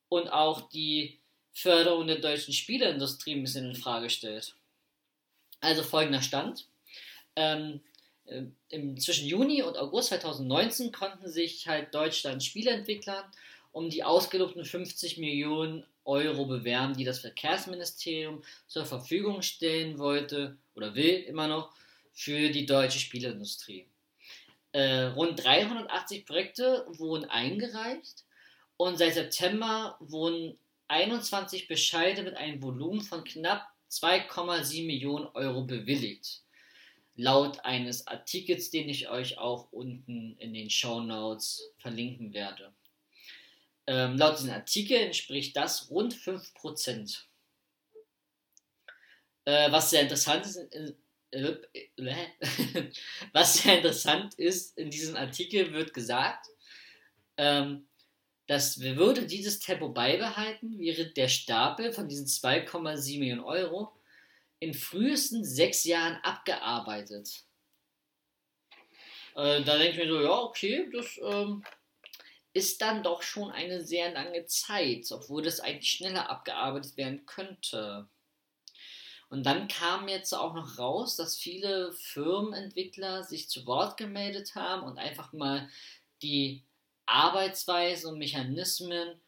und 0.07 0.29
auch 0.29 0.69
die 0.69 1.19
Förderung 1.51 2.07
der 2.07 2.19
deutschen 2.19 2.53
Spieleindustrie 2.53 3.35
ein 3.35 3.43
bisschen 3.43 3.69
in 3.69 3.75
Frage 3.75 4.09
stellt. 4.09 4.55
Also 5.65 5.81
folgender 5.81 6.21
Stand. 6.21 6.67
Ähm, 7.35 7.81
äh, 8.25 8.43
im, 8.69 8.99
zwischen 8.99 9.25
Juni 9.25 9.63
und 9.63 9.77
August 9.77 10.09
2019 10.09 10.91
konnten 10.91 11.27
sich 11.27 11.67
halt 11.67 11.93
Deutschlands 11.95 12.45
Spieleentwickler 12.45 13.31
um 13.71 13.89
die 13.89 14.03
ausgelobten 14.03 14.63
50 14.63 15.17
Millionen 15.17 15.83
Euro 16.03 16.45
bewerben, 16.45 16.95
die 16.95 17.03
das 17.03 17.17
Verkehrsministerium 17.19 18.43
zur 18.67 18.85
Verfügung 18.85 19.41
stellen 19.41 19.97
wollte 19.97 20.55
oder 20.75 20.93
will 20.93 21.23
immer 21.23 21.47
noch 21.47 21.73
für 22.13 22.49
die 22.49 22.67
deutsche 22.67 22.99
Spieleindustrie. 22.99 23.87
Äh, 24.71 25.05
rund 25.05 25.43
380 25.43 26.27
Projekte 26.27 26.85
wurden 26.89 27.25
eingereicht 27.25 28.23
und 28.77 28.99
seit 28.99 29.15
September 29.15 29.97
wurden 29.99 30.59
21 30.89 31.67
Bescheide 31.67 32.21
mit 32.21 32.37
einem 32.37 32.61
Volumen 32.61 33.01
von 33.01 33.23
knapp 33.23 33.74
2,7 33.89 34.85
Millionen 34.85 35.27
Euro 35.27 35.63
bewilligt. 35.63 36.41
Laut 37.15 37.63
eines 37.63 38.07
Artikels, 38.07 38.69
den 38.71 38.89
ich 38.89 39.09
euch 39.09 39.37
auch 39.37 39.71
unten 39.71 40.37
in 40.37 40.53
den 40.53 40.69
Show 40.69 40.99
Notes 40.99 41.71
verlinken 41.77 42.33
werde. 42.33 42.73
Ähm, 43.87 44.17
laut 44.17 44.37
diesem 44.37 44.51
Artikel 44.51 44.97
entspricht 44.97 45.55
das 45.55 45.89
rund 45.89 46.13
5%. 46.13 47.23
Äh, 49.45 49.71
was 49.71 49.91
sehr 49.91 50.01
interessant 50.01 50.45
ist, 50.45 50.57
äh, 50.57 50.93
äh, 51.31 52.31
was 53.33 53.55
sehr 53.55 53.77
interessant 53.77 54.33
ist, 54.35 54.77
in 54.77 54.89
diesem 54.89 55.15
Artikel 55.15 55.71
wird 55.71 55.93
gesagt, 55.93 56.47
ähm, 57.37 57.87
dass 58.47 58.79
würde 58.79 59.25
dieses 59.25 59.59
Tempo 59.59 59.89
beibehalten, 59.89 60.79
wäre 60.79 61.07
der 61.07 61.27
Stapel 61.27 61.91
von 61.91 62.07
diesen 62.07 62.27
2,7 62.27 63.19
Millionen 63.19 63.41
Euro 63.41 63.93
in 64.59 64.73
frühesten 64.73 65.43
sechs 65.43 65.83
Jahren 65.83 66.15
abgearbeitet. 66.23 67.43
Äh, 69.35 69.63
da 69.63 69.77
denke 69.77 69.89
ich 69.89 69.97
mir 69.97 70.07
so, 70.07 70.21
ja, 70.21 70.39
okay, 70.39 70.89
das 70.93 71.19
ähm, 71.23 71.63
ist 72.53 72.81
dann 72.81 73.03
doch 73.03 73.21
schon 73.21 73.51
eine 73.51 73.83
sehr 73.83 74.11
lange 74.11 74.45
Zeit, 74.45 75.11
obwohl 75.11 75.43
das 75.43 75.59
eigentlich 75.59 75.91
schneller 75.91 76.29
abgearbeitet 76.29 76.95
werden 76.97 77.25
könnte. 77.25 78.07
Und 79.29 79.45
dann 79.45 79.67
kam 79.67 80.07
jetzt 80.07 80.33
auch 80.33 80.53
noch 80.53 80.77
raus, 80.77 81.17
dass 81.17 81.35
viele 81.35 81.91
Firmenentwickler 81.93 83.23
sich 83.23 83.49
zu 83.49 83.65
Wort 83.65 83.97
gemeldet 83.97 84.55
haben 84.55 84.83
und 84.83 84.97
einfach 84.97 85.33
mal 85.33 85.69
die 86.21 86.63
Arbeitsweise 87.05 88.07
und 88.07 88.17
Mechanismen 88.17 89.19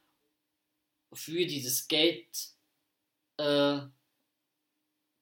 für 1.13 1.45
dieses 1.45 1.87
Geld 1.87 2.27
äh, 3.37 3.79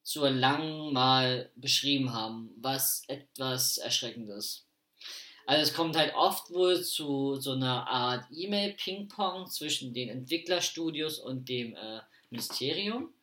zu 0.03 0.23
erlangen 0.23 0.93
mal 0.93 1.51
beschrieben 1.55 2.13
haben, 2.13 2.51
was 2.57 3.03
etwas 3.07 3.77
erschreckend 3.77 4.29
ist. 4.29 4.67
Also 5.47 5.61
es 5.61 5.73
kommt 5.73 5.95
halt 5.95 6.13
oft 6.15 6.51
wohl 6.51 6.83
zu 6.83 7.35
so 7.35 7.51
einer 7.51 7.87
Art 7.87 8.25
E-Mail-Ping-Pong 8.31 9.47
zwischen 9.47 9.93
den 9.93 10.09
Entwicklerstudios 10.09 11.19
und 11.19 11.49
dem 11.49 11.75
äh, 11.75 12.01
Ministerium 12.29 13.14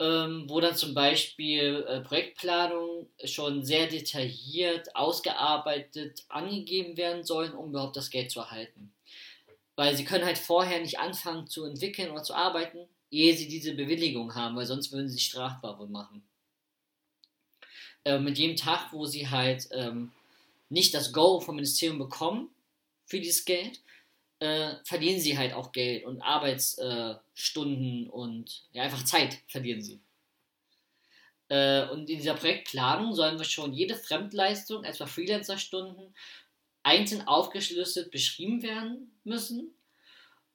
ähm, 0.00 0.44
wo 0.48 0.60
dann 0.60 0.74
zum 0.74 0.94
Beispiel 0.94 1.84
äh, 1.86 2.00
Projektplanung 2.00 3.06
schon 3.24 3.62
sehr 3.62 3.86
detailliert 3.86 4.96
ausgearbeitet 4.96 6.24
angegeben 6.30 6.96
werden 6.96 7.22
sollen, 7.22 7.52
um 7.52 7.68
überhaupt 7.68 7.96
das 7.96 8.08
Geld 8.08 8.30
zu 8.30 8.40
erhalten. 8.40 8.92
Weil 9.76 9.94
sie 9.94 10.04
können 10.06 10.24
halt 10.24 10.38
vorher 10.38 10.80
nicht 10.80 10.98
anfangen 10.98 11.46
zu 11.46 11.66
entwickeln 11.66 12.10
oder 12.10 12.22
zu 12.22 12.34
arbeiten, 12.34 12.88
ehe 13.10 13.36
sie 13.36 13.46
diese 13.46 13.74
Bewilligung 13.74 14.34
haben, 14.34 14.56
weil 14.56 14.66
sonst 14.66 14.90
würden 14.90 15.08
sie 15.08 15.20
strafbar 15.20 15.78
wohl 15.78 15.88
machen. 15.88 16.22
Äh, 18.06 18.18
mit 18.18 18.38
jedem 18.38 18.56
Tag, 18.56 18.94
wo 18.94 19.04
sie 19.04 19.28
halt 19.28 19.68
ähm, 19.72 20.12
nicht 20.70 20.94
das 20.94 21.12
Go 21.12 21.40
vom 21.40 21.56
Ministerium 21.56 21.98
bekommen 21.98 22.48
für 23.04 23.20
dieses 23.20 23.44
Geld, 23.44 23.80
äh, 24.40 24.74
verlieren 24.84 25.20
sie 25.20 25.38
halt 25.38 25.52
auch 25.52 25.70
Geld 25.70 26.04
und 26.04 26.22
Arbeitsstunden 26.22 28.06
äh, 28.06 28.08
und 28.08 28.62
ja, 28.72 28.82
einfach 28.82 29.04
Zeit 29.04 29.38
verlieren 29.46 29.82
sie. 29.82 30.00
Äh, 31.48 31.88
und 31.90 32.08
in 32.08 32.16
dieser 32.18 32.34
Projektplanung 32.34 33.14
sollen 33.14 33.38
wir 33.38 33.44
schon 33.44 33.72
jede 33.74 33.94
Fremdleistung, 33.94 34.84
etwa 34.84 35.06
Freelancer-Stunden, 35.06 36.14
einzeln 36.82 37.28
aufgeschlüsselt 37.28 38.10
beschrieben 38.10 38.62
werden 38.62 39.12
müssen. 39.24 39.74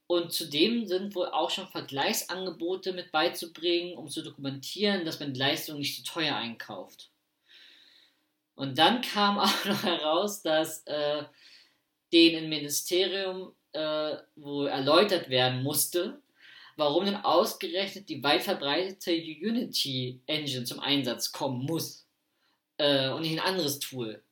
Und 0.08 0.34
zudem 0.34 0.86
sind 0.88 1.16
wohl 1.16 1.28
auch 1.28 1.50
schon 1.50 1.68
Vergleichsangebote 1.68 2.94
mit 2.94 3.12
beizubringen, 3.12 3.98
um 3.98 4.08
zu 4.08 4.24
dokumentieren, 4.24 5.06
dass 5.06 5.20
man 5.20 5.34
die 5.34 5.40
Leistung 5.40 5.78
nicht 5.78 5.96
zu 5.96 6.04
teuer 6.12 6.36
einkauft. 6.36 7.12
Und 8.56 8.78
dann 8.80 9.02
kam 9.02 9.38
auch 9.40 9.66
noch 9.66 9.84
heraus, 9.84 10.42
dass 10.42 10.82
äh, 10.88 11.24
den 12.12 12.44
im 12.44 12.50
Ministerium 12.50 13.54
äh, 13.76 14.18
wo 14.36 14.64
erläutert 14.64 15.30
werden 15.30 15.62
musste, 15.64 16.22
warum 16.78 17.06
denn 17.06 17.16
ausgerechnet 17.16 18.10
die 18.10 18.24
weit 18.24 18.44
verbreitete 18.44 19.14
Unity 19.14 20.22
Engine 20.26 20.64
zum 20.64 20.80
Einsatz 20.80 21.32
kommen 21.32 21.66
muss 21.66 22.08
äh, 22.78 23.10
und 23.10 23.22
nicht 23.22 23.40
ein 23.40 23.48
anderes 23.48 23.80
Tool. 23.80 24.24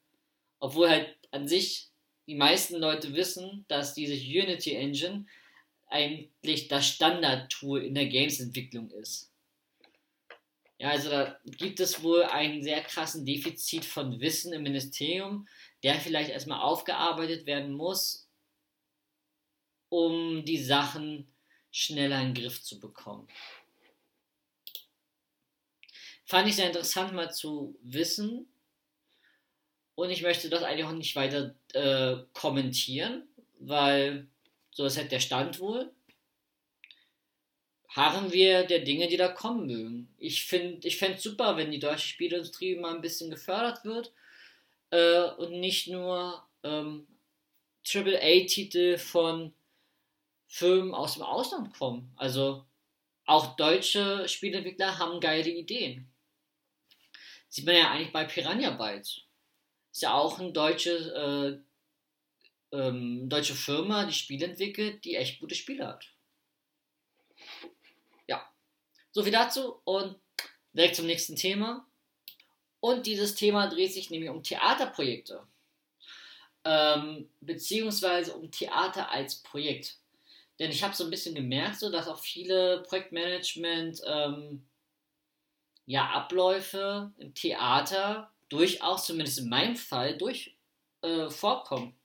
Obwohl 0.60 0.90
halt 0.90 1.18
an 1.32 1.48
sich 1.48 1.90
die 2.28 2.36
meisten 2.36 2.78
Leute 2.78 3.14
wissen, 3.14 3.66
dass 3.68 3.94
diese 3.94 4.14
Unity 4.14 4.76
Engine 4.76 5.26
eigentlich 5.88 6.68
das 6.70 6.88
Standard-Tool 6.88 7.84
in 7.84 7.96
der 7.96 8.08
Games-Entwicklung 8.08 8.90
ist. 8.92 9.30
Ja, 10.80 10.90
also 10.90 11.10
da 11.10 11.38
gibt 11.46 11.80
es 11.80 12.02
wohl 12.02 12.24
einen 12.24 12.64
sehr 12.64 12.82
krassen 12.82 13.26
Defizit 13.26 13.86
von 13.86 14.20
Wissen 14.20 14.54
im 14.54 14.64
Ministerium, 14.64 15.48
der 15.84 15.96
vielleicht 15.96 16.30
erstmal 16.30 16.62
aufgearbeitet 16.62 17.46
werden 17.46 17.74
muss, 17.74 18.23
um 19.94 20.44
die 20.44 20.58
Sachen 20.58 21.28
schneller 21.70 22.20
in 22.20 22.34
den 22.34 22.44
Griff 22.44 22.64
zu 22.64 22.80
bekommen. 22.80 23.28
Fand 26.26 26.50
ich 26.50 26.56
sehr 26.56 26.66
interessant 26.66 27.14
mal 27.14 27.32
zu 27.32 27.78
wissen. 27.84 28.52
Und 29.94 30.10
ich 30.10 30.24
möchte 30.24 30.50
das 30.50 30.64
eigentlich 30.64 30.88
auch 30.88 30.94
nicht 30.94 31.16
weiter 31.16 31.54
äh, 31.74 32.24
kommentieren, 32.34 33.28
weil 33.60 34.28
so 34.72 34.84
ist 34.86 34.98
halt 34.98 35.12
der 35.12 35.20
Stand 35.20 35.60
wohl. 35.60 35.92
Harren 37.90 38.34
wir 38.34 38.64
der 38.64 38.80
Dinge, 38.80 39.08
die 39.08 39.18
da 39.18 39.28
kommen 39.28 39.68
mögen. 39.68 40.12
Ich 40.18 40.46
finde 40.48 40.88
ich 40.88 40.98
fände 40.98 41.18
es 41.18 41.24
super, 41.24 41.56
wenn 41.56 41.70
die 41.70 41.78
deutsche 41.78 42.08
Spielindustrie 42.08 42.78
mal 42.78 42.96
ein 42.96 43.02
bisschen 43.02 43.30
gefördert 43.30 43.86
wird 43.86 44.12
äh, 44.90 45.30
und 45.38 45.60
nicht 45.60 45.88
nur 45.88 46.44
ähm, 46.64 47.06
AAA-Titel 47.86 48.98
von 48.98 49.54
Firmen 50.54 50.94
aus 50.94 51.16
dem 51.16 51.24
Ausland 51.24 51.74
kommen. 51.74 52.14
Also 52.16 52.64
auch 53.26 53.56
deutsche 53.56 54.28
Spielentwickler 54.28 55.00
haben 55.00 55.20
geile 55.20 55.50
Ideen. 55.50 56.08
Sieht 57.50 57.66
man 57.66 57.76
ja 57.76 57.90
eigentlich 57.90 58.14
bei 58.14 58.26
Piranha 58.26 58.70
Bytes. 58.70 59.22
Ist 59.92 60.04
ja 60.04 60.14
auch 60.14 60.38
eine 60.38 60.52
deutsche, 60.52 61.64
äh, 62.72 62.78
ähm, 62.78 63.28
deutsche 63.30 63.56
Firma, 63.56 64.06
die 64.06 64.14
Spiele 64.14 64.46
entwickelt, 64.46 65.04
die 65.06 65.16
echt 65.16 65.40
gute 65.40 65.56
Spiele 65.56 65.88
hat. 65.88 66.06
Ja, 68.28 68.48
so 69.12 69.24
viel 69.24 69.32
dazu 69.32 69.82
und 69.86 70.20
direkt 70.72 70.98
zum 70.98 71.08
nächsten 71.08 71.36
Thema. 71.36 71.88
Und 72.80 73.08
dieses 73.08 73.34
Thema 73.34 73.66
dreht 73.70 73.92
sich 73.92 74.12
nämlich 74.12 74.30
um 74.30 74.44
Theaterprojekte. 74.44 75.48
Ähm, 76.64 77.28
beziehungsweise 77.42 78.36
um 78.36 78.52
Theater 78.52 79.10
als 79.10 79.42
Projekt. 79.42 79.98
Denn 80.60 80.72
ich 80.72 80.84
habe 80.84 80.96
so 80.96 81.04
ein 81.04 81.10
bisschen 81.10 81.36
gemerkt, 81.36 81.80
so, 81.80 81.90
dass 81.90 82.08
auch 82.08 82.20
viele 82.20 82.84
Projektmanagement 82.84 84.02
ähm, 84.06 84.66
ja, 85.86 86.10
Abläufe 86.10 87.12
im 87.18 87.34
Theater 87.34 88.32
durchaus, 88.50 89.06
zumindest 89.06 89.40
in 89.40 89.50
meinem 89.50 89.76
Fall, 89.76 90.18
durch 90.18 90.56
äh, 91.02 91.30
vorkommen. 91.30 91.96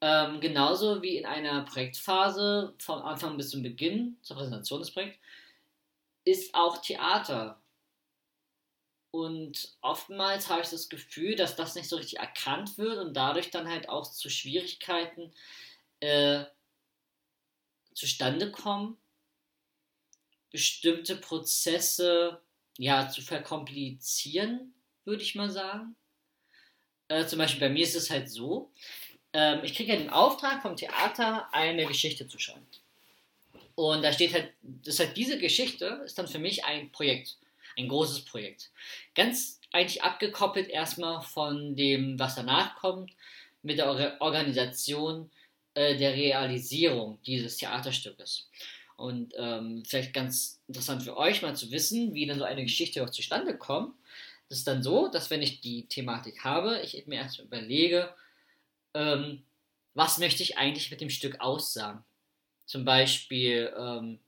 Ähm, 0.00 0.40
genauso 0.40 1.02
wie 1.02 1.16
in 1.16 1.26
einer 1.26 1.62
Projektphase 1.62 2.74
vom 2.78 3.02
Anfang 3.02 3.36
bis 3.36 3.50
zum 3.50 3.62
Beginn, 3.62 4.18
zur 4.22 4.36
Präsentation 4.36 4.80
des 4.80 4.90
Projekts, 4.90 5.18
ist 6.24 6.54
auch 6.54 6.78
Theater. 6.78 7.60
Und 9.10 9.76
oftmals 9.80 10.48
habe 10.48 10.62
ich 10.62 10.68
das 10.68 10.88
Gefühl, 10.88 11.36
dass 11.36 11.56
das 11.56 11.74
nicht 11.74 11.88
so 11.88 11.96
richtig 11.96 12.18
erkannt 12.18 12.76
wird 12.78 12.98
und 12.98 13.14
dadurch 13.14 13.50
dann 13.50 13.68
halt 13.68 13.88
auch 13.88 14.10
zu 14.10 14.28
Schwierigkeiten 14.28 15.32
äh, 16.00 16.44
zustande 17.94 18.50
kommen, 18.50 18.98
bestimmte 20.50 21.16
Prozesse 21.16 22.40
ja 22.78 23.08
zu 23.08 23.22
verkomplizieren, 23.22 24.74
würde 25.04 25.22
ich 25.22 25.34
mal 25.34 25.50
sagen. 25.50 25.96
Äh, 27.08 27.26
zum 27.26 27.38
Beispiel 27.38 27.60
bei 27.60 27.68
mir 27.68 27.84
ist 27.84 27.94
es 27.94 28.10
halt 28.10 28.30
so, 28.30 28.70
ähm, 29.32 29.60
ich 29.62 29.74
kriege 29.74 29.92
ja 29.92 29.98
den 29.98 30.10
Auftrag 30.10 30.62
vom 30.62 30.76
Theater, 30.76 31.48
eine 31.52 31.86
Geschichte 31.86 32.28
zu 32.28 32.38
schreiben. 32.38 32.66
Und 33.74 34.02
da 34.02 34.12
steht 34.12 34.32
halt, 34.32 34.52
das 34.62 35.00
halt 35.00 35.16
diese 35.16 35.38
Geschichte 35.38 36.02
ist 36.04 36.18
dann 36.18 36.28
für 36.28 36.38
mich 36.38 36.64
ein 36.64 36.90
Projekt, 36.92 37.36
ein 37.76 37.88
großes 37.88 38.24
Projekt. 38.24 38.70
Ganz 39.14 39.60
eigentlich 39.72 40.02
abgekoppelt 40.02 40.68
erstmal 40.68 41.22
von 41.22 41.74
dem, 41.74 42.18
was 42.18 42.36
danach 42.36 42.76
kommt, 42.76 43.12
mit 43.62 43.78
der 43.78 44.20
Organisation 44.20 45.30
äh, 45.74 45.96
der 45.96 46.14
Realisierung 46.14 47.20
dieses 47.26 47.56
Theaterstückes. 47.56 48.48
Und 48.96 49.34
ähm, 49.36 49.82
vielleicht 49.86 50.12
ganz 50.12 50.60
interessant 50.68 51.02
für 51.02 51.16
euch 51.16 51.42
mal 51.42 51.56
zu 51.56 51.70
wissen, 51.72 52.14
wie 52.14 52.26
dann 52.26 52.38
so 52.38 52.44
eine 52.44 52.62
Geschichte 52.62 53.02
auch 53.02 53.10
zustande 53.10 53.58
kommt. 53.58 53.94
Das 54.48 54.58
ist 54.58 54.68
dann 54.68 54.82
so, 54.82 55.08
dass 55.08 55.30
wenn 55.30 55.42
ich 55.42 55.60
die 55.60 55.86
Thematik 55.88 56.44
habe, 56.44 56.80
ich 56.80 57.06
mir 57.06 57.16
erst 57.16 57.40
überlege, 57.40 58.14
ähm, 58.94 59.42
was 59.94 60.18
möchte 60.18 60.42
ich 60.42 60.58
eigentlich 60.58 60.90
mit 60.90 61.00
dem 61.00 61.10
Stück 61.10 61.40
aussagen. 61.40 62.04
Zum 62.66 62.84
Beispiel 62.84 63.72
ähm, 63.76 64.20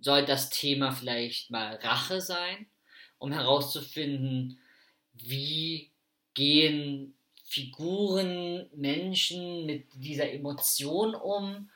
soll 0.00 0.24
das 0.24 0.50
Thema 0.50 0.92
vielleicht 0.92 1.50
mal 1.50 1.76
Rache 1.76 2.20
sein, 2.20 2.66
um 3.18 3.32
herauszufinden, 3.32 4.58
wie 5.12 5.90
gehen 6.34 7.14
Figuren, 7.54 8.68
Menschen 8.74 9.64
mit 9.64 9.86
dieser 9.94 10.30
Emotion 10.30 11.14
um? 11.14 11.70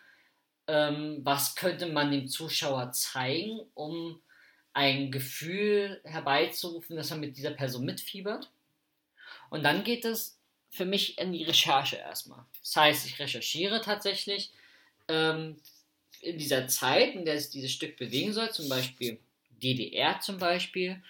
Ähm, 0.66 1.20
was 1.22 1.54
könnte 1.54 1.86
man 1.86 2.10
dem 2.10 2.28
Zuschauer 2.28 2.92
zeigen, 2.92 3.60
um 3.74 4.20
ein 4.78 5.10
Gefühl 5.10 6.00
herbeizurufen, 6.04 6.94
dass 6.94 7.10
man 7.10 7.18
mit 7.18 7.36
dieser 7.36 7.50
Person 7.50 7.84
mitfiebert. 7.84 8.48
Und 9.50 9.64
dann 9.64 9.82
geht 9.82 10.04
es 10.04 10.38
für 10.70 10.84
mich 10.84 11.18
in 11.18 11.32
die 11.32 11.42
Recherche 11.42 11.96
erstmal. 11.96 12.44
Das 12.60 12.76
heißt, 12.76 13.06
ich 13.06 13.18
recherchiere 13.18 13.80
tatsächlich 13.80 14.52
ähm, 15.08 15.56
in 16.20 16.38
dieser 16.38 16.68
Zeit, 16.68 17.14
in 17.14 17.24
der 17.24 17.40
sich 17.40 17.50
dieses 17.50 17.72
Stück 17.72 17.96
bewegen 17.96 18.32
soll, 18.32 18.52
zum 18.52 18.68
Beispiel 18.68 19.18
DDR 19.62 20.20
zum 20.20 20.38
Beispiel, 20.38 21.02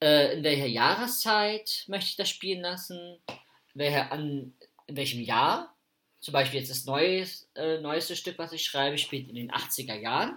äh, 0.00 0.36
in 0.36 0.42
welcher 0.42 0.66
Jahreszeit 0.66 1.84
möchte 1.86 2.10
ich 2.10 2.16
das 2.16 2.28
spielen 2.28 2.62
lassen, 2.62 3.18
welcher, 3.78 4.12
an, 4.12 4.52
in 4.86 4.96
welchem 4.96 5.20
Jahr, 5.20 5.74
zum 6.20 6.32
Beispiel 6.32 6.60
jetzt 6.60 6.70
das 6.70 6.84
neues, 6.84 7.48
äh, 7.54 7.78
neueste 7.80 8.16
Stück, 8.16 8.38
was 8.38 8.52
ich 8.52 8.64
schreibe, 8.64 8.98
spielt 8.98 9.28
in 9.28 9.36
den 9.36 9.52
80er 9.52 9.94
Jahren. 9.94 10.36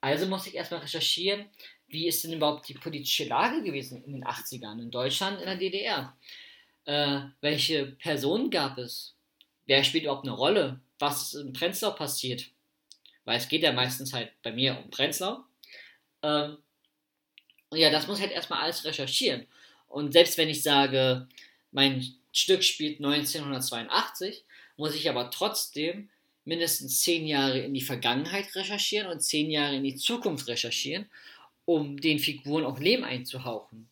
Also 0.00 0.26
muss 0.26 0.46
ich 0.46 0.54
erstmal 0.54 0.80
recherchieren, 0.80 1.46
wie 1.86 2.08
ist 2.08 2.24
denn 2.24 2.32
überhaupt 2.32 2.68
die 2.68 2.74
politische 2.74 3.24
Lage 3.24 3.62
gewesen 3.62 4.04
in 4.04 4.12
den 4.12 4.24
80ern 4.24 4.80
in 4.80 4.90
Deutschland, 4.90 5.40
in 5.40 5.46
der 5.46 5.56
DDR. 5.56 6.16
Äh, 6.84 7.20
welche 7.40 7.86
Personen 7.86 8.50
gab 8.50 8.78
es? 8.78 9.14
Wer 9.66 9.84
spielt 9.84 10.04
überhaupt 10.04 10.26
eine 10.26 10.36
Rolle? 10.36 10.80
Was 10.98 11.34
ist 11.34 11.40
in 11.40 11.52
Prenzlau 11.52 11.92
passiert? 11.92 12.50
Weil 13.24 13.38
es 13.38 13.48
geht 13.48 13.62
ja 13.62 13.72
meistens 13.72 14.12
halt 14.12 14.30
bei 14.42 14.52
mir 14.52 14.78
um 14.78 14.90
Prenzlau. 14.90 15.44
Ähm, 16.22 16.58
ja, 17.72 17.90
das 17.90 18.06
muss 18.06 18.20
halt 18.20 18.32
erstmal 18.32 18.60
alles 18.60 18.84
recherchieren. 18.84 19.46
Und 19.88 20.12
selbst 20.12 20.36
wenn 20.36 20.48
ich 20.48 20.62
sage, 20.62 21.28
mein 21.70 22.04
Stück 22.34 22.64
spielt 22.64 22.98
1982, 22.98 24.44
muss 24.76 24.94
ich 24.94 25.08
aber 25.08 25.30
trotzdem 25.30 26.10
mindestens 26.44 27.00
zehn 27.00 27.26
Jahre 27.26 27.60
in 27.60 27.72
die 27.72 27.80
Vergangenheit 27.80 28.54
recherchieren 28.54 29.10
und 29.10 29.20
zehn 29.20 29.50
Jahre 29.50 29.76
in 29.76 29.84
die 29.84 29.94
Zukunft 29.94 30.48
recherchieren, 30.48 31.06
um 31.64 31.98
den 31.98 32.18
Figuren 32.18 32.64
auch 32.64 32.78
Leben 32.78 33.04
einzuhauchen. 33.04 33.88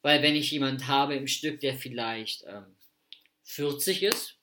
Weil 0.00 0.22
wenn 0.22 0.36
ich 0.36 0.50
jemand 0.52 0.86
habe 0.86 1.16
im 1.16 1.26
Stück, 1.26 1.60
der 1.60 1.74
vielleicht 1.74 2.44
ähm, 2.46 2.64
40 3.44 4.04
ist, 4.04 4.36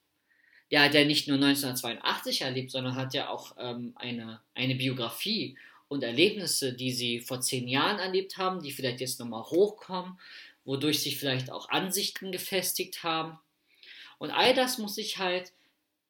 der 0.69 1.05
nicht 1.05 1.27
nur 1.27 1.37
1982 1.37 2.41
erlebt, 2.41 2.71
sondern 2.71 2.95
hat 2.95 3.13
ja 3.13 3.29
auch 3.29 3.55
ähm, 3.57 3.93
eine, 3.95 4.41
eine 4.53 4.75
Biografie 4.75 5.57
und 5.87 6.03
Erlebnisse, 6.03 6.73
die 6.73 6.91
sie 6.91 7.19
vor 7.19 7.41
zehn 7.41 7.67
Jahren 7.67 7.99
erlebt 7.99 8.37
haben, 8.37 8.61
die 8.61 8.71
vielleicht 8.71 8.99
jetzt 8.99 9.19
nochmal 9.19 9.43
hochkommen, 9.43 10.19
wodurch 10.65 11.01
sich 11.01 11.17
vielleicht 11.17 11.51
auch 11.51 11.69
Ansichten 11.69 12.31
gefestigt 12.31 13.03
haben. 13.03 13.39
Und 14.17 14.31
all 14.31 14.53
das 14.53 14.77
muss 14.77 14.97
ich 14.97 15.17
halt 15.17 15.53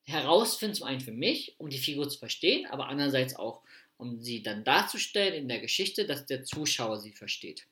herausfinden, 0.03 0.75
zum 0.75 0.87
einen 0.87 1.01
für 1.01 1.11
mich, 1.11 1.55
um 1.57 1.69
die 1.69 1.77
Figur 1.77 2.09
zu 2.09 2.17
verstehen, 2.17 2.65
aber 2.67 2.87
andererseits 2.87 3.35
auch, 3.35 3.61
um 3.97 4.21
sie 4.21 4.41
dann 4.41 4.63
darzustellen 4.63 5.33
in 5.33 5.47
der 5.47 5.59
Geschichte, 5.59 6.05
dass 6.05 6.25
der 6.25 6.43
Zuschauer 6.43 6.99
sie 6.99 7.11
versteht. 7.11 7.67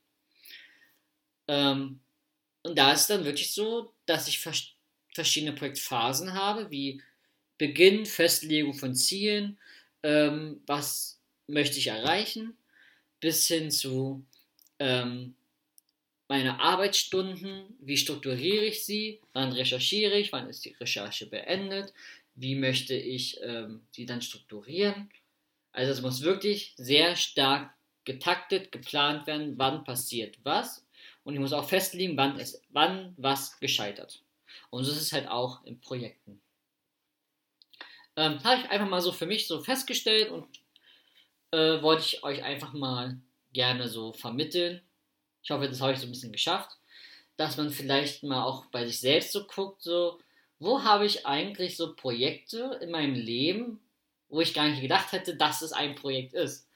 Ähm, 1.47 1.99
und 2.63 2.77
da 2.77 2.91
ist 2.91 3.01
es 3.01 3.07
dann 3.07 3.25
wirklich 3.25 3.53
so, 3.53 3.93
dass 4.05 4.27
ich 4.27 4.39
vers 4.39 4.73
verschiedene 5.13 5.53
Projektphasen 5.53 6.33
habe, 6.33 6.69
wie 6.69 7.01
Beginn, 7.57 8.05
Festlegung 8.05 8.75
von 8.75 8.93
Zielen, 8.93 9.57
ähm, 10.03 10.61
was 10.67 11.19
möchte 11.47 11.79
ich 11.79 11.87
erreichen, 11.87 12.55
bis 13.19 13.47
hin 13.47 13.71
zu 13.71 14.23
ähm, 14.77 15.33
meine 16.27 16.59
Arbeitsstunden, 16.59 17.77
wie 17.79 17.97
strukturiere 17.97 18.65
ich 18.65 18.85
sie, 18.85 19.21
wann 19.33 19.53
recherchiere 19.53 20.17
ich, 20.17 20.31
wann 20.31 20.49
ist 20.49 20.65
die 20.65 20.73
Recherche 20.73 21.27
beendet, 21.27 21.93
wie 22.35 22.55
möchte 22.55 22.95
ich 22.95 23.39
ähm, 23.41 23.81
sie 23.91 24.05
dann 24.05 24.21
strukturieren. 24.21 25.09
Also 25.71 25.91
es 25.91 26.01
muss 26.01 26.21
wirklich 26.21 26.73
sehr 26.77 27.15
stark 27.15 27.73
getaktet, 28.03 28.71
geplant 28.71 29.27
werden, 29.27 29.57
wann 29.57 29.83
passiert 29.83 30.37
was. 30.43 30.85
Und 31.23 31.33
ich 31.33 31.39
muss 31.39 31.53
auch 31.53 31.67
festlegen, 31.67 32.15
wann, 32.17 32.39
es, 32.39 32.61
wann 32.69 33.13
was 33.17 33.59
gescheitert. 33.59 34.23
Und 34.69 34.85
so 34.85 34.91
ist 34.91 35.01
es 35.01 35.13
halt 35.13 35.27
auch 35.27 35.63
in 35.65 35.79
Projekten. 35.79 36.41
Ähm, 38.15 38.43
habe 38.43 38.61
ich 38.61 38.69
einfach 38.69 38.89
mal 38.89 39.01
so 39.01 39.11
für 39.11 39.25
mich 39.25 39.45
so 39.47 39.61
festgestellt 39.61 40.31
und 40.31 40.47
äh, 41.51 41.81
wollte 41.81 42.03
ich 42.03 42.23
euch 42.23 42.43
einfach 42.43 42.73
mal 42.73 43.19
gerne 43.53 43.87
so 43.87 44.13
vermitteln. 44.13 44.81
Ich 45.47 45.51
hoffe, 45.51 45.69
das 45.69 45.79
habe 45.79 45.93
ich 45.93 45.99
so 45.99 46.07
ein 46.07 46.11
bisschen 46.11 46.33
geschafft, 46.33 46.71
dass 47.37 47.55
man 47.55 47.69
vielleicht 47.69 48.21
mal 48.21 48.43
auch 48.43 48.65
bei 48.65 48.85
sich 48.85 48.99
selbst 48.99 49.31
so 49.31 49.47
guckt, 49.47 49.81
so, 49.81 50.19
wo 50.59 50.83
habe 50.83 51.05
ich 51.05 51.25
eigentlich 51.25 51.77
so 51.77 51.95
Projekte 51.95 52.77
in 52.81 52.91
meinem 52.91 53.15
Leben, 53.15 53.79
wo 54.27 54.41
ich 54.41 54.53
gar 54.53 54.67
nicht 54.67 54.81
gedacht 54.81 55.13
hätte, 55.13 55.37
dass 55.37 55.61
es 55.61 55.71
ein 55.71 55.95
Projekt 55.95 56.33
ist. 56.33 56.67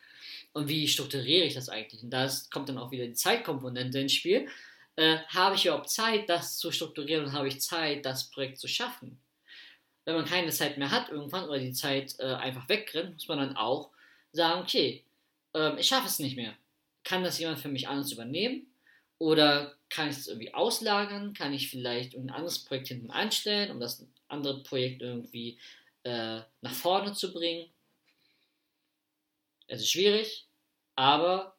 Und 0.54 0.70
wie 0.70 0.88
strukturiere 0.88 1.44
ich 1.44 1.54
das 1.54 1.68
eigentlich? 1.68 2.02
Und 2.02 2.12
da 2.12 2.32
kommt 2.50 2.70
dann 2.70 2.78
auch 2.78 2.92
wieder 2.92 3.06
die 3.06 3.14
Zeitkomponente 3.14 4.00
ins 4.00 4.14
Spiel. 4.14 4.48
Äh, 4.96 5.18
habe 5.28 5.56
ich 5.56 5.66
überhaupt 5.66 5.90
Zeit, 5.90 6.30
das 6.30 6.58
zu 6.58 6.72
strukturieren 6.72 7.26
und 7.26 7.34
habe 7.34 7.50
ich 7.50 7.60
Zeit, 7.60 8.06
das 8.06 8.30
Projekt 8.32 8.58
zu 8.58 8.70
schaffen? 8.70 9.20
Wenn 10.06 10.16
man 10.16 10.24
keine 10.24 10.52
Zeit 10.52 10.78
mehr 10.78 10.92
hat 10.92 11.10
irgendwann 11.10 11.50
oder 11.50 11.60
die 11.60 11.74
Zeit 11.74 12.16
äh, 12.20 12.36
einfach 12.36 12.70
wegrennt, 12.70 13.16
muss 13.16 13.28
man 13.28 13.40
dann 13.40 13.58
auch 13.58 13.90
sagen, 14.32 14.62
okay, 14.62 15.04
ähm, 15.56 15.78
ich 15.78 15.88
schaffe 15.88 16.08
es 16.08 16.20
nicht 16.20 16.38
mehr. 16.38 16.56
Kann 17.04 17.24
das 17.24 17.40
jemand 17.40 17.60
für 17.60 17.70
mich 17.70 17.88
anders 17.88 18.12
übernehmen? 18.12 18.68
Oder 19.18 19.76
kann 19.90 20.10
ich 20.10 20.16
das 20.16 20.28
irgendwie 20.28 20.54
auslagern? 20.54 21.34
Kann 21.34 21.54
ich 21.54 21.70
vielleicht 21.70 22.16
ein 22.16 22.30
anderes 22.32 22.66
Projekt 22.66 22.88
hinten 22.88 23.12
anstellen, 23.12 23.72
um 23.72 23.80
das 23.80 24.06
andere 24.28 24.64
Projekt 24.64 25.02
irgendwie 25.02 25.60
äh, 26.04 26.42
nach 26.62 26.74
vorne 26.74 27.14
zu 27.14 27.32
bringen? 27.32 27.70
Es 29.68 29.82
ist 29.82 29.92
schwierig, 29.92 30.48
aber 30.96 31.56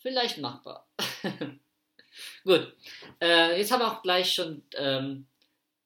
vielleicht 0.00 0.38
machbar. 0.38 0.88
Gut, 2.44 2.74
äh, 3.20 3.58
jetzt 3.58 3.70
haben 3.70 3.80
wir 3.80 3.92
auch 3.92 4.02
gleich 4.02 4.32
schon 4.32 4.62
ähm, 4.74 5.26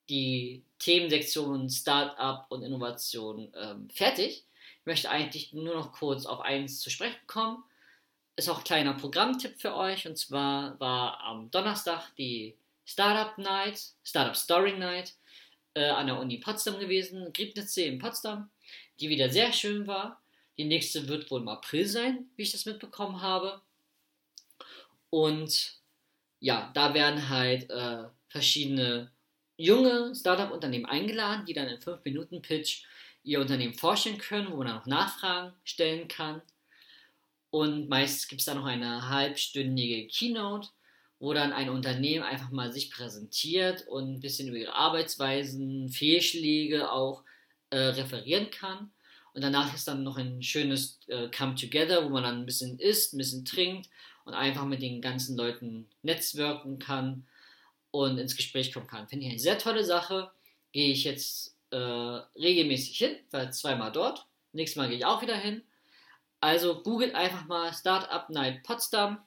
die 0.08 0.64
Themensektion 0.78 1.70
Startup 1.70 2.44
und 2.50 2.62
Innovation 2.62 3.52
ähm, 3.56 3.88
fertig. 3.90 4.44
Ich 4.80 4.86
möchte 4.86 5.10
eigentlich 5.10 5.52
nur 5.52 5.74
noch 5.74 5.92
kurz 5.92 6.26
auf 6.26 6.40
eins 6.40 6.80
zu 6.80 6.90
sprechen 6.90 7.26
kommen. 7.26 7.62
Ist 8.42 8.48
auch 8.48 8.58
ein 8.58 8.64
kleiner 8.64 8.94
Programmtipp 8.94 9.60
für 9.60 9.76
euch. 9.76 10.04
Und 10.08 10.18
zwar 10.18 10.80
war 10.80 11.20
am 11.20 11.48
Donnerstag 11.52 12.12
die 12.16 12.56
Startup 12.84 13.38
Night, 13.38 13.80
Startup 14.02 14.34
Story 14.34 14.76
Night 14.76 15.14
äh, 15.74 15.84
an 15.90 16.08
der 16.08 16.18
Uni 16.18 16.38
Potsdam 16.38 16.80
gewesen, 16.80 17.32
Griebnitzsee 17.32 17.86
in 17.86 18.00
Potsdam, 18.00 18.50
die 18.98 19.08
wieder 19.08 19.30
sehr 19.30 19.52
schön 19.52 19.86
war. 19.86 20.20
Die 20.58 20.64
nächste 20.64 21.06
wird 21.06 21.30
wohl 21.30 21.40
im 21.40 21.46
April 21.46 21.86
sein, 21.86 22.30
wie 22.34 22.42
ich 22.42 22.50
das 22.50 22.66
mitbekommen 22.66 23.22
habe. 23.22 23.60
Und 25.08 25.74
ja, 26.40 26.72
da 26.74 26.94
werden 26.94 27.28
halt 27.28 27.70
äh, 27.70 28.06
verschiedene 28.28 29.12
junge 29.56 30.16
Startup-Unternehmen 30.16 30.86
eingeladen, 30.86 31.46
die 31.46 31.54
dann 31.54 31.68
in 31.68 31.78
5-Minuten-Pitch 31.78 32.82
ihr 33.22 33.40
Unternehmen 33.40 33.74
vorstellen 33.74 34.18
können, 34.18 34.50
wo 34.50 34.56
man 34.56 34.66
dann 34.66 34.76
noch 34.78 34.86
Nachfragen 34.86 35.52
stellen 35.62 36.08
kann. 36.08 36.42
Und 37.52 37.90
meist 37.90 38.30
gibt 38.30 38.40
es 38.40 38.46
dann 38.46 38.56
noch 38.56 38.64
eine 38.64 39.10
halbstündige 39.10 40.06
Keynote, 40.06 40.70
wo 41.18 41.34
dann 41.34 41.52
ein 41.52 41.68
Unternehmen 41.68 42.24
einfach 42.24 42.50
mal 42.50 42.72
sich 42.72 42.90
präsentiert 42.90 43.86
und 43.88 44.14
ein 44.14 44.20
bisschen 44.20 44.48
über 44.48 44.56
ihre 44.56 44.74
Arbeitsweisen, 44.74 45.90
Fehlschläge 45.90 46.90
auch 46.90 47.24
äh, 47.68 47.76
referieren 47.76 48.50
kann. 48.50 48.90
Und 49.34 49.42
danach 49.44 49.74
ist 49.74 49.86
dann 49.86 50.02
noch 50.02 50.16
ein 50.16 50.42
schönes 50.42 50.98
äh, 51.08 51.28
Come 51.28 51.54
Together, 51.54 52.02
wo 52.02 52.08
man 52.08 52.22
dann 52.22 52.38
ein 52.38 52.46
bisschen 52.46 52.78
isst, 52.78 53.12
ein 53.12 53.18
bisschen 53.18 53.44
trinkt 53.44 53.90
und 54.24 54.32
einfach 54.32 54.64
mit 54.64 54.80
den 54.80 55.02
ganzen 55.02 55.36
Leuten 55.36 55.90
netzwerken 56.00 56.78
kann 56.78 57.26
und 57.90 58.16
ins 58.16 58.34
Gespräch 58.34 58.72
kommen 58.72 58.86
kann. 58.86 59.08
Finde 59.08 59.26
ich 59.26 59.30
eine 59.30 59.38
sehr 59.38 59.58
tolle 59.58 59.84
Sache. 59.84 60.30
Gehe 60.72 60.90
ich 60.90 61.04
jetzt 61.04 61.54
äh, 61.68 61.76
regelmäßig 61.76 62.96
hin, 62.96 63.14
war 63.30 63.50
zweimal 63.50 63.92
dort. 63.92 64.26
Nächstes 64.52 64.78
Mal 64.78 64.88
gehe 64.88 64.96
ich 64.96 65.04
auch 65.04 65.20
wieder 65.20 65.36
hin. 65.36 65.62
Also 66.42 66.82
googelt 66.82 67.14
einfach 67.14 67.46
mal 67.46 67.72
Startup 67.72 68.28
Night 68.28 68.64
Potsdam 68.64 69.24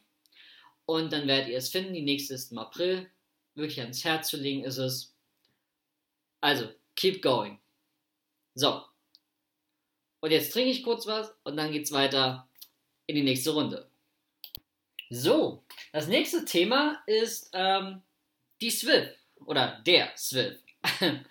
und 0.85 1.13
dann 1.13 1.27
werdet 1.27 1.47
ihr 1.47 1.57
es 1.57 1.69
finden. 1.69 1.93
Die 1.93 2.01
nächste 2.01 2.33
ist 2.33 2.51
im 2.51 2.57
April. 2.57 3.09
Wirklich 3.53 3.79
ans 3.79 4.03
Herz 4.03 4.27
zu 4.27 4.35
legen 4.35 4.65
ist 4.65 4.77
es. 4.77 5.15
Also, 6.41 6.69
keep 6.97 7.21
going. 7.21 7.57
So. 8.53 8.83
Und 10.19 10.31
jetzt 10.31 10.51
trinke 10.51 10.71
ich 10.71 10.83
kurz 10.83 11.07
was 11.07 11.33
und 11.43 11.55
dann 11.55 11.71
geht 11.71 11.85
es 11.85 11.93
weiter 11.93 12.49
in 13.07 13.15
die 13.15 13.23
nächste 13.23 13.51
Runde. 13.51 13.89
So, 15.09 15.63
das 15.93 16.07
nächste 16.07 16.43
Thema 16.43 17.01
ist 17.07 17.49
ähm, 17.53 18.01
die 18.59 18.71
Swift 18.71 19.15
oder 19.37 19.81
der 19.85 20.11
Swift. 20.17 20.61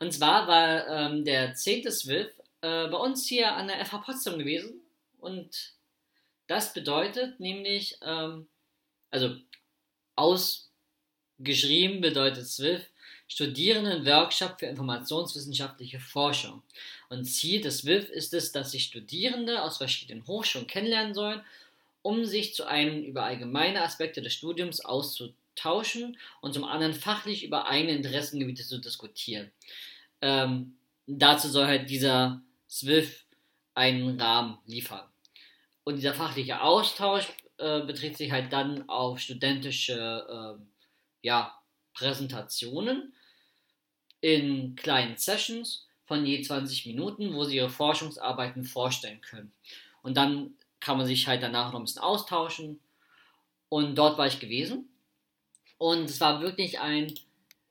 Und 0.00 0.12
zwar 0.12 0.48
war 0.48 0.86
ähm, 0.88 1.24
der 1.24 1.54
10.12. 1.54 2.28
Äh, 2.62 2.88
bei 2.88 2.96
uns 2.96 3.26
hier 3.26 3.54
an 3.54 3.68
der 3.68 3.84
FH 3.86 3.98
Potsdam 3.98 4.38
gewesen. 4.38 4.82
Und 5.20 5.74
das 6.46 6.72
bedeutet 6.72 7.40
nämlich, 7.40 7.98
ähm, 8.02 8.48
also 9.10 9.36
ausgeschrieben 10.16 12.00
bedeutet 12.00 12.46
Swift 12.46 12.90
Studierenden-Workshop 13.30 14.58
für 14.58 14.66
informationswissenschaftliche 14.66 16.00
Forschung. 16.00 16.62
Und 17.08 17.24
Ziel 17.24 17.60
des 17.60 17.84
WIF 17.84 18.10
ist 18.10 18.34
es, 18.34 18.50
dass 18.50 18.72
sich 18.72 18.84
Studierende 18.84 19.62
aus 19.62 19.78
verschiedenen 19.78 20.26
Hochschulen 20.26 20.66
kennenlernen 20.66 21.14
sollen, 21.14 21.40
um 22.02 22.24
sich 22.24 22.54
zu 22.54 22.66
einem 22.66 23.04
über 23.04 23.24
allgemeine 23.24 23.82
Aspekte 23.82 24.20
des 24.20 24.34
Studiums 24.34 24.80
auszutauschen 24.80 26.18
und 26.40 26.54
zum 26.54 26.64
anderen 26.64 26.92
fachlich 26.92 27.44
über 27.44 27.68
eigene 27.68 27.94
Interessengebiete 27.94 28.64
zu 28.64 28.78
diskutieren. 28.78 29.52
Ähm, 30.20 30.76
dazu 31.06 31.48
soll 31.48 31.66
halt 31.66 31.88
dieser 31.88 32.42
SWIF 32.68 33.26
einen 33.74 34.20
Rahmen 34.20 34.58
liefern. 34.66 35.09
Und 35.84 35.96
dieser 35.96 36.14
fachliche 36.14 36.60
Austausch 36.60 37.28
äh, 37.58 37.80
beträgt 37.80 38.16
sich 38.16 38.30
halt 38.30 38.52
dann 38.52 38.88
auf 38.88 39.18
studentische 39.18 40.58
äh, 40.58 40.62
ja, 41.22 41.54
Präsentationen 41.94 43.14
in 44.20 44.76
kleinen 44.76 45.16
Sessions 45.16 45.86
von 46.04 46.26
je 46.26 46.42
20 46.42 46.86
Minuten, 46.86 47.34
wo 47.34 47.44
sie 47.44 47.56
ihre 47.56 47.70
Forschungsarbeiten 47.70 48.64
vorstellen 48.64 49.20
können. 49.20 49.52
Und 50.02 50.16
dann 50.16 50.54
kann 50.80 50.96
man 50.96 51.06
sich 51.06 51.26
halt 51.26 51.42
danach 51.42 51.72
noch 51.72 51.80
ein 51.80 51.84
bisschen 51.84 52.02
austauschen. 52.02 52.80
Und 53.68 53.96
dort 53.96 54.18
war 54.18 54.26
ich 54.26 54.40
gewesen. 54.40 54.88
Und 55.78 56.10
es 56.10 56.20
war 56.20 56.40
wirklich 56.40 56.80
ein 56.80 57.14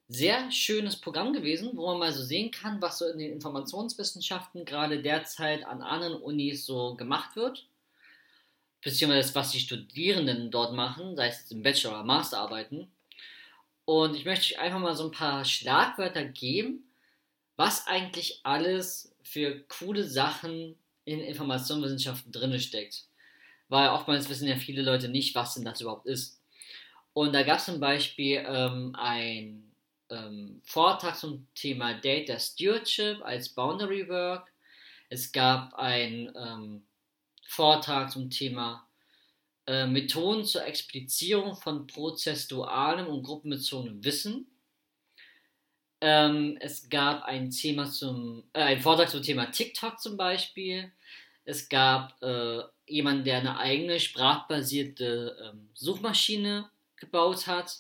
sehr 0.08 0.52
schönes 0.52 0.96
Programm 0.96 1.34
gewesen, 1.34 1.72
wo 1.76 1.86
man 1.88 2.00
mal 2.00 2.14
so 2.14 2.24
sehen 2.24 2.50
kann, 2.50 2.82
was 2.82 2.98
so 2.98 3.06
in 3.06 3.20
den 3.20 3.32
Informationswissenschaften 3.34 4.66
gerade 4.66 5.02
derzeit 5.04 5.66
an 5.66 5.84
anderen 5.84 6.20
Unis 6.20 6.66
so 6.66 6.96
gemacht 6.96 7.36
wird. 7.36 7.68
Beziehungsweise 8.82 9.36
was 9.36 9.52
die 9.52 9.60
Studierenden 9.60 10.52
dort 10.52 10.74
machen, 10.74 11.16
sei 11.16 11.28
es 11.28 11.52
im 11.52 11.64
Bachelor- 11.64 11.92
oder 11.92 12.04
Masterarbeiten. 12.04 12.92
Und 13.86 14.16
ich 14.16 14.26
möchte 14.26 14.60
einfach 14.60 14.80
mal 14.80 14.96
so 14.96 15.06
ein 15.06 15.12
paar 15.12 15.44
Schlagwörter 15.44 16.24
geben, 16.24 16.84
was 17.56 17.88
eigentlich 17.88 18.40
alles 18.44 19.14
für 19.24 19.60
coole 19.68 20.04
Sachen 20.04 20.78
in 21.06 21.20
Informationswissenschaften 21.20 22.32
drin 22.32 22.60
steckt. 22.60 23.06
Weil 23.68 23.90
oftmals 23.90 24.30
wissen 24.30 24.48
ja 24.48 24.56
viele 24.56 24.82
Leute 24.82 25.10
nicht, 25.10 25.36
was 25.36 25.56
denn 25.56 25.66
das 25.66 25.82
überhaupt 25.82 26.06
ist. 26.06 26.40
Und 27.14 27.34
da 27.34 27.44
gab 27.44 27.58
es 27.58 27.66
zum 27.66 27.80
Beispiel 27.80 28.44
ähm, 28.48 28.96
ein 28.96 29.72
ähm, 30.10 30.62
Vortrag 30.64 31.16
zum 31.16 31.48
Thema 31.56 31.96
Data 31.96 32.40
Stewardship 32.40 33.22
als 33.24 33.50
Boundary 33.50 34.08
Work. 34.08 34.52
Es 35.10 35.32
gab 35.32 35.74
einen 35.74 36.32
ähm, 36.36 36.84
Vortrag 37.50 38.12
zum 38.12 38.30
Thema 38.30 38.88
äh, 39.66 39.88
Methoden 39.88 40.46
zur 40.46 40.66
Explizierung 40.66 41.56
von 41.56 41.88
prozessualem 41.88 43.08
und 43.08 43.24
gruppenbezogenem 43.24 44.04
Wissen. 44.04 44.46
Ähm, 46.00 46.58
es 46.62 46.90
gab 46.90 47.24
ein 47.24 47.50
Thema 47.50 47.90
zum, 47.90 48.44
äh, 48.54 48.62
einen 48.62 48.82
Vortrag 48.82 49.10
zum 49.10 49.24
Thema 49.24 49.48
TikTok 49.48 50.00
zum 50.00 50.16
Beispiel. 50.16 50.92
Es 51.44 51.68
gab 51.70 52.22
äh, 52.22 52.62
jemanden, 52.86 53.24
der 53.24 53.40
eine 53.40 53.58
eigene 53.58 54.00
sprachbasierte 54.00 55.36
ähm, 55.44 55.70
Suchmaschine 55.74 56.70
gebaut 56.98 57.48
hat, 57.48 57.78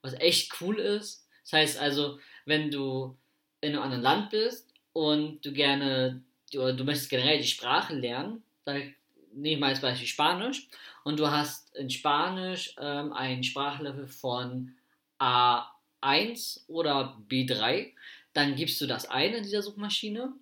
was 0.00 0.14
echt 0.14 0.60
cool 0.60 0.78
ist. 0.78 1.26
Das 1.42 1.54
heißt 1.54 1.78
also, 1.78 2.20
wenn 2.44 2.70
du 2.70 3.18
in 3.60 3.72
einem 3.72 3.82
anderen 3.82 4.02
Land 4.02 4.30
bist 4.30 4.72
und 4.92 5.44
du 5.44 5.52
gerne, 5.52 6.22
du, 6.52 6.72
du 6.72 6.84
möchtest 6.84 7.10
generell 7.10 7.38
die 7.38 7.48
Sprache 7.48 7.94
lernen, 7.94 8.44
nehme 8.64 9.54
ich 9.54 9.58
mal 9.58 9.68
als 9.68 9.80
Beispiel 9.80 10.06
Spanisch 10.06 10.68
und 11.04 11.18
du 11.18 11.30
hast 11.30 11.74
in 11.76 11.90
Spanisch 11.90 12.74
ähm, 12.78 13.12
ein 13.12 13.42
Sprachlevel 13.42 14.06
von 14.06 14.74
A1 15.18 16.68
oder 16.68 17.18
B3, 17.28 17.92
dann 18.32 18.54
gibst 18.56 18.80
du 18.80 18.86
das 18.86 19.08
ein 19.08 19.34
in 19.34 19.42
dieser 19.42 19.62
Suchmaschine, 19.62 20.32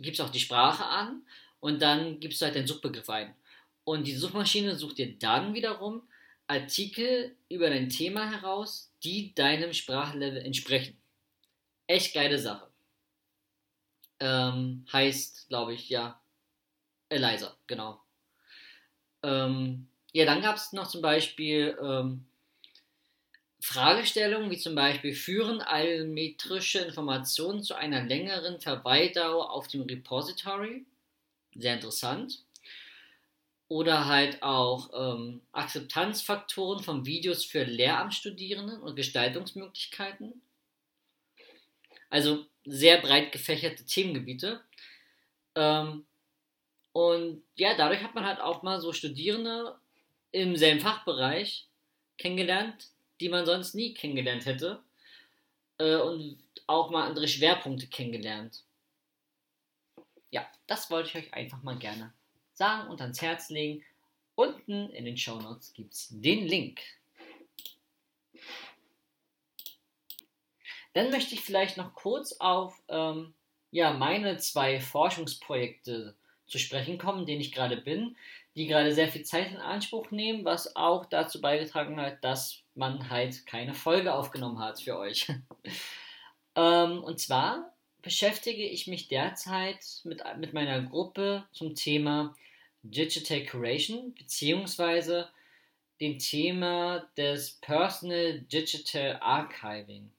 gibst 0.00 0.20
auch 0.20 0.30
die 0.30 0.40
Sprache 0.40 0.84
an 0.84 1.22
und 1.60 1.82
dann 1.82 2.20
gibst 2.20 2.40
du 2.40 2.46
halt 2.46 2.54
den 2.54 2.66
Suchbegriff 2.66 3.10
ein. 3.10 3.34
Und 3.84 4.06
die 4.06 4.14
Suchmaschine 4.14 4.76
sucht 4.76 4.98
dir 4.98 5.18
dann 5.18 5.54
wiederum 5.54 6.02
Artikel 6.46 7.36
über 7.48 7.68
dein 7.68 7.88
Thema 7.90 8.30
heraus, 8.30 8.92
die 9.02 9.34
deinem 9.34 9.72
Sprachlevel 9.72 10.42
entsprechen. 10.42 10.96
Echt 11.86 12.14
geile 12.14 12.38
Sache. 12.38 12.68
Ähm, 14.20 14.86
heißt, 14.92 15.48
glaube 15.48 15.74
ich, 15.74 15.88
ja, 15.88 16.20
Eliza, 17.08 17.56
genau. 17.66 18.00
Ähm, 19.22 19.88
ja, 20.12 20.24
dann 20.24 20.42
gab 20.42 20.56
es 20.56 20.72
noch 20.72 20.88
zum 20.88 21.02
Beispiel 21.02 21.76
ähm, 21.82 22.26
Fragestellungen, 23.60 24.50
wie 24.50 24.58
zum 24.58 24.74
Beispiel, 24.74 25.14
führen 25.14 25.60
allmetrische 25.60 26.78
Informationen 26.78 27.62
zu 27.62 27.74
einer 27.74 28.02
längeren 28.04 28.60
Verweildauer 28.60 29.50
auf 29.50 29.68
dem 29.68 29.82
Repository? 29.82 30.86
Sehr 31.54 31.74
interessant 31.74 32.44
oder 33.68 34.06
halt 34.06 34.42
auch 34.42 34.90
ähm, 34.94 35.42
Akzeptanzfaktoren 35.52 36.82
von 36.82 37.04
Videos 37.04 37.44
für 37.44 37.64
Lehramtsstudierenden 37.64 38.80
und 38.82 38.96
Gestaltungsmöglichkeiten. 38.96 40.40
Also 42.08 42.46
sehr 42.64 42.98
breit 42.98 43.30
gefächerte 43.30 43.84
Themengebiete. 43.84 44.62
Ähm, 45.54 46.06
und 46.98 47.44
ja, 47.54 47.76
dadurch 47.76 48.02
hat 48.02 48.16
man 48.16 48.26
halt 48.26 48.40
auch 48.40 48.64
mal 48.64 48.80
so 48.80 48.92
Studierende 48.92 49.78
im 50.32 50.56
selben 50.56 50.80
Fachbereich 50.80 51.68
kennengelernt, 52.16 52.88
die 53.20 53.28
man 53.28 53.46
sonst 53.46 53.76
nie 53.76 53.94
kennengelernt 53.94 54.46
hätte. 54.46 54.82
Äh, 55.78 55.94
und 55.94 56.42
auch 56.66 56.90
mal 56.90 57.06
andere 57.06 57.28
Schwerpunkte 57.28 57.86
kennengelernt. 57.86 58.64
Ja, 60.30 60.44
das 60.66 60.90
wollte 60.90 61.10
ich 61.10 61.14
euch 61.14 61.34
einfach 61.34 61.62
mal 61.62 61.78
gerne 61.78 62.12
sagen 62.52 62.90
und 62.90 63.00
ans 63.00 63.22
Herz 63.22 63.48
legen. 63.48 63.84
Unten 64.34 64.90
in 64.90 65.04
den 65.04 65.16
Show 65.16 65.38
Notes 65.40 65.72
gibt 65.74 65.94
es 65.94 66.08
den 66.10 66.48
Link. 66.48 66.80
Dann 70.94 71.12
möchte 71.12 71.36
ich 71.36 71.42
vielleicht 71.42 71.76
noch 71.76 71.94
kurz 71.94 72.32
auf 72.40 72.82
ähm, 72.88 73.34
ja, 73.70 73.92
meine 73.92 74.38
zwei 74.38 74.80
Forschungsprojekte 74.80 76.16
zu 76.48 76.58
sprechen 76.58 76.98
kommen, 76.98 77.26
denen 77.26 77.40
ich 77.40 77.52
gerade 77.52 77.76
bin, 77.76 78.16
die 78.56 78.66
gerade 78.66 78.92
sehr 78.92 79.08
viel 79.08 79.22
Zeit 79.22 79.52
in 79.52 79.58
Anspruch 79.58 80.10
nehmen, 80.10 80.44
was 80.44 80.74
auch 80.74 81.06
dazu 81.06 81.40
beigetragen 81.40 82.00
hat, 82.00 82.24
dass 82.24 82.62
man 82.74 83.08
halt 83.10 83.46
keine 83.46 83.74
Folge 83.74 84.12
aufgenommen 84.14 84.58
hat 84.58 84.80
für 84.80 84.98
euch. 84.98 85.28
ähm, 86.56 87.04
und 87.04 87.20
zwar 87.20 87.72
beschäftige 88.02 88.64
ich 88.64 88.86
mich 88.86 89.08
derzeit 89.08 89.84
mit, 90.04 90.22
mit 90.38 90.54
meiner 90.54 90.82
Gruppe 90.82 91.44
zum 91.52 91.74
Thema 91.74 92.34
Digital 92.82 93.44
Curation 93.44 94.14
beziehungsweise 94.14 95.28
dem 96.00 96.18
Thema 96.18 97.08
des 97.16 97.52
Personal 97.60 98.40
Digital 98.40 99.18
Archiving. 99.20 100.10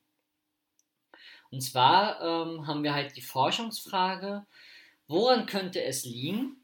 Und 1.52 1.62
zwar 1.62 2.22
ähm, 2.22 2.68
haben 2.68 2.84
wir 2.84 2.94
halt 2.94 3.16
die 3.16 3.22
Forschungsfrage, 3.22 4.46
woran 5.10 5.46
könnte 5.48 5.84
es 5.84 6.06
liegen, 6.06 6.56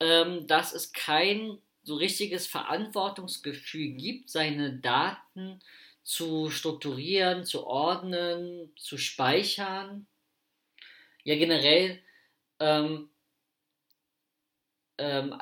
ähm, 0.00 0.46
dass 0.46 0.74
es 0.74 0.92
kein 0.92 1.58
so 1.82 1.96
richtiges 1.96 2.46
Verantwortungsgefühl 2.46 3.92
gibt, 3.92 4.28
seine 4.28 4.76
Daten 4.76 5.60
zu 6.02 6.50
strukturieren, 6.50 7.44
zu 7.44 7.66
ordnen, 7.66 8.70
zu 8.76 8.98
speichern. 8.98 10.06
Ja, 11.24 11.36
generell 11.36 12.02
ähm, 12.60 13.08
ähm, 14.98 15.40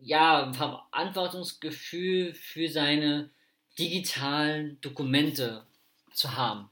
ja, 0.00 0.52
Verantwortungsgefühl 0.52 2.34
für 2.34 2.68
seine 2.68 3.30
digitalen 3.78 4.80
Dokumente 4.80 5.66
zu 6.12 6.36
haben. 6.36 6.70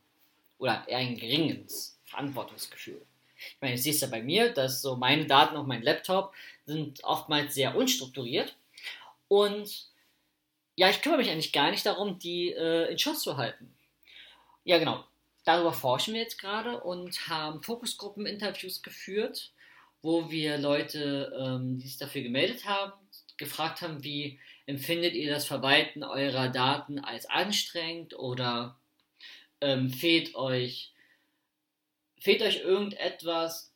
Oder 0.59 0.89
eher 0.89 0.99
ein 0.99 1.17
geringes 1.17 2.01
Verantwortungsgefühl. 2.05 3.05
Ich 3.55 3.61
meine, 3.61 3.77
du 3.77 3.83
siehst 3.83 4.03
ja 4.03 4.09
bei 4.09 4.23
mir, 4.23 4.53
dass 4.53 4.83
so 4.83 4.97
meine 4.97 5.27
Daten 5.27 5.57
auf 5.57 5.67
meinem 5.67 5.83
Laptop 5.83 6.33
sind 6.67 7.03
oftmals 7.05 7.55
sehr 7.55 7.77
unstrukturiert. 7.77 8.57
Und 9.29 9.87
ja, 10.77 10.91
ich 10.91 11.03
kümmere 11.03 11.19
mich 11.19 11.31
eigentlich 11.31 11.53
gar 11.53 11.71
nicht 11.71 11.87
darum, 11.87 12.19
die 12.19 12.53
äh, 12.53 12.91
in 12.91 12.99
Schuss 12.99 13.23
zu 13.23 13.37
halten. 13.37 13.75
Ja, 14.65 14.79
genau. 14.79 15.05
Darüber 15.45 15.73
forschen 15.73 16.15
wir 16.15 16.23
jetzt 16.23 16.39
gerade 16.39 16.81
und 16.81 17.29
haben 17.29 17.63
Fokusgruppen-Interviews 17.63 18.83
geführt 18.83 19.53
wo 20.05 20.31
wir 20.31 20.59
Leute, 20.59 21.35
ähm, 21.41 21.79
die 21.79 21.89
sich 21.89 21.97
dafür 21.97 22.21
gemeldet 22.21 22.67
haben, 22.67 22.93
gefragt 23.39 23.81
haben, 23.81 24.05
wie 24.05 24.39
empfindet 24.67 25.15
ihr 25.15 25.33
das 25.33 25.47
Verwalten 25.47 26.05
eurer 26.05 26.51
Daten 26.51 26.99
als 26.99 27.25
anstrengend 27.25 28.15
oder 28.15 28.77
ähm, 29.63 29.89
fehlt 29.91 30.35
euch 30.35 30.93
fehlt 32.25 32.41
euch 32.41 32.61
irgendetwas, 32.61 33.71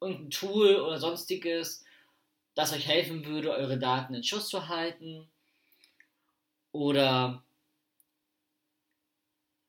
irgendein 0.00 0.30
Tool 0.30 0.76
oder 0.76 0.98
sonstiges, 0.98 1.84
das 2.54 2.72
euch 2.72 2.86
helfen 2.86 3.26
würde, 3.26 3.50
eure 3.50 3.76
Daten 3.76 4.14
in 4.14 4.22
Schuss 4.22 4.48
zu 4.48 4.68
halten? 4.68 5.28
Oder 6.70 7.42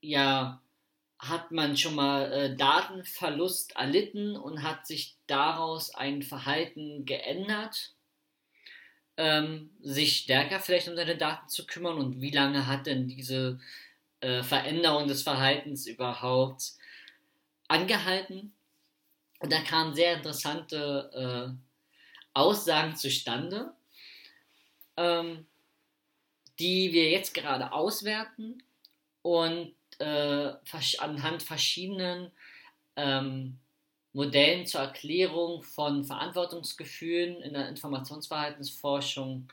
ja, 0.01 0.61
hat 1.17 1.51
man 1.51 1.75
schon 1.75 1.95
mal 1.95 2.31
äh, 2.31 2.55
Datenverlust 2.55 3.75
erlitten 3.75 4.35
und 4.37 4.61
hat 4.61 4.85
sich 4.85 5.15
daraus 5.25 5.95
ein 5.95 6.21
Verhalten 6.21 7.05
geändert, 7.05 7.95
ähm, 9.17 9.71
sich 9.81 10.17
stärker 10.17 10.59
vielleicht 10.59 10.87
um 10.87 10.95
seine 10.95 11.17
Daten 11.17 11.49
zu 11.49 11.65
kümmern? 11.65 11.97
Und 11.97 12.21
wie 12.21 12.31
lange 12.31 12.67
hat 12.67 12.85
denn 12.85 13.07
diese 13.07 13.59
äh, 14.19 14.43
Veränderung 14.43 15.07
des 15.07 15.23
Verhaltens 15.23 15.87
überhaupt 15.87 16.73
angehalten? 17.71 18.53
Und 19.39 19.51
da 19.51 19.61
kamen 19.61 19.95
sehr 19.95 20.15
interessante 20.15 21.55
äh, 21.55 21.71
Aussagen 22.33 22.95
zustande, 22.95 23.73
ähm, 24.97 25.47
die 26.59 26.93
wir 26.93 27.09
jetzt 27.09 27.33
gerade 27.33 27.73
auswerten 27.73 28.61
und 29.23 29.73
äh, 29.99 30.53
anhand 30.99 31.43
verschiedenen 31.43 32.31
ähm, 32.95 33.57
Modellen 34.13 34.65
zur 34.65 34.81
Erklärung 34.81 35.63
von 35.63 36.03
Verantwortungsgefühlen 36.03 37.41
in 37.41 37.53
der 37.53 37.69
Informationsverhaltensforschung 37.69 39.47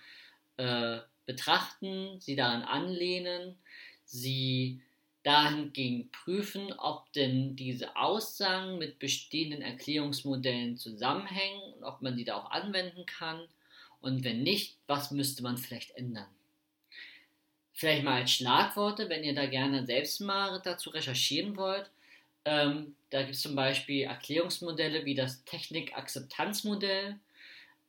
äh, 0.57 0.99
betrachten, 1.27 2.21
sie 2.21 2.37
daran 2.37 2.63
anlehnen, 2.63 3.57
sie 4.05 4.83
dahingehend 5.23 6.13
prüfen, 6.13 6.73
ob 6.79 7.13
denn 7.13 7.57
diese 7.57 7.97
Aussagen 7.97 8.79
mit 8.79 8.99
bestehenden 8.99 9.63
Erklärungsmodellen 9.63 10.77
zusammenhängen 10.77 11.75
und 11.75 11.85
ob 11.85 12.03
man 12.03 12.17
die 12.17 12.25
da 12.25 12.37
auch 12.37 12.51
anwenden 12.51 13.05
kann 13.07 13.41
und 14.01 14.25
wenn 14.25 14.43
nicht, 14.43 14.77
was 14.87 15.11
müsste 15.11 15.43
man 15.43 15.59
vielleicht 15.59 15.91
ändern. 15.97 16.29
Vielleicht 17.73 18.05
mal 18.05 18.23
als 18.23 18.33
Schlagworte, 18.33 19.09
wenn 19.09 19.25
ihr 19.25 19.35
da 19.35 19.47
gerne 19.47 19.87
selbst 19.87 20.21
mal 20.21 20.61
dazu 20.65 20.91
recherchieren 20.91 21.57
wollt. 21.57 21.91
Ähm, 22.45 22.97
da 23.11 23.23
gibt 23.23 23.35
es 23.35 23.43
zum 23.43 23.55
Beispiel 23.55 24.03
Erklärungsmodelle 24.03 25.05
wie 25.05 25.15
das 25.15 25.45
Technik-Akzeptanz-Modell 25.45 27.17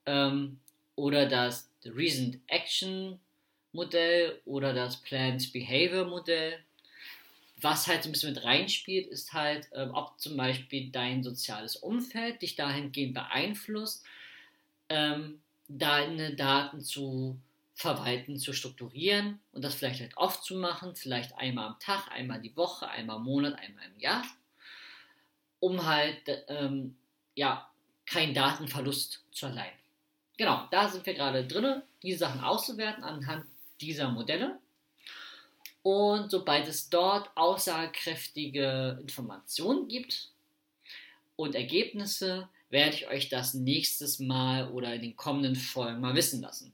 ähm, 0.06 0.60
oder 0.96 1.28
das 1.28 1.72
Reasoned 1.86 2.40
Action 2.48 3.20
Modell 3.72 4.42
oder 4.46 4.74
das 4.74 4.98
Planned 4.98 5.52
Behavior 5.54 6.06
Modell. 6.06 6.60
Was 7.62 7.88
halt 7.88 8.04
so 8.04 8.10
ein 8.10 8.12
bisschen 8.12 8.34
mit 8.34 8.44
reinspielt, 8.44 9.08
ist 9.08 9.34
halt, 9.34 9.70
ähm, 9.74 9.92
ob 9.94 10.20
zum 10.20 10.38
Beispiel 10.38 10.92
dein 10.92 11.24
soziales 11.24 11.76
Umfeld 11.76 12.42
dich 12.42 12.56
dahingehend 12.56 13.14
beeinflusst, 13.14 14.06
ähm, 14.90 15.42
deine 15.68 16.36
Daten 16.36 16.82
zu 16.82 17.40
verwalten, 17.76 18.38
zu 18.38 18.52
strukturieren 18.52 19.40
und 19.54 19.64
das 19.64 19.76
vielleicht 19.76 20.02
halt 20.02 20.18
oft 20.18 20.44
zu 20.44 20.56
machen, 20.56 20.96
vielleicht 20.96 21.38
einmal 21.38 21.68
am 21.68 21.80
Tag, 21.80 22.12
einmal 22.12 22.42
die 22.42 22.56
Woche, 22.58 22.90
einmal 22.90 23.18
im 23.18 23.24
Monat, 23.24 23.58
einmal 23.58 23.86
im 23.86 24.00
Jahr, 24.00 24.26
um 25.60 25.86
halt 25.86 26.24
ähm, 26.50 26.98
ja 27.36 27.70
keinen 28.06 28.34
Datenverlust 28.34 29.24
zu 29.32 29.46
erleiden. 29.46 29.80
Genau, 30.38 30.68
da 30.72 30.90
sind 30.90 31.06
wir 31.06 31.14
gerade 31.14 31.46
drin, 31.46 31.82
diese 32.04 32.20
Sachen 32.20 32.42
auszuwerten 32.42 33.04
anhand 33.04 33.46
dieser 33.80 34.10
Modelle. 34.10 34.60
Und 35.82 36.30
sobald 36.30 36.68
es 36.68 36.90
dort 36.90 37.30
aussagekräftige 37.36 39.00
Informationen 39.02 39.88
gibt 39.88 40.30
und 41.36 41.56
Ergebnisse, 41.56 42.50
werde 42.70 42.96
ich 42.96 43.08
euch 43.08 43.30
das 43.30 43.54
nächstes 43.54 44.20
Mal 44.20 44.70
oder 44.72 44.94
in 44.94 45.02
den 45.02 45.16
kommenden 45.16 45.56
Folgen 45.56 46.02
mal 46.02 46.16
wissen 46.16 46.42
lassen. 46.42 46.74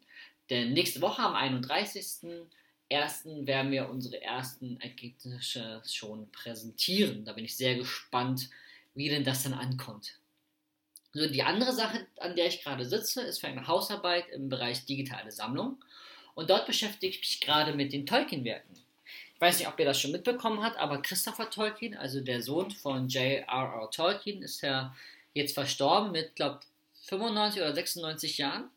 Denn 0.49 0.74
nächste 0.74 1.01
Woche 1.01 1.22
am 1.22 1.36
31.01. 1.36 3.47
werden 3.47 3.72
wir 3.72 3.89
unsere 3.89 4.22
ersten 4.22 4.80
Ergebnisse 4.82 5.82
schon 5.86 6.30
präsentieren. 6.32 7.26
Da 7.26 7.34
bin 7.34 7.45
ich 7.45 7.56
sehr 7.56 7.76
gespannt, 7.76 8.49
wie 8.93 9.10
denn 9.10 9.24
das 9.24 9.43
dann 9.43 9.53
ankommt. 9.53 10.20
So, 11.14 11.28
die 11.28 11.43
andere 11.43 11.72
Sache, 11.72 12.08
an 12.18 12.36
der 12.36 12.47
ich 12.47 12.62
gerade 12.62 12.86
sitze, 12.86 13.22
ist 13.22 13.39
für 13.39 13.47
eine 13.47 13.68
Hausarbeit 13.68 14.28
im 14.30 14.49
Bereich 14.49 14.86
digitale 14.86 15.32
Sammlung. 15.32 15.78
Und 16.34 16.49
dort 16.49 16.66
beschäftige 16.66 17.14
ich 17.14 17.20
mich 17.20 17.39
gerade 17.39 17.74
mit 17.74 17.93
den 17.93 18.06
Tolkien-Werken. 18.06 18.85
Ich 19.36 19.42
weiß 19.42 19.60
nicht, 19.60 19.68
ob 19.68 19.78
ihr 19.80 19.86
das 19.86 20.00
schon 20.00 20.12
mitbekommen 20.12 20.64
habt, 20.64 20.78
aber 20.78 21.02
Christopher 21.02 21.50
Tolkien, 21.50 21.96
also 21.96 22.22
der 22.22 22.42
Sohn 22.42 22.72
von 22.72 23.10
J.R.R. 23.10 23.92
Tolkien, 23.92 24.42
ist 24.42 24.62
ja 24.62 24.96
jetzt 25.34 25.54
verstorben 25.54 26.12
mit, 26.12 26.36
glaube 26.36 26.62
ich, 26.62 27.08
95 27.08 27.62
oder 27.62 27.76
96 27.76 28.38
Jahren. 28.38 28.70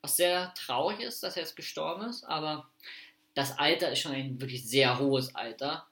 Was 0.00 0.16
sehr 0.16 0.52
traurig 0.54 1.00
ist, 1.00 1.22
dass 1.22 1.36
er 1.36 1.42
jetzt 1.42 1.54
gestorben 1.54 2.08
ist, 2.08 2.24
aber 2.24 2.66
das 3.34 3.58
Alter 3.58 3.92
ist 3.92 4.00
schon 4.00 4.12
ein 4.12 4.40
wirklich 4.40 4.64
sehr 4.64 4.98
hohes 4.98 5.34
Alter. 5.34 5.86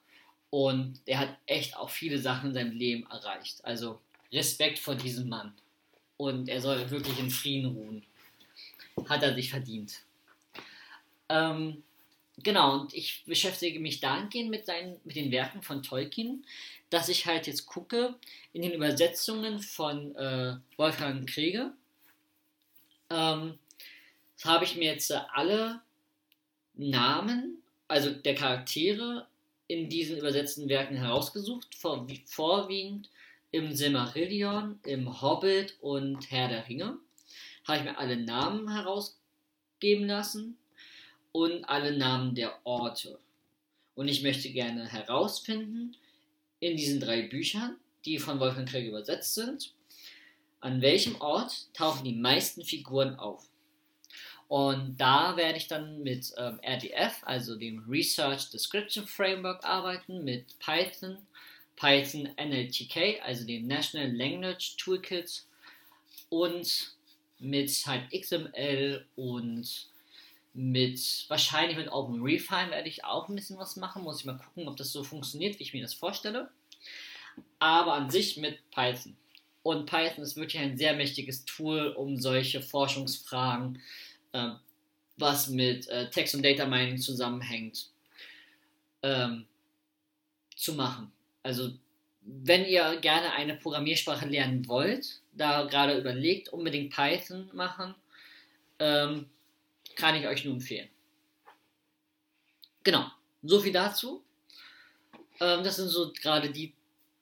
Und 0.50 1.00
er 1.06 1.18
hat 1.18 1.36
echt 1.46 1.76
auch 1.76 1.90
viele 1.90 2.18
Sachen 2.18 2.50
in 2.50 2.54
seinem 2.54 2.72
Leben 2.72 3.06
erreicht. 3.10 3.64
Also 3.64 4.00
Respekt 4.32 4.78
vor 4.78 4.94
diesem 4.94 5.28
Mann. 5.28 5.54
Und 6.16 6.48
er 6.48 6.60
soll 6.60 6.90
wirklich 6.90 7.18
in 7.18 7.30
Frieden 7.30 7.74
ruhen. 7.74 8.04
Hat 9.08 9.22
er 9.22 9.34
sich 9.34 9.50
verdient. 9.50 10.02
Ähm, 11.28 11.82
genau, 12.42 12.80
und 12.80 12.94
ich 12.94 13.24
beschäftige 13.26 13.80
mich 13.80 14.00
dahingehend 14.00 14.50
mit, 14.50 14.66
seinen, 14.66 15.00
mit 15.04 15.16
den 15.16 15.30
Werken 15.30 15.62
von 15.62 15.82
Tolkien, 15.82 16.44
dass 16.90 17.08
ich 17.08 17.26
halt 17.26 17.46
jetzt 17.46 17.66
gucke 17.66 18.14
in 18.52 18.62
den 18.62 18.72
Übersetzungen 18.72 19.60
von 19.60 20.14
äh, 20.16 20.56
Wolfgang 20.76 21.28
Kriege. 21.28 21.72
Ähm, 23.10 23.58
habe 24.44 24.64
ich 24.64 24.76
mir 24.76 24.92
jetzt 24.92 25.10
äh, 25.10 25.20
alle 25.32 25.80
Namen, 26.74 27.62
also 27.88 28.10
der 28.10 28.34
Charaktere 28.34 29.26
in 29.68 29.88
diesen 29.88 30.18
übersetzten 30.18 30.68
Werken 30.68 30.96
herausgesucht, 30.96 31.74
vor, 31.74 32.06
vorwiegend 32.26 33.08
im 33.50 33.74
Silmarillion, 33.74 34.80
im 34.84 35.22
Hobbit 35.22 35.76
und 35.80 36.30
Herr 36.30 36.48
der 36.48 36.68
Ringe. 36.68 36.98
Habe 37.66 37.78
ich 37.78 37.84
mir 37.84 37.98
alle 37.98 38.16
Namen 38.16 38.70
herausgeben 38.70 40.06
lassen 40.06 40.58
und 41.32 41.64
alle 41.64 41.96
Namen 41.96 42.34
der 42.34 42.54
Orte. 42.64 43.18
Und 43.94 44.08
ich 44.08 44.22
möchte 44.22 44.50
gerne 44.50 44.86
herausfinden, 44.86 45.96
in 46.60 46.76
diesen 46.76 47.00
drei 47.00 47.22
Büchern, 47.22 47.76
die 48.04 48.18
von 48.18 48.38
Wolfgang 48.38 48.68
Krieg 48.68 48.86
übersetzt 48.86 49.34
sind, 49.34 49.72
an 50.60 50.80
welchem 50.80 51.20
Ort 51.20 51.66
tauchen 51.74 52.04
die 52.04 52.14
meisten 52.14 52.64
Figuren 52.64 53.16
auf. 53.16 53.44
Und 54.48 54.96
da 54.98 55.36
werde 55.36 55.56
ich 55.58 55.66
dann 55.66 56.02
mit 56.02 56.32
ähm, 56.36 56.60
RDF, 56.62 57.22
also 57.22 57.56
dem 57.56 57.84
Research 57.88 58.50
Description 58.50 59.06
Framework, 59.06 59.64
arbeiten, 59.64 60.24
mit 60.24 60.58
Python, 60.58 61.16
Python 61.74 62.28
NLTK, 62.36 63.22
also 63.24 63.46
dem 63.46 63.66
National 63.66 64.14
Language 64.14 64.76
Toolkit 64.76 65.44
und 66.28 66.94
mit 67.38 67.70
halt 67.86 68.10
XML 68.12 69.04
und 69.16 69.86
mit 70.54 71.24
wahrscheinlich 71.28 71.76
mit 71.76 71.90
OpenRefine 71.90 72.70
werde 72.70 72.88
ich 72.88 73.04
auch 73.04 73.28
ein 73.28 73.34
bisschen 73.34 73.58
was 73.58 73.76
machen. 73.76 74.02
Muss 74.02 74.20
ich 74.20 74.26
mal 74.26 74.36
gucken, 74.36 74.68
ob 74.68 74.76
das 74.76 74.92
so 74.92 75.02
funktioniert, 75.02 75.58
wie 75.58 75.62
ich 75.62 75.72
mir 75.72 75.82
das 75.82 75.94
vorstelle. 75.94 76.50
Aber 77.58 77.94
an 77.94 78.10
sich 78.10 78.36
mit 78.36 78.58
Python. 78.70 79.16
Und 79.62 79.86
Python 79.86 80.24
ist 80.24 80.36
wirklich 80.36 80.60
ein 80.60 80.76
sehr 80.76 80.94
mächtiges 80.94 81.44
Tool, 81.44 81.88
um 81.88 82.16
solche 82.16 82.60
Forschungsfragen, 82.60 83.80
äh, 84.32 84.50
was 85.16 85.48
mit 85.48 85.88
äh, 85.88 86.10
Text 86.10 86.34
und 86.34 86.44
Data 86.44 86.66
Mining 86.66 86.98
zusammenhängt, 86.98 87.88
ähm, 89.02 89.46
zu 90.56 90.74
machen. 90.74 91.12
Also 91.42 91.72
wenn 92.22 92.64
ihr 92.64 92.96
gerne 93.00 93.32
eine 93.32 93.54
Programmiersprache 93.54 94.26
lernen 94.26 94.66
wollt, 94.68 95.20
da 95.32 95.64
gerade 95.64 95.98
überlegt, 95.98 96.50
unbedingt 96.50 96.94
Python 96.94 97.48
machen. 97.52 97.94
Ähm, 98.78 99.26
kann 99.96 100.14
ich 100.14 100.26
euch 100.26 100.44
nur 100.44 100.54
empfehlen. 100.54 100.88
Genau, 102.84 103.06
so 103.42 103.60
viel 103.60 103.72
dazu. 103.72 104.22
Ähm, 105.40 105.62
das 105.64 105.76
sind 105.76 105.88
so 105.88 106.12
gerade 106.12 106.50
die 106.50 106.72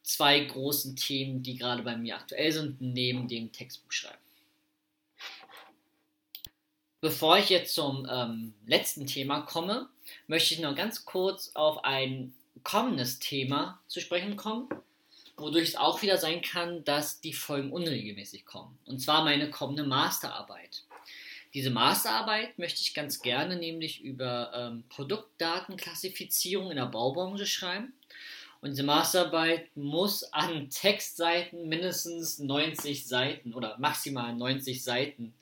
zwei 0.03 0.41
großen 0.41 0.97
Themen, 0.97 1.43
die 1.43 1.57
gerade 1.57 1.83
bei 1.83 1.97
mir 1.97 2.17
aktuell 2.17 2.51
sind, 2.53 2.81
neben 2.81 3.29
dem 3.29 3.53
Textbuchschreiben. 3.53 4.19
Bevor 7.01 7.39
ich 7.39 7.49
jetzt 7.49 7.75
zum 7.75 8.07
ähm, 8.11 8.53
letzten 8.67 9.07
Thema 9.07 9.41
komme, 9.41 9.89
möchte 10.27 10.53
ich 10.53 10.61
noch 10.61 10.75
ganz 10.75 11.07
kurz 11.07 11.53
auf 11.55 11.85
ein 11.85 12.35
kommendes 12.63 13.19
Thema 13.19 13.81
zu 13.87 14.01
sprechen 14.01 14.37
kommen, 14.37 14.69
wodurch 15.37 15.71
es 15.71 15.77
auch 15.77 16.03
wieder 16.03 16.19
sein 16.19 16.43
kann, 16.43 16.85
dass 16.85 17.23
die 17.23 17.33
Folgen 17.33 17.73
unregelmäßig 17.73 18.45
kommen. 18.45 18.79
Und 18.85 19.01
zwar 19.01 19.25
meine 19.25 19.51
kommende 19.51 19.85
Masterarbeit. 19.85 20.85
Diese 21.55 21.71
Masterarbeit 21.71 22.59
möchte 22.59 22.81
ich 22.81 22.95
ganz 22.95 23.23
gerne 23.23 23.57
nämlich 23.57 24.03
über 24.03 24.53
ähm, 24.55 24.85
Produktdatenklassifizierung 24.89 26.71
in 26.71 26.77
der 26.77 26.87
Baubranche 26.87 27.47
schreiben. 27.47 27.93
Und 28.61 28.71
diese 28.73 28.83
Masterarbeit 28.83 29.75
muss 29.75 30.23
an 30.33 30.69
Textseiten 30.71 31.69
mindestens 31.69 32.39
90 32.39 33.07
Seiten 33.07 33.55
oder 33.55 33.79
maximal 33.79 34.35
90 34.35 34.85
Seiten 34.85 35.35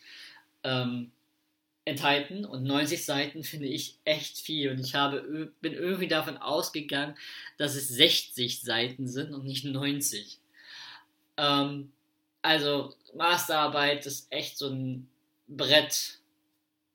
ähm, 0.62 1.10
enthalten 1.84 2.44
und 2.44 2.62
90 2.64 3.04
Seiten 3.04 3.42
finde 3.42 3.66
ich 3.66 3.96
echt 4.04 4.38
viel 4.38 4.70
und 4.70 4.78
ich 4.78 4.94
habe, 4.94 5.52
bin 5.60 5.72
irgendwie 5.72 6.06
davon 6.06 6.36
ausgegangen, 6.36 7.16
dass 7.56 7.74
es 7.74 7.88
60 7.88 8.60
Seiten 8.60 9.08
sind 9.08 9.34
und 9.34 9.44
nicht 9.44 9.64
90. 9.64 10.38
Ähm, 11.38 11.90
also 12.42 12.94
Masterarbeit 13.14 14.06
ist 14.06 14.30
echt 14.30 14.58
so 14.58 14.68
ein 14.68 15.08
Brett, 15.48 16.18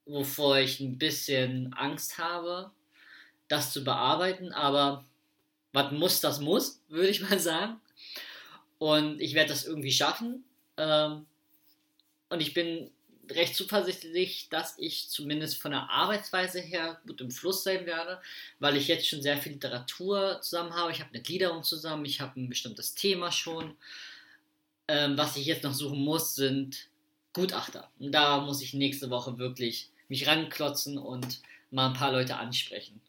wovor 0.06 0.58
ich 0.60 0.80
ein 0.80 0.98
bisschen 0.98 1.74
Angst 1.74 2.18
habe, 2.18 2.72
das 3.48 3.74
zu 3.74 3.84
bearbeiten, 3.84 4.52
aber 4.52 5.06
was 5.74 5.92
muss, 5.92 6.22
das 6.22 6.40
muss, 6.40 6.82
würde 6.88 7.10
ich 7.10 7.22
mal 7.22 7.40
sagen. 7.40 7.82
Und 8.78 9.20
ich 9.22 9.34
werde 9.34 9.50
das 9.50 9.66
irgendwie 9.66 9.92
schaffen. 9.92 10.44
Ähm, 10.78 11.26
und 12.30 12.42
ich 12.42 12.54
bin 12.54 12.92
recht 13.30 13.56
zuversichtlich, 13.56 14.50
dass 14.50 14.78
ich 14.78 15.10
zumindest 15.10 15.62
von 15.62 15.72
der 15.72 15.90
Arbeitsweise 15.90 16.60
her 16.60 17.00
gut 17.08 17.22
im 17.22 17.32
Fluss 17.32 17.64
sein 17.64 17.86
werde, 17.86 18.22
weil 18.60 18.76
ich 18.76 18.88
jetzt 18.88 19.08
schon 19.08 19.22
sehr 19.22 19.38
viel 19.38 19.54
Literatur 19.54 20.40
zusammen 20.42 20.76
habe. 20.76 20.92
Ich 20.92 21.00
habe 21.00 21.10
eine 21.14 21.24
Gliederung 21.24 21.64
zusammen, 21.64 22.06
ich 22.06 22.22
habe 22.22 22.40
ein 22.40 22.50
bestimmtes 22.50 22.96
Thema 22.96 23.32
schon. 23.32 23.76
Ähm, 24.88 25.18
was 25.18 25.38
ich 25.38 25.46
jetzt 25.46 25.64
noch 25.64 25.74
suchen 25.74 26.00
muss, 26.00 26.36
sind 26.36 26.90
Gutachter. 27.34 27.90
Und 28.00 28.12
da 28.12 28.42
muss 28.42 28.62
ich 28.62 28.74
nächste 28.74 29.10
Woche 29.10 29.38
wirklich 29.38 29.90
mich 30.08 30.28
ranklotzen 30.28 30.98
und 30.98 31.42
mal 31.72 31.88
ein 31.88 31.94
paar 31.94 32.12
Leute 32.12 32.38
ansprechen. 32.38 33.02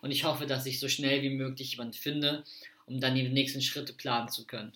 Und 0.00 0.10
ich 0.10 0.24
hoffe, 0.24 0.46
dass 0.46 0.66
ich 0.66 0.78
so 0.78 0.88
schnell 0.88 1.22
wie 1.22 1.30
möglich 1.30 1.72
jemanden 1.72 1.94
finde, 1.94 2.44
um 2.86 3.00
dann 3.00 3.14
die 3.14 3.28
nächsten 3.28 3.62
Schritte 3.62 3.92
planen 3.92 4.28
zu 4.28 4.46
können. 4.46 4.72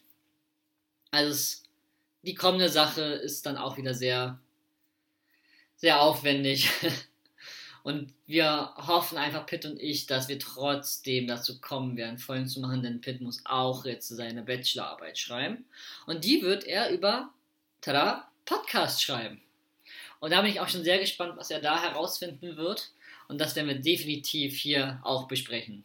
Also 1.11 1.59
die 2.23 2.35
kommende 2.35 2.69
Sache 2.69 3.03
ist 3.03 3.47
dann 3.47 3.57
auch 3.57 3.77
wieder 3.77 3.95
sehr 3.95 4.39
sehr 5.77 6.01
aufwendig. 6.01 6.71
Und 7.83 8.13
wir 8.27 8.75
hoffen 8.77 9.17
einfach, 9.17 9.47
Pitt 9.47 9.65
und 9.65 9.81
ich, 9.81 10.07
dass 10.07 10.27
wir 10.27 10.41
trotzdem 10.41 11.29
dazu 11.29 11.61
kommen 11.61 11.97
werden, 11.97 12.19
Folgen 12.19 12.49
zu 12.49 12.59
machen, 12.59 12.83
denn 12.83 13.01
Pitt 13.01 13.21
muss 13.21 13.43
auch 13.45 13.85
jetzt 13.85 14.09
seine 14.09 14.43
Bachelorarbeit 14.43 15.17
schreiben. 15.17 15.65
Und 16.05 16.25
die 16.25 16.43
wird 16.43 16.65
er 16.65 16.91
über, 16.91 17.33
tada, 17.81 18.29
Podcast 18.47 19.03
schreiben. 19.03 19.43
Und 20.21 20.31
da 20.31 20.41
bin 20.41 20.51
ich 20.51 20.61
auch 20.61 20.69
schon 20.69 20.85
sehr 20.85 20.99
gespannt, 20.99 21.37
was 21.37 21.51
er 21.51 21.61
da 21.61 21.83
herausfinden 21.83 22.57
wird. 22.57 22.91
Und 23.29 23.39
das 23.39 23.55
werden 23.55 23.69
wir 23.69 23.81
definitiv 23.81 24.57
hier 24.57 25.01
auch 25.03 25.29
besprechen. 25.29 25.85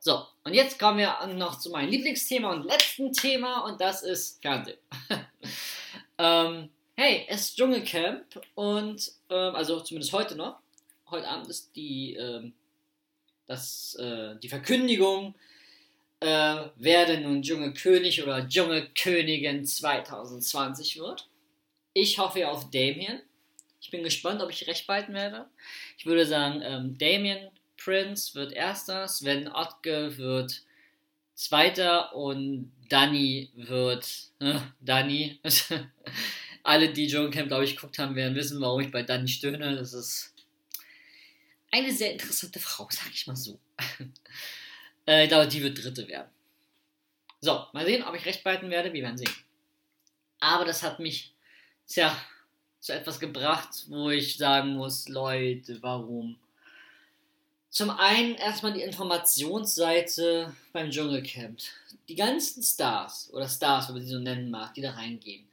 So, 0.00 0.26
und 0.44 0.54
jetzt 0.54 0.78
kommen 0.78 0.98
wir 0.98 1.26
noch 1.34 1.58
zu 1.58 1.70
meinem 1.70 1.90
Lieblingsthema 1.90 2.52
und 2.52 2.64
letzten 2.64 3.12
Thema, 3.12 3.64
und 3.64 3.80
das 3.80 4.02
ist 4.02 4.40
Fernsehen. 4.40 4.78
ähm, 6.18 6.70
hey, 6.94 7.26
es 7.28 7.42
ist 7.42 7.56
Dschungelcamp 7.56 8.40
und, 8.54 9.12
ähm, 9.28 9.54
also 9.54 9.80
zumindest 9.80 10.12
heute 10.12 10.36
noch, 10.36 10.60
heute 11.10 11.28
Abend 11.28 11.48
ist 11.48 11.74
die, 11.74 12.14
ähm, 12.14 12.52
das, 13.46 13.96
äh, 13.96 14.36
die 14.36 14.48
Verkündigung, 14.48 15.34
äh, 16.20 16.68
wer 16.76 17.06
denn 17.06 17.22
nun 17.22 17.42
Dschungelkönig 17.42 18.22
oder 18.22 18.46
Dschungelkönigin 18.46 19.64
2020 19.64 20.98
wird. 20.98 21.28
Ich 21.94 22.18
hoffe 22.18 22.48
auf 22.48 22.70
Damien. 22.70 23.22
Ich 23.80 23.90
bin 23.90 24.02
gespannt, 24.02 24.42
ob 24.42 24.50
ich 24.50 24.66
recht 24.66 24.86
behalten 24.86 25.14
werde. 25.14 25.46
Ich 25.96 26.06
würde 26.06 26.26
sagen, 26.26 26.60
ähm, 26.62 26.98
Damien 26.98 27.50
Prince 27.76 28.34
wird 28.34 28.52
erster, 28.52 29.06
Sven 29.06 29.48
Ottke 29.48 30.18
wird 30.18 30.62
zweiter 31.34 32.14
und 32.14 32.72
Danny 32.88 33.50
wird 33.54 34.08
äh, 34.40 34.58
Danny 34.80 35.40
alle, 36.64 36.92
die 36.92 37.06
Dschungelcamp, 37.06 37.48
glaube 37.48 37.64
ich, 37.64 37.76
geguckt 37.76 37.98
haben, 37.98 38.16
werden 38.16 38.34
wissen, 38.34 38.60
warum 38.60 38.80
ich 38.80 38.90
bei 38.90 39.02
Dani 39.02 39.28
stöhne. 39.28 39.76
Das 39.76 39.92
ist 39.94 40.34
eine 41.70 41.92
sehr 41.92 42.12
interessante 42.12 42.58
Frau, 42.58 42.88
sag 42.90 43.10
ich 43.12 43.26
mal 43.26 43.36
so. 43.36 43.58
äh, 45.08 45.24
ich 45.24 45.28
glaube, 45.28 45.48
die 45.48 45.62
wird 45.62 45.82
Dritte 45.82 46.06
werden. 46.06 46.30
So, 47.40 47.66
mal 47.72 47.84
sehen, 47.84 48.04
ob 48.04 48.14
ich 48.14 48.24
recht 48.24 48.44
behalten 48.44 48.70
werde. 48.70 48.92
Wir 48.92 49.02
werden 49.02 49.18
sehen. 49.18 49.32
Aber 50.38 50.64
das 50.64 50.82
hat 50.82 51.00
mich, 51.00 51.34
tja, 51.88 52.16
zu 52.78 52.92
etwas 52.92 53.18
gebracht, 53.18 53.86
wo 53.88 54.10
ich 54.10 54.36
sagen 54.36 54.74
muss, 54.74 55.08
Leute, 55.08 55.82
warum? 55.82 56.38
Zum 57.70 57.90
einen 57.90 58.36
erstmal 58.36 58.72
die 58.72 58.82
Informationsseite 58.82 60.54
beim 60.72 60.90
Dschungelcamp. 60.90 61.58
Die 62.08 62.14
ganzen 62.14 62.62
Stars, 62.62 63.30
oder 63.32 63.48
Stars, 63.48 63.88
wenn 63.88 63.96
man 63.96 64.04
sie 64.04 64.12
so 64.12 64.18
nennen 64.18 64.50
mag, 64.50 64.74
die 64.74 64.82
da 64.82 64.92
reingehen 64.92 65.48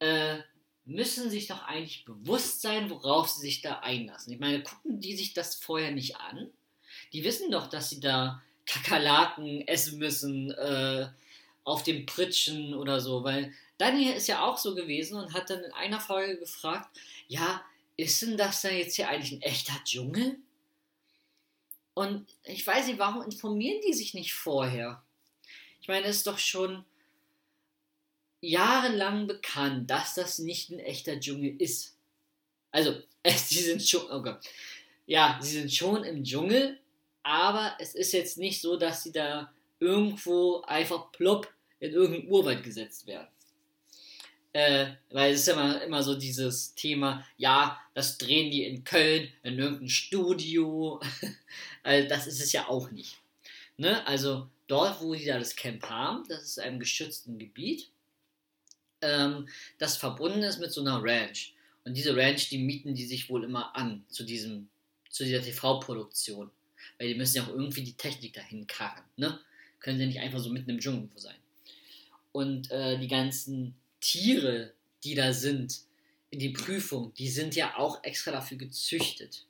äh, 0.00 0.38
müssen 0.84 1.30
sich 1.30 1.48
doch 1.48 1.64
eigentlich 1.64 2.04
bewusst 2.04 2.62
sein, 2.62 2.90
worauf 2.90 3.28
sie 3.28 3.40
sich 3.40 3.60
da 3.60 3.80
einlassen. 3.80 4.32
Ich 4.32 4.38
meine, 4.38 4.62
gucken 4.62 5.00
die 5.00 5.16
sich 5.16 5.34
das 5.34 5.56
vorher 5.56 5.90
nicht 5.90 6.16
an? 6.16 6.50
Die 7.12 7.24
wissen 7.24 7.50
doch, 7.50 7.66
dass 7.66 7.90
sie 7.90 8.00
da 8.00 8.42
Kakerlaken 8.66 9.66
essen 9.66 9.98
müssen, 9.98 10.50
äh, 10.50 11.08
auf 11.64 11.82
dem 11.82 12.06
Pritschen 12.06 12.74
oder 12.74 13.00
so, 13.00 13.24
weil 13.24 13.52
Daniel 13.78 14.14
ist 14.14 14.28
ja 14.28 14.44
auch 14.44 14.58
so 14.58 14.74
gewesen 14.74 15.18
und 15.18 15.34
hat 15.34 15.50
dann 15.50 15.64
in 15.64 15.72
einer 15.72 16.00
Folge 16.00 16.38
gefragt, 16.38 16.88
ja, 17.28 17.64
ist 17.96 18.22
denn 18.22 18.36
das 18.36 18.62
denn 18.62 18.76
jetzt 18.76 18.96
hier 18.96 19.08
eigentlich 19.08 19.32
ein 19.32 19.42
echter 19.42 19.74
Dschungel? 19.84 20.38
Und 21.94 22.26
ich 22.44 22.66
weiß 22.66 22.86
nicht, 22.86 22.98
warum 22.98 23.22
informieren 23.22 23.80
die 23.86 23.94
sich 23.94 24.14
nicht 24.14 24.34
vorher? 24.34 25.02
Ich 25.80 25.88
meine, 25.88 26.06
es 26.06 26.18
ist 26.18 26.26
doch 26.26 26.38
schon 26.38 26.84
jahrelang 28.40 29.26
bekannt, 29.26 29.90
dass 29.90 30.14
das 30.14 30.38
nicht 30.38 30.70
ein 30.70 30.78
echter 30.78 31.18
Dschungel 31.18 31.60
ist. 31.60 31.96
Also, 32.70 33.02
sie 33.26 33.62
sind 33.62 33.82
schon, 33.82 34.10
oh 34.10 34.22
Gott. 34.22 34.40
Ja, 35.06 35.38
sie 35.40 35.60
sind 35.60 35.72
schon 35.72 36.04
im 36.04 36.22
Dschungel, 36.22 36.78
aber 37.26 37.76
es 37.78 37.94
ist 37.94 38.12
jetzt 38.12 38.38
nicht 38.38 38.60
so, 38.60 38.76
dass 38.76 39.02
sie 39.02 39.12
da 39.12 39.52
irgendwo 39.80 40.62
einfach 40.62 41.12
plopp 41.12 41.52
in 41.80 41.92
irgendeinen 41.92 42.30
Urwald 42.30 42.62
gesetzt 42.62 43.06
werden. 43.06 43.28
Äh, 44.52 44.92
weil 45.10 45.34
es 45.34 45.40
ist 45.40 45.48
immer, 45.48 45.82
immer 45.82 46.02
so 46.02 46.14
dieses 46.14 46.74
Thema, 46.74 47.26
ja, 47.36 47.78
das 47.92 48.16
drehen 48.16 48.50
die 48.50 48.64
in 48.64 48.84
Köln, 48.84 49.30
in 49.42 49.58
irgendeinem 49.58 49.88
Studio. 49.88 51.00
also 51.82 52.08
das 52.08 52.26
ist 52.26 52.40
es 52.40 52.52
ja 52.52 52.68
auch 52.68 52.90
nicht. 52.90 53.18
Ne? 53.76 54.06
Also 54.06 54.48
dort, 54.66 55.02
wo 55.02 55.14
sie 55.14 55.26
da 55.26 55.38
das 55.38 55.56
Camp 55.56 55.84
haben, 55.90 56.24
das 56.28 56.42
ist 56.44 56.58
einem 56.58 56.78
geschützten 56.78 57.38
Gebiet 57.38 57.90
ähm, 59.02 59.48
das 59.78 59.96
verbunden 59.96 60.42
ist 60.42 60.58
mit 60.58 60.72
so 60.72 60.80
einer 60.80 61.02
Ranch. 61.02 61.54
Und 61.84 61.94
diese 61.94 62.16
Ranch, 62.16 62.48
die 62.48 62.58
mieten 62.58 62.94
die 62.94 63.06
sich 63.06 63.28
wohl 63.30 63.44
immer 63.44 63.74
an 63.76 64.04
zu 64.08 64.24
diesem, 64.24 64.68
zu 65.08 65.24
dieser 65.24 65.42
TV-Produktion. 65.42 66.50
Weil 66.98 67.08
die 67.08 67.14
müssen 67.14 67.36
ja 67.36 67.44
auch 67.44 67.48
irgendwie 67.48 67.82
die 67.82 67.94
Technik 67.94 68.34
dahin 68.34 68.66
karren, 68.66 69.04
ne? 69.16 69.38
Können 69.80 69.98
sie 69.98 70.06
nicht 70.06 70.20
einfach 70.20 70.38
so 70.38 70.50
mitten 70.50 70.70
im 70.70 70.78
Dschungel 70.78 71.08
sein. 71.16 71.36
Und 72.32 72.70
äh, 72.70 72.98
die 72.98 73.08
ganzen 73.08 73.74
Tiere, 74.00 74.72
die 75.04 75.14
da 75.14 75.32
sind, 75.32 75.80
in 76.30 76.38
die 76.38 76.50
Prüfung, 76.50 77.12
die 77.14 77.28
sind 77.28 77.54
ja 77.54 77.76
auch 77.76 78.02
extra 78.04 78.30
dafür 78.32 78.58
gezüchtet. 78.58 79.46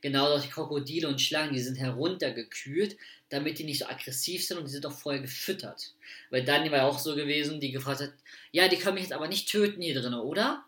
Genau 0.00 0.38
die 0.38 0.48
Krokodile 0.48 1.08
und 1.08 1.20
Schlangen, 1.20 1.54
die 1.54 1.60
sind 1.60 1.78
heruntergekühlt, 1.78 2.96
damit 3.30 3.58
die 3.58 3.64
nicht 3.64 3.78
so 3.78 3.86
aggressiv 3.86 4.44
sind 4.44 4.58
und 4.58 4.66
die 4.66 4.72
sind 4.72 4.84
auch 4.86 4.92
vorher 4.92 5.22
gefüttert. 5.22 5.94
Weil 6.30 6.44
Dani 6.44 6.70
war 6.70 6.78
ja 6.78 6.86
auch 6.86 6.98
so 6.98 7.14
gewesen, 7.14 7.60
die 7.60 7.72
gefragt 7.72 8.00
hat, 8.00 8.12
ja, 8.52 8.68
die 8.68 8.76
können 8.76 8.94
mich 8.94 9.04
jetzt 9.04 9.12
aber 9.12 9.28
nicht 9.28 9.48
töten 9.48 9.80
hier 9.80 9.94
drin, 9.94 10.14
oder? 10.14 10.64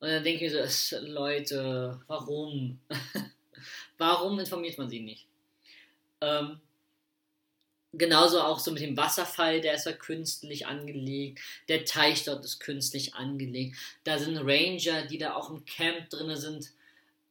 Und 0.00 0.08
dann 0.08 0.24
denke 0.24 0.44
ich 0.44 0.52
mir 0.52 0.68
so, 0.68 0.98
Leute, 0.98 2.00
warum? 2.06 2.80
warum 3.98 4.38
informiert 4.38 4.76
man 4.78 4.90
sie 4.90 5.00
nicht? 5.00 5.26
Ähm, 6.20 6.60
genauso 7.92 8.40
auch 8.40 8.58
so 8.58 8.72
mit 8.72 8.82
dem 8.82 8.96
Wasserfall, 8.96 9.60
der 9.60 9.74
ist 9.74 9.86
ja 9.86 9.92
künstlich 9.92 10.66
angelegt. 10.66 11.40
Der 11.68 11.84
Teich 11.84 12.24
dort 12.24 12.44
ist 12.44 12.60
künstlich 12.60 13.14
angelegt. 13.14 13.76
Da 14.04 14.18
sind 14.18 14.36
Ranger, 14.38 15.06
die 15.06 15.18
da 15.18 15.34
auch 15.34 15.50
im 15.50 15.64
Camp 15.64 16.10
drin 16.10 16.36
sind 16.36 16.70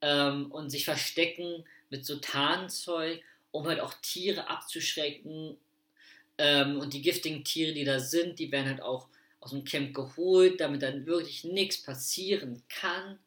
ähm, 0.01 0.51
und 0.51 0.69
sich 0.69 0.85
verstecken 0.85 1.65
mit 1.89 2.05
so 2.05 2.17
Tarnzeug, 2.17 3.21
um 3.51 3.67
halt 3.67 3.79
auch 3.79 3.93
Tiere 4.01 4.49
abzuschrecken. 4.49 5.57
Ähm, 6.37 6.79
und 6.79 6.93
die 6.93 7.01
giftigen 7.01 7.43
Tiere, 7.43 7.73
die 7.73 7.85
da 7.85 7.99
sind, 7.99 8.39
die 8.39 8.51
werden 8.51 8.67
halt 8.67 8.81
auch 8.81 9.07
aus 9.39 9.51
dem 9.51 9.63
Camp 9.63 9.93
geholt, 9.93 10.59
damit 10.59 10.81
dann 10.81 11.05
wirklich 11.05 11.43
nichts 11.43 11.81
passieren 11.81 12.63
kann. 12.67 13.19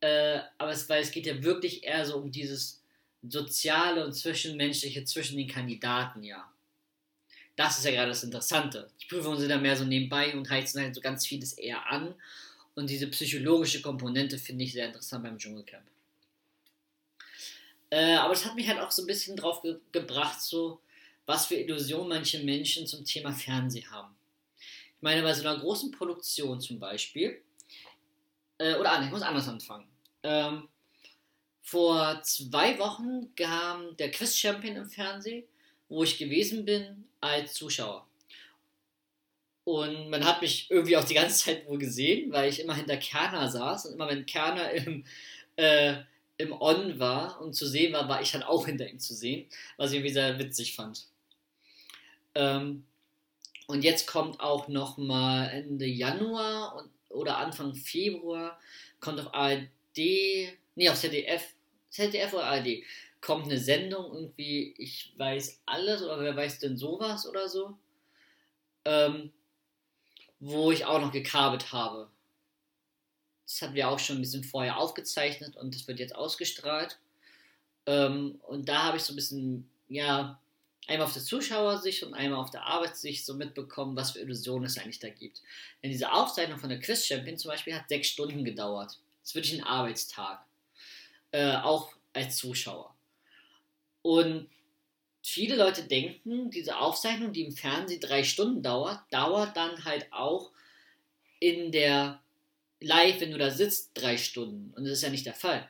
Äh, 0.00 0.40
aber 0.58 0.70
es, 0.70 0.88
weil 0.88 1.02
es 1.02 1.10
geht 1.10 1.26
ja 1.26 1.42
wirklich 1.42 1.82
eher 1.82 2.04
so 2.04 2.18
um 2.18 2.30
dieses 2.30 2.83
soziale 3.28 4.04
und 4.04 4.12
zwischenmenschliche 4.12 5.04
zwischen 5.04 5.36
den 5.36 5.48
Kandidaten, 5.48 6.22
ja. 6.22 6.50
Das 7.56 7.78
ist 7.78 7.84
ja 7.84 7.92
gerade 7.92 8.08
das 8.08 8.24
Interessante. 8.24 8.90
Die 9.00 9.06
Prüfungen 9.06 9.38
sind 9.38 9.48
da 9.48 9.58
mehr 9.58 9.76
so 9.76 9.84
nebenbei 9.84 10.34
und 10.36 10.50
heizen 10.50 10.80
halt 10.80 10.94
so 10.94 11.00
ganz 11.00 11.26
vieles 11.26 11.52
eher 11.52 11.86
an 11.90 12.14
und 12.74 12.90
diese 12.90 13.06
psychologische 13.08 13.80
Komponente 13.80 14.38
finde 14.38 14.64
ich 14.64 14.72
sehr 14.72 14.86
interessant 14.86 15.24
beim 15.24 15.38
Dschungelcamp. 15.38 15.84
Äh, 17.90 18.16
aber 18.16 18.32
es 18.32 18.44
hat 18.44 18.56
mich 18.56 18.68
halt 18.68 18.80
auch 18.80 18.90
so 18.90 19.02
ein 19.02 19.06
bisschen 19.06 19.36
drauf 19.36 19.62
ge 19.62 19.76
gebracht, 19.92 20.40
so 20.40 20.80
was 21.26 21.46
für 21.46 21.54
Illusionen 21.54 22.08
manche 22.08 22.40
Menschen 22.40 22.86
zum 22.86 23.04
Thema 23.04 23.32
Fernsehen 23.32 23.88
haben. 23.90 24.14
Ich 24.58 25.02
meine, 25.02 25.22
bei 25.22 25.32
so 25.32 25.46
einer 25.46 25.58
großen 25.58 25.92
Produktion 25.92 26.60
zum 26.60 26.80
Beispiel, 26.80 27.40
äh, 28.58 28.74
oder 28.74 28.92
anders, 28.92 29.06
ich 29.06 29.12
muss 29.12 29.22
anders 29.22 29.48
anfangen. 29.48 29.88
Ähm, 30.22 30.68
vor 31.64 32.20
zwei 32.22 32.78
Wochen 32.78 33.34
kam 33.36 33.96
der 33.96 34.10
Quiz 34.10 34.36
Champion 34.36 34.76
im 34.76 34.90
Fernsehen, 34.90 35.44
wo 35.88 36.04
ich 36.04 36.18
gewesen 36.18 36.66
bin 36.66 37.06
als 37.22 37.54
Zuschauer. 37.54 38.06
Und 39.64 40.10
man 40.10 40.26
hat 40.26 40.42
mich 40.42 40.70
irgendwie 40.70 40.98
auch 40.98 41.04
die 41.04 41.14
ganze 41.14 41.42
Zeit 41.42 41.66
wohl 41.66 41.78
gesehen, 41.78 42.30
weil 42.30 42.50
ich 42.50 42.60
immer 42.60 42.74
hinter 42.74 42.98
Kerner 42.98 43.50
saß. 43.50 43.86
Und 43.86 43.94
immer 43.94 44.08
wenn 44.08 44.26
Kerner 44.26 44.70
im, 44.72 45.06
äh, 45.56 45.94
im 46.36 46.52
On 46.52 46.98
war 46.98 47.40
und 47.40 47.54
zu 47.54 47.66
sehen 47.66 47.94
war, 47.94 48.10
war 48.10 48.20
ich 48.20 48.32
dann 48.32 48.42
auch 48.42 48.66
hinter 48.66 48.86
ihm 48.86 48.98
zu 48.98 49.14
sehen, 49.14 49.46
was 49.78 49.90
ich 49.90 49.96
irgendwie 49.96 50.12
sehr 50.12 50.38
witzig 50.38 50.76
fand. 50.76 51.06
Ähm, 52.34 52.84
und 53.66 53.84
jetzt 53.84 54.06
kommt 54.06 54.38
auch 54.40 54.68
noch 54.68 54.98
mal 54.98 55.48
Ende 55.48 55.86
Januar 55.86 56.76
und, 56.76 56.90
oder 57.08 57.38
Anfang 57.38 57.74
Februar 57.74 58.60
kommt 59.00 59.18
auf 59.18 59.32
ARD, 59.32 59.68
nee, 59.96 60.88
auf 60.90 61.00
ZDF, 61.00 61.53
ZDF 61.94 62.32
oder 62.34 62.46
ARD, 62.46 62.82
kommt 63.20 63.44
eine 63.44 63.58
Sendung 63.58 64.12
irgendwie, 64.12 64.74
ich 64.76 65.14
weiß 65.16 65.62
alles 65.64 66.02
oder 66.02 66.20
wer 66.20 66.36
weiß 66.36 66.58
denn 66.58 66.76
sowas 66.76 67.26
oder 67.26 67.48
so, 67.48 67.78
ähm, 68.84 69.32
wo 70.40 70.72
ich 70.72 70.84
auch 70.84 71.00
noch 71.00 71.12
gekabelt 71.12 71.72
habe. 71.72 72.10
Das 73.46 73.62
hatten 73.62 73.74
wir 73.74 73.88
auch 73.88 73.98
schon 73.98 74.16
ein 74.16 74.22
bisschen 74.22 74.44
vorher 74.44 74.78
aufgezeichnet 74.78 75.56
und 75.56 75.74
das 75.74 75.86
wird 75.86 76.00
jetzt 76.00 76.16
ausgestrahlt. 76.16 76.98
Ähm, 77.86 78.40
und 78.48 78.68
da 78.68 78.84
habe 78.84 78.96
ich 78.96 79.04
so 79.04 79.12
ein 79.12 79.16
bisschen, 79.16 79.70
ja, 79.88 80.40
einmal 80.86 81.06
auf 81.06 81.12
der 81.12 81.22
Zuschauersicht 81.22 82.02
und 82.02 82.14
einmal 82.14 82.40
auf 82.40 82.50
der 82.50 82.66
Arbeitssicht 82.66 83.24
so 83.24 83.34
mitbekommen, 83.34 83.96
was 83.96 84.10
für 84.10 84.18
Illusionen 84.18 84.64
es 84.64 84.78
eigentlich 84.78 84.98
da 84.98 85.10
gibt. 85.10 85.42
Denn 85.82 85.90
diese 85.90 86.12
Aufzeichnung 86.12 86.58
von 86.58 86.70
der 86.70 86.80
Quiz 86.80 87.06
Champion 87.06 87.38
zum 87.38 87.50
Beispiel 87.50 87.74
hat 87.74 87.88
sechs 87.88 88.08
Stunden 88.08 88.44
gedauert. 88.44 88.98
Das 89.20 89.30
ist 89.30 89.34
wirklich 89.34 89.60
ein 89.60 89.66
Arbeitstag. 89.66 90.44
Äh, 91.34 91.56
auch 91.56 91.90
als 92.12 92.36
Zuschauer. 92.36 92.94
Und 94.02 94.48
viele 95.20 95.56
Leute 95.56 95.82
denken, 95.82 96.52
diese 96.52 96.78
Aufzeichnung, 96.78 97.32
die 97.32 97.42
im 97.42 97.50
Fernsehen 97.50 97.98
drei 97.98 98.22
Stunden 98.22 98.62
dauert, 98.62 99.00
dauert 99.10 99.56
dann 99.56 99.84
halt 99.84 100.06
auch 100.12 100.52
in 101.40 101.72
der 101.72 102.22
Live, 102.78 103.20
wenn 103.20 103.32
du 103.32 103.38
da 103.38 103.50
sitzt, 103.50 103.90
drei 103.94 104.16
Stunden. 104.16 104.72
Und 104.76 104.84
das 104.84 104.92
ist 104.92 105.02
ja 105.02 105.10
nicht 105.10 105.26
der 105.26 105.34
Fall. 105.34 105.68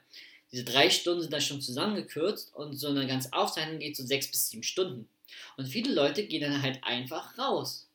Diese 0.52 0.64
drei 0.64 0.90
Stunden 0.90 1.22
sind 1.22 1.32
da 1.32 1.40
schon 1.40 1.62
zusammengekürzt 1.62 2.54
und 2.54 2.74
so 2.76 2.88
eine 2.88 3.06
ganze 3.06 3.32
Aufzeichnung 3.32 3.78
geht 3.78 3.96
so 3.96 4.04
sechs 4.04 4.30
bis 4.30 4.50
sieben 4.50 4.64
Stunden. 4.64 5.08
Und 5.56 5.64
viele 5.64 5.94
Leute 5.94 6.26
gehen 6.26 6.42
dann 6.42 6.60
halt 6.60 6.84
einfach 6.84 7.38
raus 7.38 7.88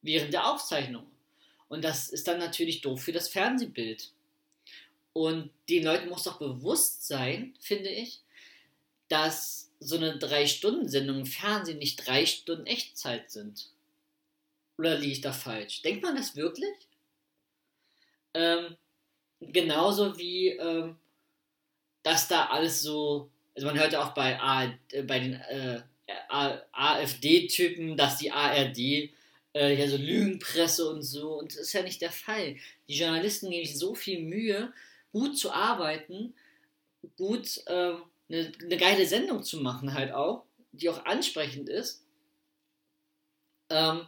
während 0.00 0.32
der 0.32 0.48
Aufzeichnung. 0.48 1.10
Und 1.66 1.82
das 1.82 2.08
ist 2.08 2.28
dann 2.28 2.38
natürlich 2.38 2.82
doof 2.82 3.02
für 3.02 3.12
das 3.12 3.28
Fernsehbild. 3.28 4.12
Und 5.12 5.50
den 5.68 5.84
Leuten 5.84 6.08
muss 6.08 6.24
doch 6.24 6.38
bewusst 6.38 7.06
sein, 7.06 7.54
finde 7.60 7.88
ich, 7.88 8.20
dass 9.08 9.70
so 9.80 9.96
eine 9.96 10.18
Drei-Stunden-Sendung 10.18 11.20
im 11.20 11.26
Fernsehen 11.26 11.78
nicht 11.78 12.06
drei 12.06 12.26
Stunden 12.26 12.66
Echtzeit 12.66 13.30
sind. 13.30 13.70
Oder 14.78 14.96
liege 14.98 15.12
ich 15.12 15.20
da 15.20 15.32
falsch? 15.32 15.82
Denkt 15.82 16.02
man 16.02 16.16
das 16.16 16.36
wirklich? 16.36 16.74
Ähm, 18.34 18.76
genauso 19.40 20.16
wie 20.16 20.50
ähm, 20.50 20.96
dass 22.02 22.28
da 22.28 22.46
alles 22.46 22.82
so, 22.82 23.30
also 23.54 23.66
man 23.66 23.78
hört 23.78 23.92
ja 23.92 24.02
auch 24.02 24.14
bei, 24.14 24.40
A, 24.40 24.72
äh, 24.92 25.02
bei 25.02 25.20
den 25.20 25.34
äh, 25.34 25.82
AfD-Typen, 26.72 27.96
dass 27.96 28.18
die 28.18 28.32
ARD 28.32 28.78
äh, 28.78 29.10
ja 29.54 29.88
so 29.88 29.96
Lügenpresse 29.96 30.88
und 30.88 31.02
so, 31.02 31.38
und 31.38 31.52
das 31.52 31.60
ist 31.60 31.72
ja 31.72 31.82
nicht 31.82 32.00
der 32.00 32.10
Fall. 32.10 32.56
Die 32.88 32.96
Journalisten 32.96 33.50
geben 33.50 33.66
sich 33.66 33.78
so 33.78 33.94
viel 33.94 34.20
Mühe, 34.20 34.72
gut 35.12 35.38
zu 35.38 35.52
arbeiten, 35.52 36.34
gut 37.16 37.58
äh, 37.66 37.94
eine, 38.28 38.52
eine 38.62 38.76
geile 38.76 39.06
Sendung 39.06 39.42
zu 39.42 39.60
machen 39.60 39.94
halt 39.94 40.12
auch, 40.12 40.44
die 40.72 40.88
auch 40.88 41.04
ansprechend 41.04 41.68
ist. 41.68 42.04
Ähm, 43.68 44.06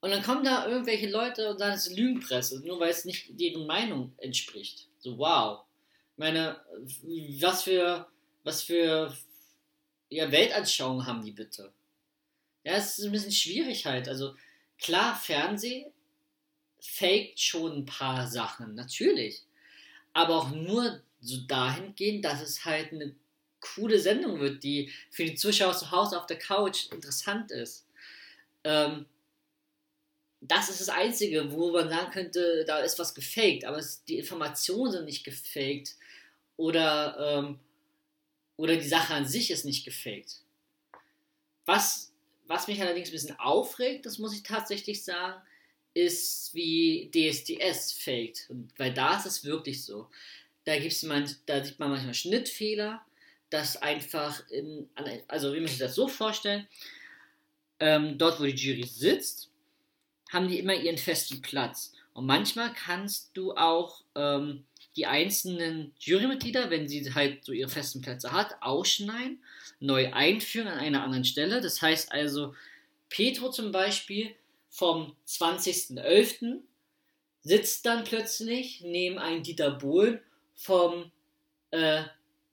und 0.00 0.10
dann 0.10 0.22
kommen 0.22 0.44
da 0.44 0.68
irgendwelche 0.68 1.10
Leute 1.10 1.50
und 1.50 1.58
sagen, 1.58 1.74
es 1.74 1.86
ist 1.86 1.96
Lügenpresse, 1.96 2.60
nur 2.64 2.78
weil 2.78 2.90
es 2.90 3.04
nicht 3.04 3.40
deren 3.40 3.66
Meinung 3.66 4.12
entspricht. 4.18 4.88
So, 4.98 5.18
wow 5.18 5.66
meine, 6.16 6.60
was 7.40 7.62
für, 7.62 8.06
was 8.42 8.62
für 8.62 9.16
ja, 10.08 10.30
Weltanschauung 10.30 11.06
haben 11.06 11.24
die 11.24 11.32
bitte? 11.32 11.72
Ja, 12.64 12.74
es 12.74 12.98
ist 12.98 13.04
ein 13.04 13.12
bisschen 13.12 13.32
schwierig 13.32 13.86
halt. 13.86 14.08
Also 14.08 14.34
klar, 14.78 15.14
Fernseh 15.14 15.86
faked 16.80 17.40
schon 17.40 17.72
ein 17.78 17.86
paar 17.86 18.26
Sachen, 18.26 18.74
natürlich. 18.74 19.42
Aber 20.16 20.36
auch 20.36 20.50
nur 20.50 21.02
so 21.20 21.36
dahingehend, 21.46 22.24
dass 22.24 22.40
es 22.40 22.64
halt 22.64 22.90
eine 22.90 23.14
coole 23.60 23.98
Sendung 23.98 24.40
wird, 24.40 24.62
die 24.62 24.90
für 25.10 25.26
die 25.26 25.34
Zuschauer 25.34 25.76
zu 25.76 25.90
Hause 25.90 26.18
auf 26.18 26.24
der 26.24 26.38
Couch 26.38 26.90
interessant 26.90 27.50
ist. 27.50 27.86
Ähm, 28.64 29.04
das 30.40 30.70
ist 30.70 30.80
das 30.80 30.88
Einzige, 30.88 31.52
wo 31.52 31.70
man 31.70 31.90
sagen 31.90 32.12
könnte, 32.12 32.64
da 32.66 32.78
ist 32.78 32.98
was 32.98 33.14
gefaked, 33.14 33.66
aber 33.66 33.76
es, 33.76 34.04
die 34.04 34.16
Informationen 34.16 34.92
sind 34.92 35.04
nicht 35.04 35.22
gefaked 35.22 35.96
oder, 36.56 37.18
ähm, 37.18 37.58
oder 38.56 38.76
die 38.76 38.88
Sache 38.88 39.12
an 39.12 39.26
sich 39.26 39.50
ist 39.50 39.66
nicht 39.66 39.84
gefaked. 39.84 40.40
Was, 41.66 42.10
was 42.46 42.68
mich 42.68 42.80
allerdings 42.80 43.10
ein 43.10 43.12
bisschen 43.12 43.38
aufregt, 43.38 44.06
das 44.06 44.16
muss 44.16 44.34
ich 44.34 44.44
tatsächlich 44.44 45.04
sagen, 45.04 45.42
ist 45.96 46.52
wie 46.52 47.10
DSDS 47.10 47.92
faked. 47.92 48.50
Weil 48.76 48.92
da 48.92 49.16
ist 49.16 49.24
es 49.24 49.44
wirklich 49.44 49.82
so. 49.82 50.10
Da, 50.64 50.78
gibt's 50.78 51.02
man, 51.02 51.28
da 51.46 51.64
sieht 51.64 51.78
man 51.78 51.90
manchmal 51.90 52.12
Schnittfehler, 52.12 53.00
dass 53.48 53.80
einfach, 53.80 54.46
in, 54.50 54.90
also 55.26 55.54
wie 55.54 55.60
man 55.60 55.68
sich 55.68 55.78
das 55.78 55.94
so 55.94 56.06
vorstellt, 56.06 56.66
ähm, 57.80 58.18
dort 58.18 58.40
wo 58.40 58.44
die 58.44 58.50
Jury 58.50 58.84
sitzt, 58.84 59.48
haben 60.30 60.48
die 60.48 60.58
immer 60.58 60.74
ihren 60.74 60.98
festen 60.98 61.40
Platz. 61.40 61.94
Und 62.12 62.26
manchmal 62.26 62.74
kannst 62.74 63.30
du 63.34 63.54
auch 63.54 64.02
ähm, 64.14 64.64
die 64.96 65.06
einzelnen 65.06 65.94
Jurymitglieder, 65.98 66.68
wenn 66.68 66.88
sie 66.88 67.14
halt 67.14 67.42
so 67.44 67.52
ihre 67.52 67.70
festen 67.70 68.02
Plätze 68.02 68.32
hat, 68.32 68.60
ausschneiden, 68.60 69.42
neu 69.80 70.12
einführen 70.12 70.68
an 70.68 70.78
einer 70.78 71.04
anderen 71.04 71.24
Stelle. 71.24 71.62
Das 71.62 71.80
heißt 71.80 72.12
also, 72.12 72.54
Petro 73.08 73.50
zum 73.50 73.72
Beispiel 73.72 74.34
vom 74.76 75.16
20.11. 75.26 76.60
sitzt 77.42 77.86
dann 77.86 78.04
plötzlich 78.04 78.82
neben 78.82 79.18
einem 79.18 79.42
Dieter 79.42 79.70
Bohlen 79.70 80.20
vom 80.54 81.10
äh, 81.70 82.04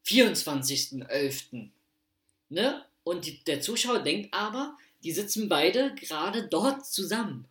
24.11. 0.06 1.70
Ne? 2.48 2.86
Und 3.04 3.26
die, 3.26 3.44
der 3.44 3.60
Zuschauer 3.60 4.00
denkt 4.00 4.34
aber, 4.34 4.78
die 5.04 5.12
sitzen 5.12 5.50
beide 5.50 5.94
gerade 5.96 6.48
dort 6.48 6.86
zusammen. 6.86 7.46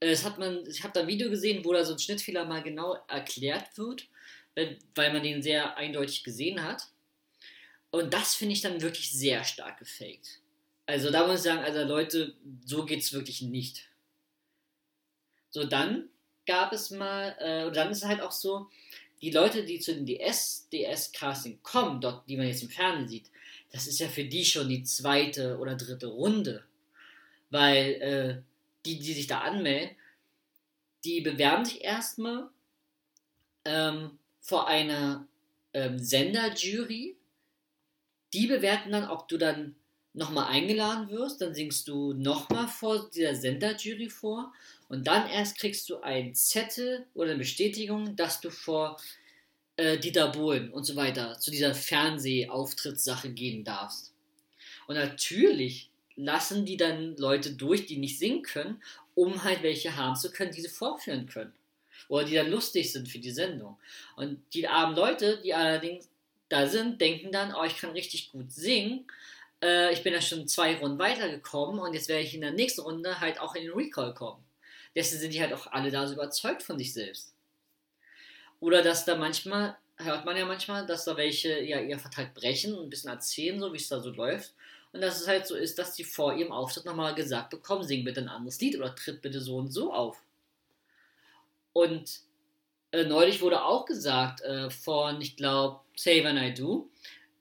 Es 0.00 0.24
hat 0.24 0.38
man, 0.38 0.66
ich 0.66 0.82
habe 0.82 0.92
da 0.92 1.00
ein 1.00 1.06
Video 1.06 1.30
gesehen, 1.30 1.64
wo 1.64 1.72
da 1.72 1.84
so 1.84 1.92
ein 1.92 2.00
Schnittfehler 2.00 2.46
mal 2.46 2.64
genau 2.64 2.94
erklärt 3.06 3.78
wird, 3.78 4.08
weil 4.96 5.12
man 5.12 5.22
den 5.22 5.40
sehr 5.40 5.76
eindeutig 5.76 6.24
gesehen 6.24 6.64
hat. 6.64 6.88
Und 7.92 8.12
das 8.12 8.34
finde 8.34 8.54
ich 8.54 8.60
dann 8.60 8.82
wirklich 8.82 9.12
sehr 9.12 9.44
stark 9.44 9.78
gefaked. 9.78 10.40
Also 10.88 11.10
da 11.10 11.26
muss 11.26 11.40
ich 11.40 11.42
sagen, 11.42 11.62
also 11.62 11.84
Leute, 11.84 12.34
so 12.64 12.86
geht 12.86 13.00
es 13.00 13.12
wirklich 13.12 13.42
nicht. 13.42 13.90
So, 15.50 15.64
dann 15.64 16.08
gab 16.46 16.72
es 16.72 16.90
mal, 16.90 17.36
äh, 17.40 17.66
und 17.66 17.76
dann 17.76 17.90
ist 17.90 17.98
es 17.98 18.08
halt 18.08 18.22
auch 18.22 18.32
so, 18.32 18.70
die 19.20 19.30
Leute, 19.30 19.64
die 19.64 19.80
zu 19.80 19.94
den 19.94 20.06
DS, 20.06 20.66
DS-Casting 20.72 21.62
kommen, 21.62 22.00
dort, 22.00 22.26
die 22.26 22.38
man 22.38 22.46
jetzt 22.46 22.62
im 22.62 22.70
Fernsehen 22.70 23.06
sieht, 23.06 23.30
das 23.70 23.86
ist 23.86 23.98
ja 23.98 24.08
für 24.08 24.24
die 24.24 24.46
schon 24.46 24.70
die 24.70 24.82
zweite 24.82 25.58
oder 25.58 25.74
dritte 25.74 26.06
Runde. 26.06 26.64
Weil 27.50 27.92
äh, 28.00 28.42
die, 28.86 28.98
die 28.98 29.12
sich 29.12 29.26
da 29.26 29.40
anmelden, 29.40 29.94
die 31.04 31.20
bewerben 31.20 31.66
sich 31.66 31.84
erstmal 31.84 32.48
ähm, 33.66 34.18
vor 34.40 34.68
einer 34.68 35.28
ähm, 35.74 35.98
Senderjury. 35.98 37.14
Die 38.32 38.46
bewerten 38.46 38.92
dann, 38.92 39.10
ob 39.10 39.28
du 39.28 39.36
dann 39.36 39.74
nochmal 40.18 40.48
eingeladen 40.48 41.08
wirst. 41.08 41.40
Dann 41.40 41.54
singst 41.54 41.88
du 41.88 42.12
nochmal 42.12 42.68
vor 42.68 43.08
dieser 43.10 43.34
Senderjury 43.34 44.10
vor. 44.10 44.52
Und 44.88 45.06
dann 45.06 45.28
erst 45.28 45.58
kriegst 45.58 45.88
du 45.88 46.00
einen 46.00 46.34
Zettel 46.34 47.06
oder 47.14 47.30
eine 47.30 47.38
Bestätigung, 47.38 48.16
dass 48.16 48.40
du 48.40 48.50
vor 48.50 48.98
äh, 49.76 49.98
Dieter 49.98 50.28
Bohlen 50.28 50.70
und 50.70 50.84
so 50.84 50.96
weiter 50.96 51.38
zu 51.38 51.50
dieser 51.50 51.74
Fernsehauftrittsache 51.74 53.30
gehen 53.30 53.64
darfst. 53.64 54.12
Und 54.86 54.96
natürlich 54.96 55.90
lassen 56.16 56.66
die 56.66 56.76
dann 56.76 57.16
Leute 57.16 57.52
durch, 57.52 57.86
die 57.86 57.96
nicht 57.96 58.18
singen 58.18 58.42
können, 58.42 58.82
um 59.14 59.44
halt 59.44 59.62
welche 59.62 59.96
haben 59.96 60.16
zu 60.16 60.32
können, 60.32 60.52
die 60.52 60.62
sie 60.62 60.68
vorführen 60.68 61.26
können. 61.26 61.52
Oder 62.08 62.24
die 62.24 62.34
dann 62.34 62.50
lustig 62.50 62.90
sind 62.92 63.08
für 63.08 63.18
die 63.18 63.30
Sendung. 63.30 63.76
Und 64.16 64.40
die 64.54 64.66
armen 64.66 64.96
Leute, 64.96 65.40
die 65.42 65.54
allerdings 65.54 66.08
da 66.48 66.66
sind, 66.66 67.00
denken 67.00 67.30
dann, 67.30 67.54
oh, 67.54 67.64
ich 67.64 67.76
kann 67.76 67.90
richtig 67.90 68.32
gut 68.32 68.50
singen. 68.50 69.04
Äh, 69.62 69.92
ich 69.92 70.02
bin 70.02 70.12
ja 70.12 70.20
schon 70.20 70.46
zwei 70.48 70.76
Runden 70.76 70.98
weitergekommen 70.98 71.80
und 71.80 71.94
jetzt 71.94 72.08
werde 72.08 72.22
ich 72.22 72.34
in 72.34 72.40
der 72.40 72.52
nächsten 72.52 72.82
Runde 72.82 73.20
halt 73.20 73.40
auch 73.40 73.54
in 73.54 73.62
den 73.62 73.72
Recall 73.72 74.14
kommen. 74.14 74.44
Deswegen 74.94 75.20
sind 75.20 75.34
die 75.34 75.40
halt 75.40 75.52
auch 75.52 75.66
alle 75.68 75.90
da 75.90 76.06
so 76.06 76.14
überzeugt 76.14 76.62
von 76.62 76.78
sich 76.78 76.92
selbst. 76.92 77.34
Oder 78.60 78.82
dass 78.82 79.04
da 79.04 79.16
manchmal, 79.16 79.76
hört 79.96 80.24
man 80.24 80.36
ja 80.36 80.44
manchmal, 80.44 80.86
dass 80.86 81.04
da 81.04 81.16
welche 81.16 81.62
ja 81.62 81.80
ihr 81.80 81.98
Vertrag 81.98 82.34
brechen 82.34 82.74
und 82.74 82.84
ein 82.84 82.90
bisschen 82.90 83.10
erzählen, 83.10 83.60
so 83.60 83.72
wie 83.72 83.76
es 83.76 83.88
da 83.88 84.00
so 84.00 84.10
läuft. 84.10 84.54
Und 84.92 85.02
dass 85.02 85.20
es 85.20 85.28
halt 85.28 85.46
so 85.46 85.54
ist, 85.54 85.78
dass 85.78 85.94
die 85.94 86.04
vor 86.04 86.34
ihrem 86.34 86.50
Auftritt 86.50 86.84
nochmal 86.84 87.14
gesagt 87.14 87.50
bekommen, 87.50 87.84
sing 87.84 88.04
bitte 88.04 88.20
ein 88.20 88.28
anderes 88.28 88.60
Lied 88.60 88.76
oder 88.76 88.94
tritt 88.94 89.20
bitte 89.20 89.40
so 89.40 89.56
und 89.56 89.70
so 89.70 89.92
auf. 89.92 90.22
Und 91.72 92.20
äh, 92.90 93.04
neulich 93.04 93.40
wurde 93.42 93.62
auch 93.64 93.84
gesagt 93.84 94.40
äh, 94.40 94.70
von, 94.70 95.20
ich 95.20 95.36
glaube, 95.36 95.80
Say 95.94 96.24
When 96.24 96.38
I 96.38 96.54
Do, 96.54 96.90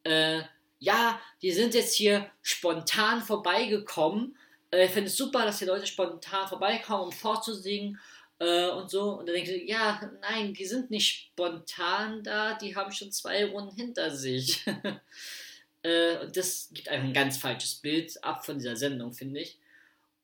äh, 0.03 0.41
ja, 0.79 1.19
die 1.41 1.51
sind 1.51 1.73
jetzt 1.73 1.95
hier 1.95 2.29
spontan 2.41 3.21
vorbeigekommen. 3.21 4.37
Äh, 4.71 4.85
ich 4.85 4.91
finde 4.91 5.07
es 5.07 5.17
super, 5.17 5.45
dass 5.45 5.59
die 5.59 5.65
Leute 5.65 5.87
spontan 5.87 6.47
vorbeikommen, 6.47 7.05
um 7.05 7.11
vorzusingen 7.11 7.99
äh, 8.39 8.69
und 8.69 8.89
so. 8.89 9.13
Und 9.19 9.27
dann 9.27 9.35
denke 9.35 9.53
ich, 9.53 9.69
ja, 9.69 9.99
nein, 10.21 10.53
die 10.53 10.65
sind 10.65 10.91
nicht 10.91 11.31
spontan 11.31 12.23
da, 12.23 12.53
die 12.53 12.75
haben 12.75 12.91
schon 12.91 13.11
zwei 13.11 13.45
Runden 13.45 13.75
hinter 13.75 14.15
sich. 14.15 14.65
äh, 15.83 16.17
und 16.17 16.37
das 16.37 16.69
gibt 16.73 16.89
einfach 16.89 17.07
ein 17.07 17.13
ganz 17.13 17.37
falsches 17.37 17.75
Bild 17.75 18.23
ab 18.23 18.45
von 18.45 18.59
dieser 18.59 18.75
Sendung, 18.75 19.13
finde 19.13 19.41
ich. 19.41 19.57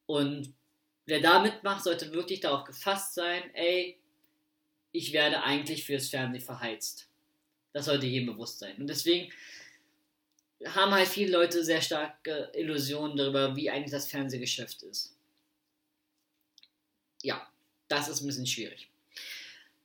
Und 0.06 0.54
wer 1.06 1.22
da 1.22 1.40
mitmacht, 1.40 1.84
sollte 1.84 2.12
wirklich 2.14 2.42
darauf 2.42 2.66
gefasst 2.66 3.16
sein, 3.16 3.44
ey, 3.54 3.98
ich 4.92 5.12
werde 5.12 5.42
eigentlich 5.42 5.86
fürs 5.86 6.10
Fernsehen 6.10 6.44
verheizt. 6.44 7.08
Das 7.72 7.86
sollte 7.86 8.06
jedem 8.06 8.28
bewusst 8.28 8.60
sein. 8.60 8.76
Und 8.78 8.88
deswegen 8.88 9.32
haben 10.68 10.94
halt 10.94 11.08
viele 11.08 11.32
Leute 11.32 11.64
sehr 11.64 11.82
starke 11.82 12.52
Illusionen 12.54 13.18
darüber, 13.18 13.56
wie 13.56 13.70
eigentlich 13.70 13.92
das 13.92 14.08
Fernsehgeschäft 14.08 14.84
ist. 14.84 15.16
Ja, 17.22 17.48
das 17.88 18.08
ist 18.08 18.22
ein 18.22 18.28
bisschen 18.28 18.48
schwierig. 18.48 18.90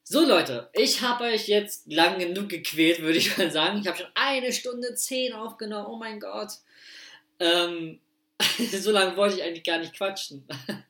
So 0.05 0.25
Leute, 0.25 0.71
ich 0.73 1.03
habe 1.03 1.25
euch 1.25 1.49
jetzt 1.49 1.87
lang 1.87 2.19
genug 2.19 2.49
gequält, 2.49 3.03
würde 3.03 3.19
ich 3.19 3.37
mal 3.37 3.51
sagen. 3.51 3.81
Ich 3.81 3.87
habe 3.87 3.99
schon 3.99 4.11
eine 4.15 4.53
Stunde 4.53 4.95
zehn 4.95 5.35
aufgenommen. 5.35 5.87
Oh 5.87 5.97
mein 5.97 6.19
Gott. 6.19 6.53
Ähm, 7.39 8.01
so 8.73 8.91
lange 8.91 9.17
wollte 9.17 9.37
ich 9.37 9.43
eigentlich 9.43 9.65
gar 9.65 9.79
nicht 9.79 9.95
quatschen. 9.95 10.47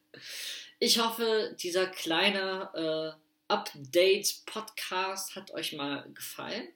Ich 0.81 1.01
hoffe, 1.01 1.57
dieser 1.59 1.89
kleine 1.89 2.71
äh, 2.73 3.53
Update-Podcast 3.53 5.35
hat 5.35 5.51
euch 5.51 5.73
mal 5.73 6.09
gefallen. 6.15 6.69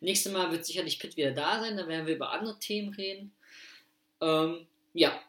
Nächstes 0.00 0.32
Mal 0.32 0.50
wird 0.50 0.64
sicherlich 0.64 0.98
Pitt 0.98 1.16
wieder 1.16 1.32
da 1.32 1.60
sein, 1.60 1.76
dann 1.76 1.88
werden 1.88 2.06
wir 2.06 2.14
über 2.16 2.32
andere 2.32 2.58
Themen 2.58 2.92
reden. 2.94 3.34
Ähm, 4.20 4.66
ja. 4.92 5.20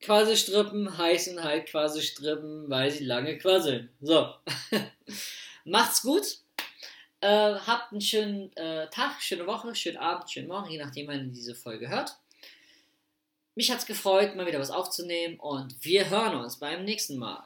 Quasselstrippen 0.00 0.96
heißen 0.96 1.42
halt 1.42 1.66
Quasselstrippen, 1.66 2.70
weil 2.70 2.90
sie 2.90 3.04
lange 3.04 3.36
quasseln. 3.38 3.90
So. 4.00 4.34
Macht's 5.64 6.02
gut. 6.02 6.38
Äh, 7.20 7.54
habt 7.54 7.92
einen 7.92 8.00
schönen 8.00 8.56
äh, 8.56 8.88
Tag, 8.90 9.20
schöne 9.20 9.46
Woche, 9.46 9.74
schönen 9.74 9.96
Abend, 9.96 10.30
schönen 10.30 10.46
Morgen, 10.46 10.70
je 10.70 10.78
nachdem, 10.78 11.08
wann 11.08 11.26
ihr 11.26 11.32
diese 11.32 11.56
Folge 11.56 11.88
hört. 11.88 12.16
Mich 13.56 13.72
hat's 13.72 13.86
gefreut, 13.86 14.36
mal 14.36 14.46
wieder 14.46 14.60
was 14.60 14.70
aufzunehmen 14.70 15.40
und 15.40 15.74
wir 15.84 16.10
hören 16.10 16.36
uns 16.36 16.60
beim 16.60 16.84
nächsten 16.84 17.18
Mal. 17.18 17.42